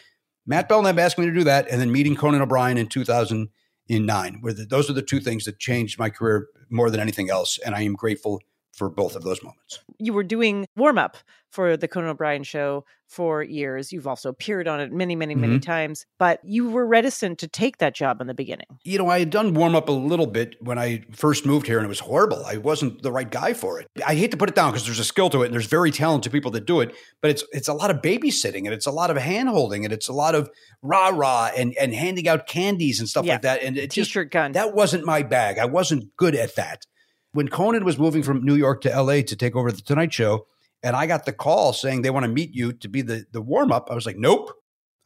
Matt 0.46 0.68
Belknap 0.68 0.98
asked 0.98 1.18
me 1.18 1.26
to 1.26 1.34
do 1.34 1.44
that 1.44 1.68
and 1.70 1.80
then 1.80 1.92
meeting 1.92 2.16
Conan 2.16 2.42
O'Brien 2.42 2.78
in 2.78 2.88
2009 2.88 4.40
were 4.42 4.54
the, 4.54 4.66
those 4.66 4.90
are 4.90 4.94
the 4.94 5.02
two 5.02 5.20
things 5.20 5.46
that 5.46 5.60
changed 5.60 6.00
my 6.00 6.10
career 6.10 6.48
more 6.70 6.90
than 6.90 7.00
anything 7.00 7.30
else 7.30 7.60
and 7.60 7.76
I 7.76 7.82
am 7.82 7.94
grateful 7.94 8.42
for 8.72 8.90
both 8.90 9.16
of 9.16 9.24
those 9.24 9.44
moments. 9.44 9.80
You 10.00 10.14
were 10.14 10.24
doing 10.24 10.66
warm 10.76 10.98
up 10.98 11.18
for 11.52 11.76
the 11.76 11.88
Conan 11.88 12.10
O'Brien 12.12 12.44
show 12.44 12.86
for 13.10 13.44
years. 13.44 13.92
You've 13.92 14.08
also 14.08 14.30
appeared 14.30 14.70
on 14.70 14.80
it 14.80 14.94
many, 14.94 15.18
many, 15.18 15.36
many 15.36 15.58
Mhm. 15.58 15.62
times, 15.62 16.06
but 16.18 16.40
you 16.46 16.70
were 16.70 16.88
reticent 16.88 17.40
to 17.40 17.48
take 17.50 17.78
that 17.80 17.94
job 17.94 18.22
in 18.22 18.28
the 18.28 18.34
beginning. 18.34 18.68
you 18.86 18.98
know, 18.98 19.08
I 19.10 19.20
had 19.20 19.30
done 19.30 19.54
warm 19.54 19.76
up 19.76 19.90
a 19.90 19.92
little 19.92 20.26
bit 20.28 20.56
when 20.62 20.80
I 20.80 21.04
first 21.12 21.46
moved 21.46 21.68
here 21.68 21.78
and 21.78 21.86
it 21.86 21.90
was 21.90 22.00
horrible. 22.00 22.46
I 22.46 22.56
wasn't 22.58 23.02
the 23.04 23.12
right 23.12 23.30
guy 23.30 23.54
for 23.54 23.80
it. 23.82 23.88
I 24.08 24.16
hate 24.16 24.32
to 24.32 24.38
put 24.38 24.48
it 24.50 24.56
down 24.56 24.72
because 24.72 24.86
there's 24.86 25.00
a 25.00 25.04
skill 25.04 25.30
to 25.32 25.42
it 25.44 25.48
and 25.48 25.54
there's 25.54 25.66
very 25.66 25.92
talented 25.92 26.32
people 26.32 26.52
that 26.52 26.66
do 26.66 26.80
it, 26.80 26.96
but 27.22 27.30
it's 27.32 27.44
it's 27.52 27.68
a 27.68 27.74
lot 27.74 27.92
of 27.92 27.98
babysitting 27.98 28.64
and 28.64 28.70
it's 28.74 28.88
a 28.88 28.92
lot 28.92 29.12
of 29.12 29.18
hand 29.18 29.50
holding 29.50 29.84
and 29.84 29.94
it's 29.94 30.08
a 30.08 30.14
lot 30.14 30.34
of 30.36 30.50
rah-rah 30.82 31.52
and 31.56 31.76
and 31.78 31.94
handing 31.94 32.28
out 32.28 32.48
candies 32.48 33.00
and 33.00 33.10
stuff 33.10 33.26
Yeah. 33.26 33.34
like 33.34 33.42
that. 33.44 33.62
And 33.64 33.78
it 33.78 33.92
just 33.92 34.10
T-shirt 34.10 34.32
gun. 34.32 34.54
that 34.54 34.74
wasn't 34.74 35.06
my 35.06 35.22
bag. 35.24 35.58
I 35.60 35.66
wasn't 35.66 36.16
good 36.18 36.36
at 36.36 36.56
that. 36.56 36.86
When 37.34 37.48
Conan 37.48 37.86
was 37.86 37.98
moving 37.98 38.24
from 38.24 38.44
New 38.44 38.56
York 38.56 38.82
to 38.82 38.90
LA 38.90 39.22
to 39.22 39.36
take 39.36 39.56
over 39.56 39.72
the 39.72 39.82
Tonight 39.82 40.14
Show, 40.14 40.48
and 40.84 40.96
I 40.96 41.08
got 41.08 41.26
the 41.26 41.34
call 41.34 41.74
saying 41.74 42.02
they 42.02 42.10
want 42.10 42.26
to 42.26 42.32
meet 42.32 42.54
you 42.54 42.74
to 42.74 42.88
be 42.88 43.02
the 43.02 43.26
the 43.32 43.42
warm 43.42 43.72
up, 43.72 43.90
I 43.90 43.96
was 43.96 44.06
like, 44.06 44.18
nope, 44.18 44.52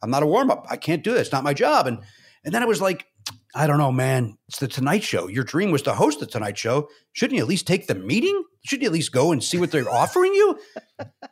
I'm 0.02 0.10
not 0.10 0.22
a 0.22 0.26
warm 0.26 0.50
up. 0.50 0.66
I 0.70 0.76
can't 0.76 1.04
do 1.04 1.12
this. 1.12 1.22
It's 1.22 1.32
not 1.32 1.44
my 1.44 1.54
job. 1.54 1.86
And 1.86 1.98
and 2.44 2.54
then 2.54 2.62
I 2.62 2.66
was 2.66 2.80
like, 2.80 3.06
I 3.54 3.66
don't 3.66 3.78
know, 3.78 3.92
man. 3.92 4.38
It's 4.48 4.58
the 4.58 4.68
Tonight 4.68 5.02
Show. 5.02 5.28
Your 5.28 5.44
dream 5.44 5.70
was 5.70 5.82
to 5.82 5.94
host 5.94 6.20
the 6.20 6.26
Tonight 6.26 6.56
Show. 6.56 6.88
Shouldn't 7.12 7.36
you 7.36 7.42
at 7.42 7.48
least 7.48 7.66
take 7.66 7.86
the 7.86 7.94
meeting? 7.94 8.44
Shouldn't 8.64 8.82
you 8.82 8.88
at 8.88 8.92
least 8.92 9.12
go 9.12 9.32
and 9.32 9.42
see 9.42 9.58
what 9.58 9.70
they're 9.70 9.90
offering 9.90 10.32
you? 10.34 10.58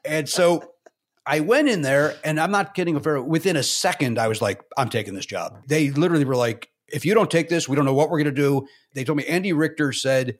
And 0.05 0.29
so 0.29 0.73
I 1.27 1.41
went 1.41 1.69
in 1.69 1.83
there, 1.83 2.17
and 2.25 2.41
I'm 2.41 2.51
not 2.51 2.75
kidding. 2.75 3.01
Within 3.29 3.57
a 3.57 3.63
second, 3.63 4.19
I 4.19 4.29
was 4.29 4.43
like, 4.43 4.63
I'm 4.77 4.89
taking 4.89 5.15
this 5.15 5.27
job. 5.27 5.59
They 5.69 5.91
literally 5.91 6.25
were 6.25 6.37
like, 6.37 6.71
if 6.89 7.05
you 7.05 7.15
don't 7.15 7.31
take 7.31 7.49
this, 7.49 7.69
we 7.69 7.77
don't 7.77 7.85
know 7.85 7.95
what 7.95 8.11
we're 8.11 8.23
going 8.23 8.35
to 8.35 8.43
do. 8.43 8.67
They 8.93 9.05
told 9.05 9.19
me 9.19 9.25
Andy 9.27 9.53
Richter 9.53 9.93
said 9.93 10.39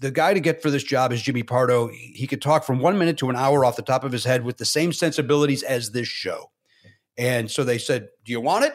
the 0.00 0.10
guy 0.10 0.34
to 0.34 0.40
get 0.40 0.62
for 0.62 0.70
this 0.70 0.82
job 0.82 1.12
is 1.12 1.22
Jimmy 1.22 1.42
Pardo. 1.42 1.88
He 1.88 2.26
could 2.26 2.40
talk 2.42 2.64
from 2.64 2.80
one 2.80 2.98
minute 2.98 3.18
to 3.18 3.30
an 3.30 3.36
hour 3.36 3.64
off 3.64 3.76
the 3.76 3.82
top 3.82 4.02
of 4.02 4.12
his 4.12 4.24
head 4.24 4.44
with 4.44 4.56
the 4.56 4.64
same 4.64 4.92
sensibilities 4.92 5.62
as 5.62 5.92
this 5.92 6.08
show. 6.08 6.50
And 7.18 7.50
so 7.50 7.64
they 7.64 7.78
said, 7.78 8.08
Do 8.24 8.32
you 8.32 8.40
want 8.40 8.64
it? 8.64 8.74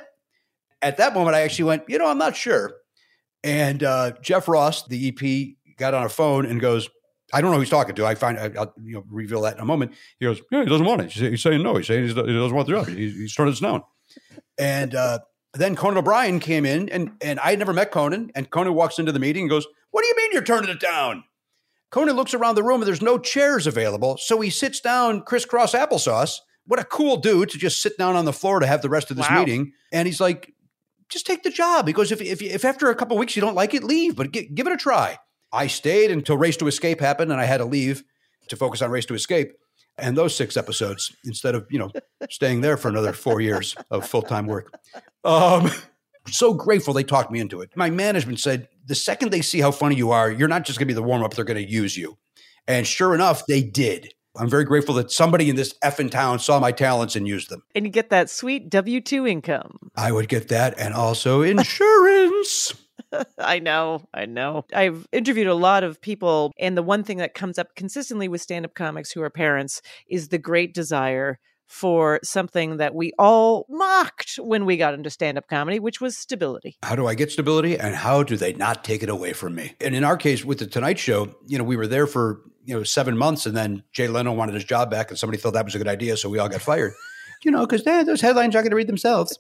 At 0.82 0.98
that 0.98 1.14
moment, 1.14 1.36
I 1.36 1.42
actually 1.42 1.66
went, 1.66 1.84
You 1.88 1.98
know, 1.98 2.08
I'm 2.08 2.20
not 2.20 2.36
sure. 2.36 2.76
And 3.44 3.84
uh, 3.84 4.14
Jeff 4.22 4.48
Ross, 4.48 4.88
the 4.88 5.08
EP, 5.10 5.56
got 5.78 5.94
on 5.94 6.06
a 6.06 6.10
phone 6.10 6.46
and 6.46 6.60
goes, 6.60 6.90
I 7.34 7.42
don't 7.42 7.50
know 7.52 7.56
who 7.58 7.62
he's 7.62 7.70
talking 7.70 7.96
to. 7.96 8.06
I 8.06 8.16
find 8.16 8.38
I- 8.38 8.52
I'll 8.58 8.74
you 8.84 8.94
know 8.96 9.04
reveal 9.10 9.42
that 9.42 9.56
in 9.56 9.60
a 9.62 9.66
moment. 9.66 9.94
He 10.20 10.26
goes, 10.26 10.42
Yeah, 10.52 10.64
he 10.64 10.70
doesn't 10.70 10.86
want 10.86 11.02
it. 11.02 11.12
He's 11.12 11.28
he's 11.30 11.42
saying 11.42 11.64
no. 11.64 11.76
He's 11.76 11.88
saying 11.88 12.08
he 12.08 12.14
doesn't 12.14 12.56
want 12.56 12.68
the 12.68 12.74
job. 12.74 12.88
He's, 12.88 13.16
he's 13.16 13.34
turning 13.34 13.54
us 13.54 13.60
down. 13.60 13.82
And 14.60 14.94
uh, 14.94 15.20
then 15.54 15.76
Conan 15.76 15.98
O'Brien 15.98 16.40
came 16.40 16.66
in, 16.66 16.88
and 16.90 17.14
and 17.22 17.40
I 17.40 17.50
had 17.50 17.60
never 17.60 17.74
met 17.74 17.92
Conan. 17.92 18.32
And 18.36 18.50
Conan 18.50 18.74
walks 18.76 19.00
into 19.00 19.12
the 19.12 19.20
meeting 19.20 19.44
and 19.44 19.50
goes, 19.50 19.66
"What 19.96 20.02
do 20.02 20.08
you 20.10 20.16
mean 20.18 20.32
you're 20.34 20.44
turning 20.44 20.70
it 20.70 20.82
down?" 20.82 21.24
Conan 21.90 22.18
looks 22.18 22.34
around 22.34 22.56
the 22.56 22.64
room 22.64 22.82
and 22.82 22.88
there's 22.88 23.02
no 23.02 23.18
chairs 23.18 23.66
available, 23.66 24.18
so 24.18 24.42
he 24.42 24.50
sits 24.50 24.82
down 24.82 25.22
crisscross 25.22 25.72
applesauce. 25.74 26.40
What 26.68 26.82
a 26.82 26.84
cool 26.84 27.16
dude 27.16 27.50
to 27.52 27.58
just 27.58 27.82
sit 27.82 27.98
down 27.98 28.18
on 28.18 28.26
the 28.26 28.34
floor 28.34 28.60
to 28.60 28.68
have 28.68 28.82
the 28.82 28.90
rest 28.90 29.10
of 29.10 29.16
this 29.16 29.30
Wow. 29.30 29.40
meeting. 29.40 29.72
And 29.94 30.06
he's 30.06 30.20
like, 30.20 30.52
"Just 31.08 31.26
take 31.26 31.44
the 31.44 31.50
job." 31.50 31.88
He 31.88 31.94
goes, 31.94 32.12
"If 32.12 32.20
if, 32.22 32.42
if 32.42 32.66
after 32.66 32.90
a 32.90 32.96
couple 32.96 33.16
weeks 33.18 33.38
you 33.38 33.42
don't 33.42 33.56
like 33.56 33.74
it, 33.74 33.84
leave, 33.86 34.18
but 34.18 34.32
gi- 34.34 34.50
give 34.54 34.68
it 34.68 34.74
a 34.74 34.78
try." 34.78 35.18
I 35.54 35.68
stayed 35.68 36.12
until 36.12 36.36
Race 36.38 36.58
to 36.58 36.68
Escape 36.68 37.00
happened, 37.00 37.32
and 37.32 37.40
I 37.40 37.46
had 37.46 37.58
to 37.60 37.66
leave 37.66 38.04
to 38.50 38.58
focus 38.58 38.82
on 38.82 38.92
Race 38.92 39.06
to 39.06 39.14
Escape. 39.14 39.54
And 39.98 40.18
those 40.18 40.36
six 40.36 40.58
episodes, 40.58 41.16
instead 41.24 41.56
of 41.56 41.66
you 41.70 41.80
know 41.80 41.92
staying 42.30 42.60
there 42.60 42.76
for 42.76 42.90
another 42.90 43.14
four 43.14 43.40
years 43.40 43.78
of 43.90 44.06
full 44.06 44.24
time 44.24 44.46
work. 44.48 44.74
Um, 45.24 45.72
so 46.28 46.54
grateful 46.54 46.94
they 46.94 47.04
talked 47.06 47.32
me 47.32 47.40
into 47.40 47.62
it. 47.62 47.70
My 47.78 47.90
management 47.90 48.40
said 48.42 48.68
the 48.86 48.96
second 48.96 49.30
they 49.32 49.42
see 49.42 49.62
how 49.62 49.72
funny 49.72 49.96
you 49.96 50.12
are, 50.12 50.32
you're 50.32 50.48
not 50.48 50.66
just 50.66 50.80
going 50.80 50.88
to 50.88 50.94
be 50.94 50.96
the 50.96 51.04
warm 51.04 51.24
up; 51.24 51.34
they're 51.34 51.46
going 51.46 51.64
to 51.64 51.70
use 51.70 51.98
you. 51.98 52.18
And 52.68 52.86
sure 52.88 53.14
enough, 53.14 53.46
they 53.46 53.62
did. 53.62 54.14
I'm 54.38 54.50
very 54.50 54.66
grateful 54.66 54.96
that 54.96 55.12
somebody 55.12 55.50
in 55.50 55.56
this 55.56 55.74
effing 55.84 56.12
town 56.12 56.40
saw 56.40 56.60
my 56.60 56.72
talents 56.72 57.16
and 57.16 57.28
used 57.28 57.50
them. 57.50 57.64
And 57.74 57.86
you 57.86 57.92
get 57.92 58.10
that 58.10 58.30
sweet 58.30 58.70
W 58.70 59.00
2 59.00 59.26
income. 59.26 59.92
I 59.96 60.12
would 60.12 60.28
get 60.28 60.50
that, 60.50 60.78
and 60.78 60.94
also 60.94 61.42
insurance. 61.42 62.74
I 63.38 63.60
know, 63.60 64.02
I 64.14 64.26
know. 64.26 64.66
I've 64.74 65.08
interviewed 65.12 65.48
a 65.48 65.54
lot 65.54 65.84
of 65.84 66.02
people, 66.02 66.52
and 66.60 66.78
the 66.78 66.84
one 66.84 67.04
thing 67.04 67.18
that 67.18 67.34
comes 67.34 67.58
up 67.58 67.76
consistently 67.76 68.28
with 68.28 68.42
stand 68.42 68.66
up 68.66 68.74
comics 68.74 69.12
who 69.12 69.22
are 69.22 69.30
parents 69.30 69.82
is 70.10 70.30
the 70.30 70.38
great 70.38 70.74
desire 70.74 71.40
for 71.68 72.20
something 72.24 72.78
that 72.78 72.94
we 72.94 73.12
all 73.18 73.66
mocked 73.70 74.36
when 74.38 74.66
we 74.66 74.78
got 74.78 74.94
into 74.94 75.10
stand 75.10 75.38
up 75.38 75.48
comedy, 75.48 75.80
which 75.80 76.00
was 76.00 76.18
stability. 76.18 76.78
how 76.84 76.96
do 76.96 77.08
I 77.08 77.16
get 77.16 77.32
stability 77.32 77.78
and 77.78 77.96
how 77.96 78.24
do 78.24 78.38
they 78.38 78.54
not 78.54 78.84
take 78.84 79.02
it 79.04 79.10
away 79.10 79.34
from 79.34 79.56
me? 79.56 79.76
And 79.82 79.96
in 79.96 80.04
our 80.04 80.16
case 80.18 80.46
with 80.46 80.60
the 80.60 80.68
Tonight 80.68 81.00
Show, 81.00 81.36
you 81.48 81.58
know, 81.58 81.64
we 81.64 81.76
were 81.76 81.88
there 81.88 82.08
for, 82.08 82.42
you 82.64 82.76
know, 82.76 82.84
seven 82.84 83.18
months 83.18 83.46
and 83.46 83.56
then 83.58 83.84
Jay 83.94 84.08
Leno 84.08 84.32
wanted 84.32 84.56
his 84.56 84.64
job 84.64 84.92
back 84.92 85.10
and 85.10 85.18
somebody 85.20 85.38
thought 85.42 85.54
that 85.54 85.66
was 85.66 85.76
a 85.76 85.78
good 85.80 85.88
idea. 85.88 86.18
So 86.18 86.30
we 86.30 86.40
all 86.40 86.50
got 86.50 86.62
fired, 86.62 86.94
you 87.44 87.52
know, 87.52 87.66
because 87.66 87.84
those 87.84 88.22
headlines 88.22 88.56
aren't 88.56 88.66
going 88.66 88.72
to 88.72 88.76
read 88.76 88.88
themselves. 88.88 89.38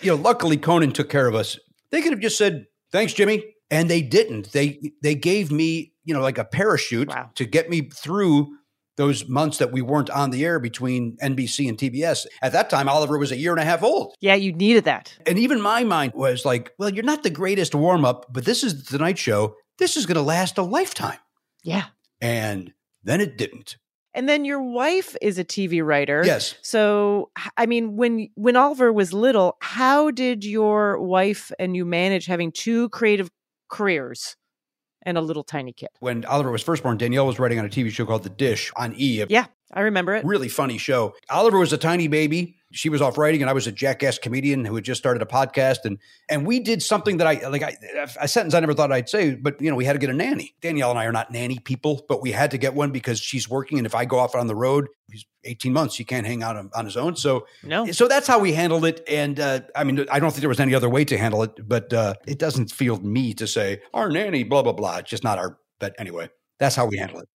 you 0.00 0.10
know, 0.14 0.20
luckily 0.20 0.56
Conan 0.56 0.92
took 0.92 1.08
care 1.08 1.26
of 1.28 1.34
us. 1.34 1.58
They 1.90 2.02
could 2.02 2.12
have 2.12 2.20
just 2.20 2.38
said, 2.38 2.66
thanks, 2.92 3.12
Jimmy. 3.12 3.44
And 3.70 3.88
they 3.88 4.02
didn't. 4.02 4.52
They, 4.52 4.80
they 5.02 5.14
gave 5.14 5.52
me, 5.52 5.92
you 6.04 6.12
know, 6.12 6.20
like 6.20 6.38
a 6.38 6.44
parachute 6.44 7.08
Wow. 7.08 7.30
to 7.36 7.44
get 7.44 7.70
me 7.70 7.82
through 7.82 8.56
those 9.00 9.26
months 9.26 9.56
that 9.56 9.72
we 9.72 9.80
weren't 9.80 10.10
on 10.10 10.28
the 10.30 10.44
air 10.44 10.60
between 10.60 11.16
NBC 11.22 11.70
and 11.70 11.78
TBS. 11.78 12.26
At 12.42 12.52
that 12.52 12.68
time, 12.68 12.86
Oliver 12.86 13.16
was 13.16 13.32
a 13.32 13.36
year 13.38 13.50
and 13.50 13.60
a 13.60 13.64
half 13.64 13.82
old. 13.82 14.14
Yeah, 14.20 14.34
you 14.34 14.52
needed 14.52 14.84
that. 14.84 15.16
And 15.26 15.38
even 15.38 15.58
my 15.58 15.84
mind 15.84 16.12
was 16.14 16.44
like, 16.44 16.74
well, 16.78 16.90
you're 16.90 17.02
not 17.02 17.22
the 17.22 17.30
greatest 17.30 17.74
warm 17.74 18.04
up, 18.04 18.30
but 18.30 18.44
this 18.44 18.62
is 18.62 18.84
the 18.84 18.98
Tonight 18.98 19.16
Show. 19.16 19.56
This 19.78 19.96
is 19.96 20.04
going 20.04 20.16
to 20.16 20.22
last 20.22 20.58
a 20.58 20.62
lifetime. 20.62 21.16
Yeah. 21.64 21.86
And 22.20 22.74
then 23.02 23.22
it 23.22 23.38
didn't. 23.38 23.78
And 24.12 24.28
then 24.28 24.44
your 24.44 24.60
wife 24.60 25.16
is 25.22 25.38
a 25.38 25.44
TV 25.44 25.82
writer. 25.82 26.22
Yes. 26.22 26.56
So, 26.60 27.30
I 27.56 27.64
mean, 27.64 27.96
when 27.96 28.28
when 28.34 28.56
Oliver 28.56 28.92
was 28.92 29.14
little, 29.14 29.56
how 29.62 30.10
did 30.10 30.44
your 30.44 31.00
wife 31.00 31.50
and 31.58 31.74
you 31.74 31.86
manage 31.86 32.26
having 32.26 32.52
two 32.52 32.90
creative 32.90 33.30
careers 33.70 34.36
and 35.02 35.18
a 35.18 35.20
little 35.20 35.44
tiny 35.44 35.72
kid? 35.72 35.90
When 36.00 36.24
Oliver 36.24 36.50
was 36.50 36.62
first 36.62 36.82
born, 36.82 36.96
Danielle 36.96 37.26
was 37.26 37.38
writing 37.38 37.58
on 37.58 37.64
a 37.64 37.68
TV 37.68 37.90
show 37.90 38.06
called 38.06 38.22
The 38.22 38.30
Dish 38.30 38.72
on 38.76 38.94
E. 38.96 39.24
Yeah. 39.28 39.46
I 39.72 39.82
remember 39.82 40.14
it. 40.14 40.24
Really 40.24 40.48
funny 40.48 40.78
show. 40.78 41.14
Oliver 41.28 41.58
was 41.58 41.72
a 41.72 41.78
tiny 41.78 42.08
baby. 42.08 42.56
She 42.72 42.88
was 42.88 43.00
off 43.02 43.18
writing, 43.18 43.40
and 43.40 43.50
I 43.50 43.52
was 43.52 43.66
a 43.66 43.72
jackass 43.72 44.18
comedian 44.18 44.64
who 44.64 44.74
had 44.76 44.84
just 44.84 45.00
started 45.00 45.22
a 45.22 45.26
podcast, 45.26 45.78
and 45.84 45.98
and 46.28 46.46
we 46.46 46.60
did 46.60 46.82
something 46.82 47.16
that 47.16 47.26
I 47.26 47.48
like 47.48 47.62
I, 47.62 47.76
a 48.20 48.28
sentence 48.28 48.54
I 48.54 48.60
never 48.60 48.74
thought 48.74 48.92
I'd 48.92 49.08
say, 49.08 49.34
but 49.34 49.60
you 49.60 49.70
know 49.70 49.76
we 49.76 49.84
had 49.84 49.94
to 49.94 49.98
get 49.98 50.10
a 50.10 50.12
nanny. 50.12 50.54
Danielle 50.60 50.90
and 50.90 50.98
I 50.98 51.04
are 51.06 51.12
not 51.12 51.32
nanny 51.32 51.58
people, 51.58 52.04
but 52.08 52.22
we 52.22 52.30
had 52.30 52.52
to 52.52 52.58
get 52.58 52.74
one 52.74 52.90
because 52.92 53.20
she's 53.20 53.48
working, 53.48 53.78
and 53.78 53.86
if 53.86 53.94
I 53.94 54.04
go 54.04 54.18
off 54.18 54.36
on 54.36 54.46
the 54.46 54.54
road, 54.54 54.86
he's 55.10 55.24
18 55.44 55.72
months, 55.72 55.96
he 55.96 56.04
can't 56.04 56.26
hang 56.26 56.42
out 56.42 56.56
on, 56.56 56.70
on 56.74 56.84
his 56.84 56.96
own. 56.96 57.16
So 57.16 57.46
No. 57.64 57.86
so 57.90 58.06
that's 58.06 58.28
how 58.28 58.38
we 58.38 58.52
handled 58.52 58.84
it, 58.84 59.02
and 59.08 59.40
uh, 59.40 59.60
I 59.74 59.82
mean 59.82 60.06
I 60.10 60.20
don't 60.20 60.30
think 60.30 60.40
there 60.40 60.48
was 60.48 60.60
any 60.60 60.74
other 60.74 60.88
way 60.88 61.04
to 61.06 61.18
handle 61.18 61.42
it, 61.42 61.52
but 61.66 61.92
uh, 61.92 62.14
it 62.26 62.38
doesn't 62.38 62.70
feel 62.70 62.98
me 63.00 63.34
to 63.34 63.46
say 63.48 63.80
our 63.94 64.08
nanny, 64.10 64.44
blah 64.44 64.62
blah 64.62 64.72
blah. 64.72 64.98
It's 64.98 65.10
just 65.10 65.24
not 65.24 65.38
our. 65.38 65.58
But 65.80 65.94
anyway, 65.98 66.28
that's 66.60 66.76
how 66.76 66.86
we 66.86 66.98
handle 66.98 67.20
it. 67.20 67.28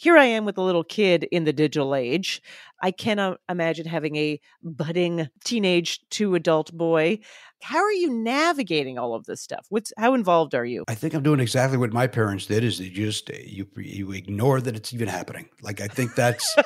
Here 0.00 0.16
I 0.16 0.24
am 0.24 0.46
with 0.46 0.56
a 0.56 0.62
little 0.62 0.82
kid 0.82 1.24
in 1.24 1.44
the 1.44 1.52
digital 1.52 1.94
age. 1.94 2.40
I 2.82 2.90
cannot 2.90 3.38
imagine 3.50 3.84
having 3.84 4.16
a 4.16 4.40
budding 4.62 5.28
teenage 5.44 6.00
to 6.12 6.34
adult 6.36 6.72
boy. 6.72 7.18
How 7.62 7.80
are 7.80 7.92
you 7.92 8.10
navigating 8.10 8.98
all 8.98 9.14
of 9.14 9.26
this 9.26 9.42
stuff? 9.42 9.66
What's 9.68 9.92
how 9.98 10.14
involved 10.14 10.54
are 10.54 10.64
you? 10.64 10.84
I 10.88 10.94
think 10.94 11.12
I'm 11.12 11.22
doing 11.22 11.38
exactly 11.38 11.76
what 11.76 11.92
my 11.92 12.06
parents 12.06 12.46
did. 12.46 12.64
Is 12.64 12.78
they 12.78 12.88
just 12.88 13.28
you 13.28 13.66
you 13.76 14.12
ignore 14.12 14.62
that 14.62 14.74
it's 14.74 14.94
even 14.94 15.06
happening. 15.06 15.50
Like 15.60 15.82
I 15.82 15.86
think 15.88 16.14
that's. 16.14 16.56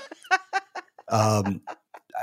um, 1.09 1.61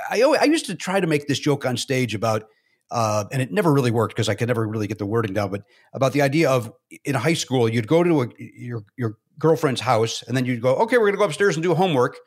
I 0.09 0.21
I 0.21 0.45
used 0.45 0.67
to 0.67 0.75
try 0.75 1.01
to 1.01 1.07
make 1.07 1.27
this 1.27 1.39
joke 1.39 1.65
on 1.65 1.75
stage 1.75 2.15
about, 2.15 2.45
uh, 2.89 3.25
and 3.33 3.41
it 3.41 3.51
never 3.51 3.73
really 3.73 3.91
worked 3.91 4.15
because 4.15 4.29
I 4.29 4.35
could 4.35 4.47
never 4.47 4.65
really 4.65 4.87
get 4.87 4.97
the 4.97 5.05
wording 5.05 5.33
down. 5.33 5.51
But 5.51 5.63
about 5.93 6.13
the 6.13 6.21
idea 6.21 6.49
of 6.49 6.71
in 7.03 7.15
high 7.15 7.33
school, 7.33 7.67
you'd 7.67 7.87
go 7.87 8.01
to 8.01 8.21
a, 8.21 8.27
your 8.37 8.85
your 8.97 9.17
girlfriend's 9.41 9.81
house, 9.81 10.23
and 10.27 10.37
then 10.37 10.45
you'd 10.45 10.61
go, 10.61 10.75
okay, 10.75 10.97
we're 10.97 11.05
going 11.07 11.13
to 11.13 11.17
go 11.19 11.25
upstairs 11.25 11.55
and 11.55 11.63
do 11.63 11.73
homework. 11.75 12.17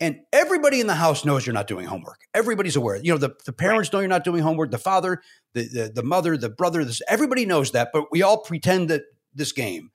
And 0.00 0.20
everybody 0.32 0.80
in 0.80 0.86
the 0.86 0.94
house 0.94 1.24
knows 1.24 1.46
you're 1.46 1.54
not 1.54 1.66
doing 1.66 1.86
homework. 1.86 2.20
Everybody's 2.34 2.76
aware. 2.76 2.96
You 2.96 3.12
know, 3.12 3.18
the, 3.18 3.34
the 3.46 3.52
parents 3.52 3.92
know 3.92 4.00
you're 4.00 4.08
not 4.08 4.22
doing 4.24 4.42
homework. 4.42 4.70
The 4.70 4.78
father, 4.78 5.20
the, 5.54 5.62
the 5.62 5.92
the 5.94 6.02
mother, 6.02 6.36
the 6.36 6.50
brother. 6.50 6.84
This 6.84 7.00
everybody 7.08 7.46
knows 7.46 7.72
that, 7.72 7.88
but 7.92 8.04
we 8.12 8.22
all 8.22 8.38
pretend 8.38 8.90
that 8.90 9.02
this 9.34 9.52
game. 9.52 9.90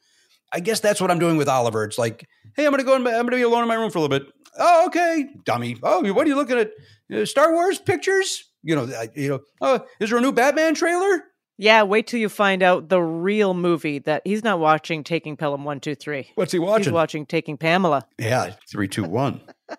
I 0.52 0.60
guess 0.60 0.80
that's 0.80 1.00
what 1.00 1.10
I'm 1.10 1.20
doing 1.20 1.38
with 1.38 1.48
Oliver. 1.48 1.84
It's 1.84 1.98
like, 1.98 2.28
hey, 2.56 2.66
I'm 2.66 2.72
going 2.72 2.80
to 2.84 2.86
go. 2.86 2.96
In, 2.96 3.02
I'm 3.08 3.14
going 3.14 3.32
to 3.32 3.36
be 3.38 3.42
alone 3.44 3.62
in 3.64 3.68
my 3.68 3.76
room 3.76 3.92
for 3.92 4.00
a 4.00 4.02
little 4.02 4.20
bit. 4.20 4.28
Oh, 4.60 4.88
okay, 4.88 5.28
dummy. 5.46 5.78
Oh, 5.82 6.02
what 6.14 6.26
are 6.26 6.30
you 6.30 6.36
looking 6.36 6.58
at? 6.58 6.72
Uh, 7.14 7.26
Star 7.26 7.54
Wars 7.54 7.80
pictures? 7.80 8.44
You 8.62 8.76
know, 8.76 8.84
I- 8.96 9.10
you 9.16 9.30
know. 9.30 9.40
Oh, 9.62 9.86
is 10.00 10.10
there 10.10 10.20
a 10.20 10.22
new 10.22 10.32
Batman 10.34 10.74
trailer? 10.76 11.24
Yeah, 11.58 11.84
wait 11.84 12.08
till 12.08 12.20
you 12.20 12.30
find 12.30 12.64
out 12.64 12.90
the 12.90 13.02
real 13.02 13.54
movie 13.54 14.00
that 14.00 14.24
he's 14.26 14.44
not 14.44 14.60
watching 14.60 15.04
Taking 15.04 15.38
Pelham 15.38 15.64
one, 15.64 15.80
two, 15.80 15.96
three. 15.96 16.32
What's 16.36 16.52
he 16.52 16.60
watching? 16.60 16.86
He's 16.86 16.92
watching? 16.92 16.94
watching 16.94 17.26
Taking 17.28 17.58
Pamela. 17.58 18.08
yeah, 18.18 18.56
three, 18.70 18.88
two, 18.88 19.04
one. 19.04 19.42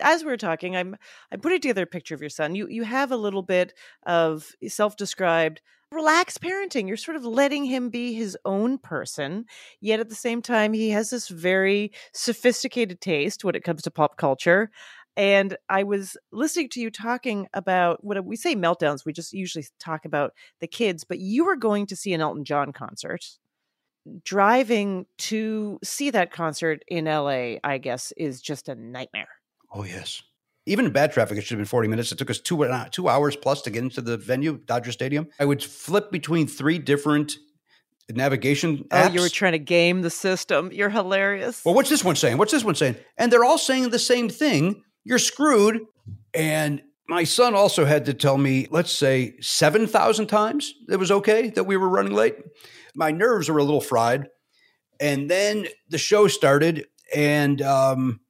as 0.00 0.24
we 0.24 0.32
are 0.32 0.36
talking, 0.36 0.76
I'm 0.76 0.96
I'm 1.32 1.40
putting 1.40 1.60
together 1.60 1.82
a 1.82 1.86
picture 1.86 2.14
of 2.14 2.20
your 2.20 2.30
son. 2.30 2.54
You 2.54 2.66
you 2.68 2.84
have 2.84 3.12
a 3.12 3.16
little 3.16 3.42
bit 3.42 3.74
of 4.06 4.50
self-described 4.66 5.60
relaxed 5.92 6.40
parenting. 6.40 6.86
You're 6.86 6.96
sort 6.96 7.16
of 7.16 7.24
letting 7.24 7.64
him 7.64 7.90
be 7.90 8.14
his 8.14 8.36
own 8.44 8.78
person, 8.78 9.46
yet 9.80 10.00
at 10.00 10.08
the 10.08 10.14
same 10.14 10.40
time 10.40 10.72
he 10.72 10.90
has 10.90 11.10
this 11.10 11.28
very 11.28 11.92
sophisticated 12.12 13.00
taste 13.00 13.44
when 13.44 13.54
it 13.54 13.64
comes 13.64 13.82
to 13.82 13.90
pop 13.90 14.16
culture. 14.16 14.70
And 15.16 15.56
I 15.68 15.82
was 15.82 16.16
listening 16.32 16.68
to 16.70 16.80
you 16.80 16.90
talking 16.90 17.46
about 17.52 18.02
what 18.04 18.24
we 18.24 18.36
say 18.36 18.54
meltdowns. 18.54 19.04
We 19.04 19.12
just 19.12 19.32
usually 19.32 19.66
talk 19.78 20.04
about 20.04 20.32
the 20.60 20.66
kids, 20.66 21.04
but 21.04 21.18
you 21.18 21.44
were 21.44 21.56
going 21.56 21.86
to 21.86 21.96
see 21.96 22.12
an 22.12 22.20
Elton 22.20 22.44
John 22.44 22.72
concert. 22.72 23.24
Driving 24.24 25.04
to 25.18 25.78
see 25.84 26.10
that 26.10 26.32
concert 26.32 26.82
in 26.88 27.04
LA, 27.04 27.56
I 27.62 27.78
guess, 27.78 28.12
is 28.16 28.40
just 28.40 28.68
a 28.68 28.74
nightmare. 28.74 29.28
Oh 29.72 29.84
yes. 29.84 30.22
Even 30.66 30.86
in 30.86 30.92
bad 30.92 31.12
traffic, 31.12 31.36
it 31.36 31.42
should 31.42 31.56
have 31.56 31.58
been 31.58 31.66
40 31.66 31.88
minutes. 31.88 32.12
It 32.12 32.18
took 32.18 32.30
us 32.30 32.38
two 32.38 32.66
two 32.90 33.08
hours 33.08 33.36
plus 33.36 33.62
to 33.62 33.70
get 33.70 33.82
into 33.82 34.00
the 34.00 34.16
venue, 34.16 34.58
Dodger 34.64 34.92
Stadium. 34.92 35.28
I 35.38 35.44
would 35.44 35.62
flip 35.62 36.10
between 36.10 36.46
three 36.46 36.78
different 36.78 37.34
navigation 38.10 38.84
Oh, 38.90 39.08
you 39.08 39.20
were 39.20 39.28
trying 39.28 39.52
to 39.52 39.58
game 39.58 40.02
the 40.02 40.10
system. 40.10 40.70
You're 40.72 40.90
hilarious. 40.90 41.64
well, 41.64 41.74
what's 41.74 41.90
this 41.90 42.04
one 42.04 42.16
saying? 42.16 42.38
What's 42.38 42.52
this 42.52 42.64
one 42.64 42.74
saying? 42.74 42.96
And 43.16 43.32
they're 43.32 43.44
all 43.44 43.58
saying 43.58 43.90
the 43.90 43.98
same 43.98 44.28
thing. 44.28 44.82
You're 45.04 45.18
screwed. 45.18 45.80
And 46.34 46.82
my 47.08 47.24
son 47.24 47.54
also 47.54 47.84
had 47.84 48.04
to 48.06 48.14
tell 48.14 48.38
me, 48.38 48.68
let's 48.70 48.92
say 48.92 49.34
7,000 49.40 50.26
times 50.26 50.72
it 50.88 50.96
was 50.96 51.10
okay 51.10 51.50
that 51.50 51.64
we 51.64 51.76
were 51.76 51.88
running 51.88 52.14
late. 52.14 52.36
My 52.94 53.10
nerves 53.10 53.48
were 53.48 53.58
a 53.58 53.64
little 53.64 53.80
fried. 53.80 54.28
And 55.00 55.30
then 55.30 55.66
the 55.88 55.98
show 55.98 56.28
started, 56.28 56.86
and 57.14 57.62
um, 57.62 58.20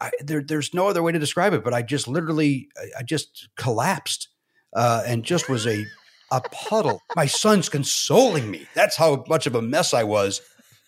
I, 0.00 0.10
there, 0.20 0.42
there's 0.42 0.72
no 0.72 0.88
other 0.88 1.02
way 1.02 1.12
to 1.12 1.18
describe 1.18 1.52
it, 1.52 1.64
but 1.64 1.74
I 1.74 1.82
just 1.82 2.06
literally, 2.06 2.68
I- 2.78 3.00
I 3.00 3.02
just 3.02 3.48
collapsed 3.56 4.28
uh, 4.74 5.02
and 5.06 5.24
just 5.24 5.48
was 5.48 5.66
a, 5.66 5.84
a 6.30 6.40
puddle. 6.52 7.00
My 7.16 7.26
son's 7.26 7.68
consoling 7.68 8.50
me. 8.50 8.66
That's 8.74 8.96
how 8.96 9.24
much 9.28 9.46
of 9.46 9.54
a 9.56 9.62
mess 9.62 9.92
I 9.92 10.04
was. 10.04 10.40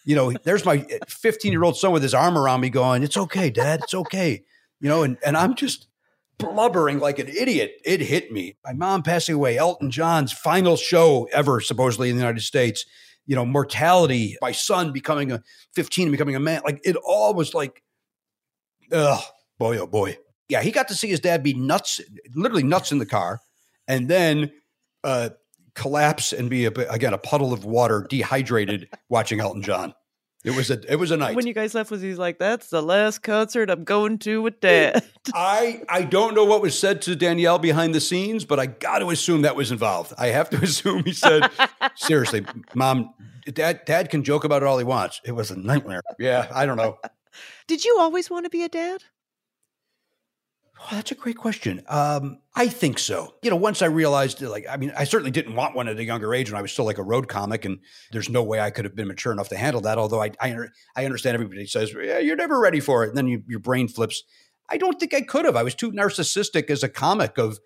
You 0.04 0.14
know, 0.14 0.32
there's 0.44 0.64
my 0.64 0.86
15 1.08 1.50
year 1.50 1.64
old 1.64 1.76
son 1.76 1.90
with 1.92 2.02
his 2.02 2.14
arm 2.14 2.38
around 2.38 2.60
me 2.60 2.70
going, 2.70 3.02
It's 3.02 3.16
okay, 3.16 3.50
dad. 3.50 3.80
It's 3.82 3.94
okay. 3.94 4.44
You 4.80 4.88
know, 4.88 5.02
and, 5.02 5.16
and 5.24 5.36
I'm 5.36 5.54
just 5.54 5.86
blubbering 6.38 6.98
like 6.98 7.18
an 7.18 7.28
idiot. 7.28 7.72
It 7.84 8.00
hit 8.00 8.30
me. 8.30 8.56
My 8.64 8.72
mom 8.72 9.02
passing 9.02 9.34
away, 9.34 9.56
Elton 9.56 9.90
John's 9.90 10.32
final 10.32 10.76
show 10.76 11.28
ever, 11.32 11.60
supposedly 11.60 12.10
in 12.10 12.16
the 12.16 12.22
United 12.22 12.42
States. 12.42 12.84
You 13.26 13.34
know, 13.34 13.44
mortality, 13.44 14.36
my 14.40 14.52
son 14.52 14.92
becoming 14.92 15.32
a 15.32 15.42
15 15.74 16.06
and 16.06 16.12
becoming 16.12 16.36
a 16.36 16.40
man. 16.40 16.62
Like 16.64 16.80
it 16.84 16.96
all 16.96 17.34
was 17.34 17.54
like, 17.54 17.82
oh 18.92 19.22
boy, 19.58 19.78
oh 19.78 19.86
boy. 19.86 20.18
Yeah, 20.48 20.62
he 20.62 20.70
got 20.70 20.88
to 20.88 20.94
see 20.94 21.08
his 21.08 21.18
dad 21.18 21.42
be 21.42 21.54
nuts, 21.54 22.00
literally 22.34 22.62
nuts 22.62 22.92
in 22.92 22.98
the 22.98 23.06
car, 23.06 23.40
and 23.88 24.08
then 24.08 24.52
uh, 25.02 25.30
collapse 25.74 26.32
and 26.32 26.48
be 26.48 26.66
a, 26.66 26.70
again 26.70 27.12
a 27.12 27.18
puddle 27.18 27.52
of 27.52 27.64
water, 27.64 28.06
dehydrated, 28.08 28.88
watching 29.08 29.40
Elton 29.40 29.62
John. 29.62 29.92
It 30.44 30.54
was 30.54 30.70
a 30.70 30.80
it 30.90 30.96
was 30.96 31.10
a 31.10 31.16
night. 31.16 31.34
when 31.34 31.46
you 31.46 31.54
guys 31.54 31.74
left, 31.74 31.90
was 31.90 32.00
he's 32.00 32.18
like, 32.18 32.38
"That's 32.38 32.68
the 32.68 32.80
last 32.82 33.22
concert 33.22 33.68
I'm 33.68 33.82
going 33.82 34.18
to 34.18 34.42
with 34.42 34.60
Dad." 34.60 35.02
I 35.34 35.82
I 35.88 36.02
don't 36.02 36.34
know 36.34 36.44
what 36.44 36.62
was 36.62 36.78
said 36.78 37.02
to 37.02 37.16
Danielle 37.16 37.58
behind 37.58 37.94
the 37.94 38.00
scenes, 38.00 38.44
but 38.44 38.60
I 38.60 38.66
got 38.66 39.00
to 39.00 39.10
assume 39.10 39.42
that 39.42 39.56
was 39.56 39.72
involved. 39.72 40.12
I 40.16 40.28
have 40.28 40.48
to 40.50 40.56
assume 40.62 41.02
he 41.04 41.12
said, 41.12 41.50
"Seriously, 41.96 42.46
mom, 42.74 43.12
dad, 43.46 43.84
dad 43.86 44.08
can 44.10 44.22
joke 44.22 44.44
about 44.44 44.62
it 44.62 44.66
all 44.66 44.78
he 44.78 44.84
wants. 44.84 45.20
It 45.24 45.32
was 45.32 45.50
a 45.50 45.56
nightmare." 45.56 46.02
Yeah, 46.18 46.46
I 46.54 46.64
don't 46.64 46.76
know. 46.76 46.98
Did 47.66 47.84
you 47.84 47.96
always 47.98 48.30
want 48.30 48.44
to 48.44 48.50
be 48.50 48.62
a 48.62 48.68
dad? 48.68 49.02
Oh, 50.78 50.88
that's 50.92 51.10
a 51.10 51.14
great 51.14 51.36
question. 51.36 51.82
Um, 51.88 52.38
I 52.54 52.68
think 52.68 52.98
so. 52.98 53.34
You 53.42 53.50
know, 53.50 53.56
once 53.56 53.80
I 53.80 53.86
realized, 53.86 54.42
like, 54.42 54.66
I 54.68 54.76
mean, 54.76 54.92
I 54.96 55.04
certainly 55.04 55.30
didn't 55.30 55.54
want 55.54 55.74
one 55.74 55.88
at 55.88 55.98
a 55.98 56.04
younger 56.04 56.34
age 56.34 56.50
when 56.50 56.58
I 56.58 56.62
was 56.62 56.70
still 56.70 56.84
like 56.84 56.98
a 56.98 57.02
road 57.02 57.28
comic, 57.28 57.64
and 57.64 57.78
there's 58.12 58.28
no 58.28 58.42
way 58.42 58.60
I 58.60 58.70
could 58.70 58.84
have 58.84 58.94
been 58.94 59.08
mature 59.08 59.32
enough 59.32 59.48
to 59.48 59.56
handle 59.56 59.80
that. 59.82 59.96
Although 59.96 60.22
I, 60.22 60.32
I, 60.40 60.54
I 60.94 61.04
understand 61.04 61.34
everybody 61.34 61.66
says, 61.66 61.94
yeah, 61.98 62.18
you're 62.18 62.36
never 62.36 62.60
ready 62.60 62.80
for 62.80 63.04
it. 63.04 63.08
And 63.08 63.16
then 63.16 63.26
you, 63.26 63.42
your 63.48 63.58
brain 63.58 63.88
flips. 63.88 64.22
I 64.68 64.76
don't 64.76 65.00
think 65.00 65.14
I 65.14 65.22
could 65.22 65.44
have. 65.44 65.56
I 65.56 65.62
was 65.62 65.74
too 65.74 65.92
narcissistic 65.92 66.68
as 66.70 66.82
a 66.82 66.88
comic 66.88 67.38
of, 67.38 67.58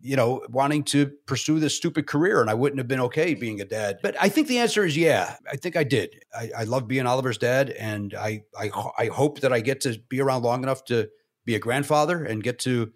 you 0.00 0.16
know, 0.16 0.44
wanting 0.48 0.82
to 0.84 1.12
pursue 1.26 1.60
this 1.60 1.76
stupid 1.76 2.06
career, 2.06 2.40
and 2.40 2.50
I 2.50 2.54
wouldn't 2.54 2.78
have 2.78 2.88
been 2.88 3.00
okay 3.00 3.34
being 3.34 3.60
a 3.60 3.64
dad. 3.64 3.98
But 4.02 4.16
I 4.20 4.28
think 4.28 4.48
the 4.48 4.58
answer 4.58 4.84
is 4.84 4.96
yeah. 4.96 5.36
I 5.50 5.56
think 5.56 5.76
I 5.76 5.84
did. 5.84 6.16
I, 6.34 6.50
I 6.58 6.64
love 6.64 6.88
being 6.88 7.06
Oliver's 7.06 7.38
dad, 7.38 7.70
and 7.70 8.14
I, 8.14 8.42
I, 8.58 8.70
I 8.98 9.06
hope 9.06 9.40
that 9.40 9.52
I 9.52 9.60
get 9.60 9.80
to 9.82 9.98
be 10.08 10.20
around 10.20 10.42
long 10.42 10.62
enough 10.62 10.84
to 10.86 11.08
be 11.48 11.54
a 11.56 11.58
grandfather 11.58 12.22
and 12.24 12.42
get 12.42 12.58
to 12.60 12.92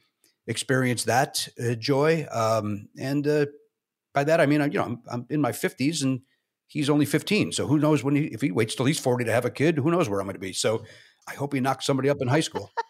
experience 0.47 1.05
that 1.05 1.49
uh, 1.59 1.75
joy. 1.75 2.27
Um, 2.31 2.89
and 2.99 3.27
uh, 3.27 3.47
by 4.13 4.25
that, 4.25 4.41
I 4.41 4.47
mean, 4.47 4.61
I, 4.61 4.67
you 4.67 4.79
know, 4.79 4.85
I'm, 4.85 5.03
I'm 5.11 5.27
in 5.31 5.41
my 5.41 5.53
50s 5.53 6.03
and 6.03 6.21
he's 6.67 6.91
only 6.91 7.07
15. 7.07 7.53
So 7.53 7.67
who 7.67 7.79
knows 7.79 8.05
when 8.05 8.15
he, 8.15 8.25
if 8.27 8.41
he 8.43 8.51
waits 8.51 8.75
till 8.75 8.87
he's 8.87 8.99
40 8.99 9.25
to 9.25 9.33
have 9.33 9.47
a 9.47 9.51
kid, 9.51 9.79
who 9.79 9.91
knows 9.91 10.09
where 10.09 10.21
I'm 10.21 10.27
going 10.27 10.35
to 10.35 10.41
be. 10.41 10.53
So 10.53 10.85
I 11.27 11.35
hope 11.35 11.55
he 11.55 11.61
knocks 11.61 11.87
somebody 11.87 12.11
up 12.11 12.19
in 12.21 12.29
high 12.29 12.41
school. 12.41 12.71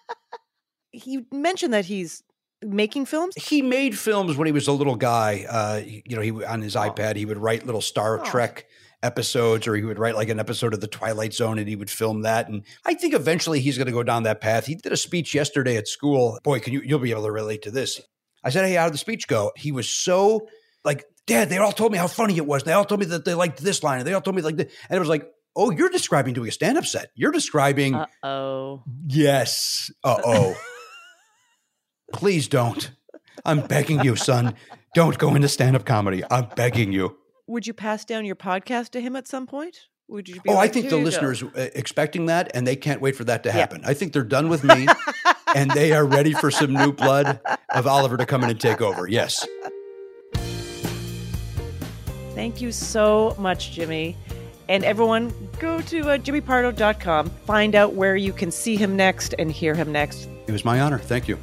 He 0.94 1.24
mentioned 1.32 1.72
that 1.72 1.86
he's 1.86 2.22
making 2.60 3.06
films. 3.06 3.34
he 3.34 3.62
made 3.62 3.96
films 3.96 4.36
when 4.36 4.44
he 4.44 4.52
was 4.52 4.68
a 4.68 4.72
little 4.72 4.94
guy. 4.94 5.46
Uh, 5.48 5.80
you 5.86 6.14
know, 6.16 6.20
he 6.20 6.44
on 6.44 6.60
his 6.60 6.74
iPad 6.74 7.16
he 7.16 7.24
would 7.24 7.38
write 7.38 7.64
little 7.64 7.80
Star 7.80 8.20
Oh. 8.20 8.24
Trek 8.24 8.66
episodes, 9.03 9.66
or 9.66 9.74
he 9.74 9.82
would 9.82 9.98
write 9.98 10.14
like 10.14 10.28
an 10.28 10.40
episode 10.40 10.74
of 10.74 10.80
the 10.80 10.86
Twilight 10.86 11.34
Zone, 11.34 11.59
and 11.59 11.68
he 11.68 11.76
would 11.76 11.90
film 11.90 12.22
that. 12.22 12.48
And 12.48 12.64
I 12.84 12.94
think 12.94 13.14
eventually 13.14 13.61
he's 13.61 13.76
going 13.76 13.86
to 13.86 13.92
go 13.92 14.03
down 14.03 14.22
that 14.24 14.40
path. 14.40 14.66
He 14.66 14.74
did 14.74 14.92
a 14.92 14.96
speech 14.96 15.34
yesterday 15.34 15.76
at 15.76 15.88
school. 15.88 16.38
Boy, 16.42 16.61
can 16.61 16.72
you 16.72 16.82
you'll 16.84 16.98
be 16.98 17.11
able 17.11 17.24
to 17.24 17.32
relate 17.32 17.62
to 17.62 17.70
this? 17.70 18.00
I 18.44 18.50
said, 18.50 18.64
"Hey, 18.66 18.74
how 18.74 18.84
did 18.84 18.94
the 18.94 18.98
speech 18.98 19.26
go?" 19.28 19.53
He 19.57 19.72
was 19.72 19.88
so 19.88 20.48
like, 20.84 21.05
"Dad, 21.26 21.48
they 21.48 21.59
all 21.59 21.72
told 21.72 21.92
me 21.92 21.98
how 21.98 22.09
funny 22.09 22.36
it 22.36 22.46
was. 22.46 22.64
They 22.64 22.72
all 22.72 22.84
told 22.84 23.00
me 23.00 23.07
that 23.07 23.24
they 23.24 23.34
liked 23.34 23.62
this 23.62 23.82
line, 23.82 23.98
and 23.98 24.07
they 24.07 24.14
all 24.14 24.20
told 24.20 24.36
me 24.36 24.42
like, 24.42 24.57
this. 24.57 24.72
and 24.88 24.96
it 24.96 25.00
was 25.00 25.09
like." 25.09 25.28
Oh, 25.55 25.70
you're 25.70 25.90
describing 25.90 26.32
doing 26.32 26.48
a 26.48 26.50
stand-up 26.50 26.86
set. 26.86 27.11
You're 27.14 27.30
describing 27.30 27.94
Uh 27.94 28.07
oh. 28.22 28.84
Yes. 29.07 29.90
Uh 30.03 30.16
oh. 30.24 30.57
Please 32.11 32.48
don't. 32.48 32.90
I'm 33.44 33.61
begging 33.61 34.03
you, 34.03 34.16
son. 34.16 34.55
Don't 34.94 35.18
go 35.18 35.34
into 35.34 35.48
stand 35.48 35.76
up 35.76 35.84
comedy. 35.84 36.22
I'm 36.30 36.48
begging 36.57 36.92
you. 36.92 37.18
Would 37.47 37.66
you 37.66 37.74
pass 37.74 38.05
down 38.05 38.24
your 38.24 38.36
podcast 38.36 38.90
to 38.90 39.01
him 39.01 39.16
at 39.16 39.26
some 39.26 39.47
point? 39.47 39.80
Would 40.09 40.28
you 40.28 40.40
be 40.40 40.51
Oh, 40.51 40.57
I 40.59 40.68
think 40.68 40.90
the 40.90 40.97
listeners 40.97 41.43
uh, 41.43 41.49
expecting 41.74 42.26
that, 42.26 42.51
and 42.55 42.66
they 42.66 42.76
can't 42.76 43.01
wait 43.01 43.16
for 43.16 43.24
that 43.24 43.43
to 43.45 43.53
happen. 43.53 43.82
I 43.84 43.95
think 43.95 44.12
they're 44.12 44.22
done 44.24 44.49
with 44.49 44.62
me, 44.62 44.86
and 45.55 45.70
they 45.70 45.93
are 45.93 46.05
ready 46.05 46.32
for 46.34 46.51
some 46.51 46.72
new 46.72 46.93
blood 46.93 47.40
of 47.74 47.86
Oliver 47.86 48.16
to 48.16 48.26
come 48.26 48.45
in 48.45 48.51
and 48.51 48.61
take 48.61 48.80
over. 48.80 49.09
Yes. 49.09 49.47
Thank 52.34 52.61
you 52.61 52.72
so 52.72 53.34
much, 53.38 53.72
Jimmy. 53.72 54.16
And 54.68 54.84
everyone, 54.84 55.32
go 55.59 55.80
to 55.82 56.11
uh, 56.11 56.18
jimmypardo.com. 56.18 57.30
Find 57.30 57.74
out 57.74 57.95
where 57.95 58.16
you 58.16 58.32
can 58.32 58.51
see 58.51 58.76
him 58.76 58.97
next 58.97 59.34
and 59.38 59.51
hear 59.51 59.74
him 59.74 59.93
next. 59.93 60.28
It 60.47 60.53
was 60.53 60.64
my 60.64 60.80
honor. 60.80 60.99
Thank 60.99 61.28
you. 61.28 61.38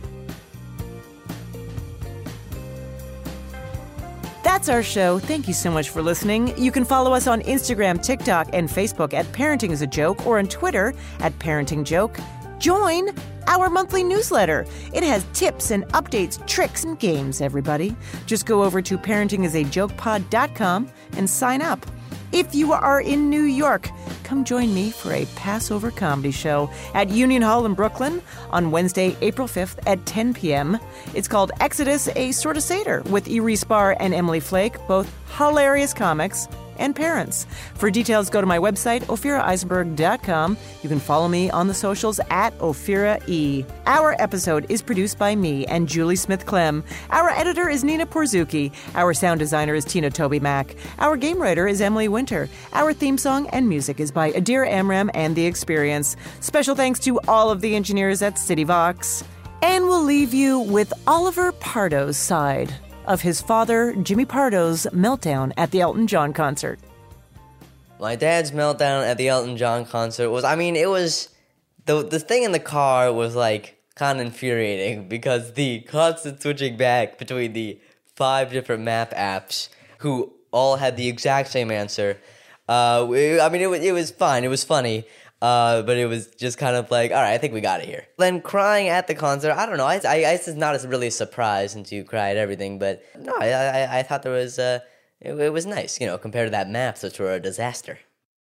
That's 4.60 4.68
our 4.68 4.84
show. 4.84 5.20
Thank 5.20 5.48
you 5.48 5.54
so 5.54 5.72
much 5.72 5.90
for 5.90 6.02
listening. 6.02 6.54
You 6.58 6.70
can 6.70 6.84
follow 6.84 7.14
us 7.14 7.28
on 7.28 7.42
Instagram, 7.44 8.04
TikTok, 8.04 8.50
and 8.52 8.68
Facebook 8.68 9.14
at 9.14 9.26
Parenting 9.28 9.72
is 9.72 9.82
a 9.82 9.88
Joke 9.88 10.28
or 10.28 10.38
on 10.38 10.50
Twitter 10.50 10.94
at 11.22 11.32
Parenting 11.40 11.86
Joke. 11.86 12.20
Join 12.58 13.08
our 13.48 13.70
monthly 13.70 14.04
newsletter. 14.04 14.66
It 14.92 15.02
has 15.04 15.26
tips 15.32 15.72
and 15.72 15.86
updates, 15.94 16.46
tricks, 16.46 16.84
and 16.84 17.00
games, 17.00 17.40
everybody. 17.40 17.96
Just 18.26 18.46
go 18.46 18.62
over 18.62 18.82
to 18.82 18.98
parentingisajokepod.com 18.98 20.90
and 21.14 21.30
sign 21.30 21.62
up. 21.62 21.86
If 22.32 22.54
you 22.54 22.74
are 22.74 23.02
in 23.02 23.32
New 23.32 23.42
York, 23.42 23.90
come 24.24 24.44
join 24.44 24.72
me 24.72 24.92
for 24.92 25.12
a 25.12 25.26
Passover 25.36 25.90
comedy 25.90 26.30
show 26.30 26.70
at 26.94 27.10
Union 27.10 27.42
Hall 27.42 27.66
in 27.66 27.74
Brooklyn 27.74 28.22
on 28.52 28.70
Wednesday, 28.70 29.18
April 29.22 29.48
5th 29.48 29.80
at 29.88 30.06
10 30.06 30.36
p.m. 30.36 30.78
It's 31.16 31.28
called 31.28 31.52
Exodus, 31.60 32.08
a 32.16 32.32
sort 32.32 32.56
of 32.56 32.62
Seder 32.62 33.02
with 33.10 33.28
Erie 33.28 33.56
Spar 33.56 33.98
and 34.00 34.14
Emily 34.14 34.40
Flake, 34.40 34.76
both 34.88 35.12
hilarious 35.38 35.92
comics 35.92 36.48
and 36.80 36.96
parents. 36.96 37.46
For 37.76 37.92
details, 37.92 38.30
go 38.30 38.42
to 38.42 38.48
my 38.48 38.58
website, 38.58 39.04
ophiraeisenberg.com. 39.04 40.58
You 40.82 40.90
can 40.90 41.00
follow 41.00 41.28
me 41.28 41.50
on 41.52 41.68
the 41.68 41.74
socials 41.74 42.20
at 42.30 42.58
Ophira 42.60 43.22
E. 43.28 43.66
Our 43.86 44.16
episode 44.20 44.66
is 44.70 44.82
produced 44.82 45.20
by 45.20 45.36
me 45.36 45.66
and 45.68 45.88
Julie 45.88 46.16
Smith 46.16 46.46
Clem. 46.46 46.84
Our 47.12 47.30
editor 47.30 47.70
is 47.70 47.84
Nina 47.84 48.06
Porzuki. 48.06 48.74
Our 48.96 49.14
sound 49.14 49.40
designer 49.40 49.76
is 49.76 49.86
Tina 49.86 50.10
Toby 50.10 50.40
Mack. 50.40 50.76
Our 51.00 51.18
game 51.18 51.42
writer 51.42 51.68
is 51.68 51.82
Emily 51.82 52.08
Winter. 52.08 52.50
Our 52.74 52.94
theme 52.94 53.18
song 53.18 53.48
and 53.50 53.68
music 53.68 54.00
is 54.00 54.12
by 54.12 54.32
Adir 54.32 54.68
Amram 54.68 55.12
and 55.14 55.36
The 55.36 55.46
Experience. 55.46 56.16
Special 56.40 56.76
thanks 56.76 57.00
to 57.02 57.20
all 57.28 57.52
of 57.52 57.62
the 57.62 57.76
engineers 57.76 58.22
at 58.22 58.36
CityVox. 58.36 59.24
And 59.62 59.86
we'll 59.86 60.04
leave 60.04 60.34
you 60.34 60.60
with 60.60 60.94
Oliver 61.06 61.52
Pardo's 61.52 62.18
side 62.18 62.74
of 63.10 63.22
his 63.22 63.42
father, 63.42 63.94
Jimmy 63.96 64.24
Pardo's 64.24 64.86
meltdown 64.94 65.52
at 65.58 65.72
the 65.72 65.82
Elton 65.82 66.06
John 66.08 66.32
concert. 66.32 66.80
My 68.00 68.16
dad's 68.16 68.52
meltdown 68.52 69.06
at 69.06 69.18
the 69.18 69.28
Elton 69.28 69.58
John 69.58 69.84
concert 69.84 70.30
was 70.30 70.46
I 70.46 70.56
mean 70.56 70.78
it 70.78 70.88
was 70.88 71.28
the 71.86 72.04
the 72.04 72.20
thing 72.20 72.44
in 72.44 72.54
the 72.54 72.60
car 72.60 73.12
was 73.12 73.36
like 73.36 73.82
kind 73.96 74.22
of 74.22 74.28
infuriating 74.28 75.10
because 75.10 75.54
the 75.54 75.82
constant 75.82 76.42
switching 76.42 76.78
back 76.78 77.18
between 77.18 77.52
the 77.52 77.80
five 78.16 78.52
different 78.52 78.84
map 78.84 79.12
apps 79.14 79.68
who 79.98 80.32
all 80.52 80.78
had 80.78 80.96
the 80.96 81.10
exact 81.10 81.50
same 81.50 81.72
answer. 81.72 82.18
Uh, 82.70 83.06
I 83.42 83.50
mean 83.50 83.62
it 83.62 83.70
was 83.70 83.82
it 83.82 83.92
was 83.92 84.12
fine. 84.12 84.44
It 84.44 84.50
was 84.50 84.64
funny. 84.64 85.06
Uh, 85.42 85.82
but 85.84 85.98
it 85.98 86.06
was 86.06 86.28
just 86.28 86.58
kind 86.58 86.76
of 86.76 86.92
like, 86.92 87.12
all 87.12 87.22
right, 87.22 87.34
I 87.34 87.38
think 87.38 87.54
we 87.54 87.62
got 87.62 87.80
it 87.80 87.86
here. 87.86 88.06
Then 88.18 88.42
crying 88.42 88.90
at 88.90 89.08
the 89.08 89.16
concert, 89.16 89.54
I 89.54 89.66
don't 89.66 89.78
know. 89.78 89.86
I, 89.86 90.02
I, 90.06 90.16
I 90.16 90.32
it's 90.34 90.48
not 90.50 90.76
as 90.76 90.86
really 90.86 91.08
a 91.08 91.12
surprise 91.12 91.72
since 91.72 91.92
you 91.92 92.04
at 92.12 92.38
everything, 92.38 92.78
but 92.78 93.02
no, 93.18 93.34
I, 93.40 93.52
I, 93.52 94.00
I 94.00 94.04
thought 94.04 94.24
there 94.24 94.34
was, 94.34 94.60
uh, 94.60 94.80
it, 95.22 95.34
it 95.34 95.54
was 95.54 95.66
nice, 95.66 96.00
you 96.02 96.08
know, 96.08 96.18
compared 96.18 96.48
to 96.48 96.52
that 96.52 96.70
maps, 96.70 97.04
which 97.04 97.20
were 97.20 97.34
a 97.34 97.40
disaster. 97.40 98.00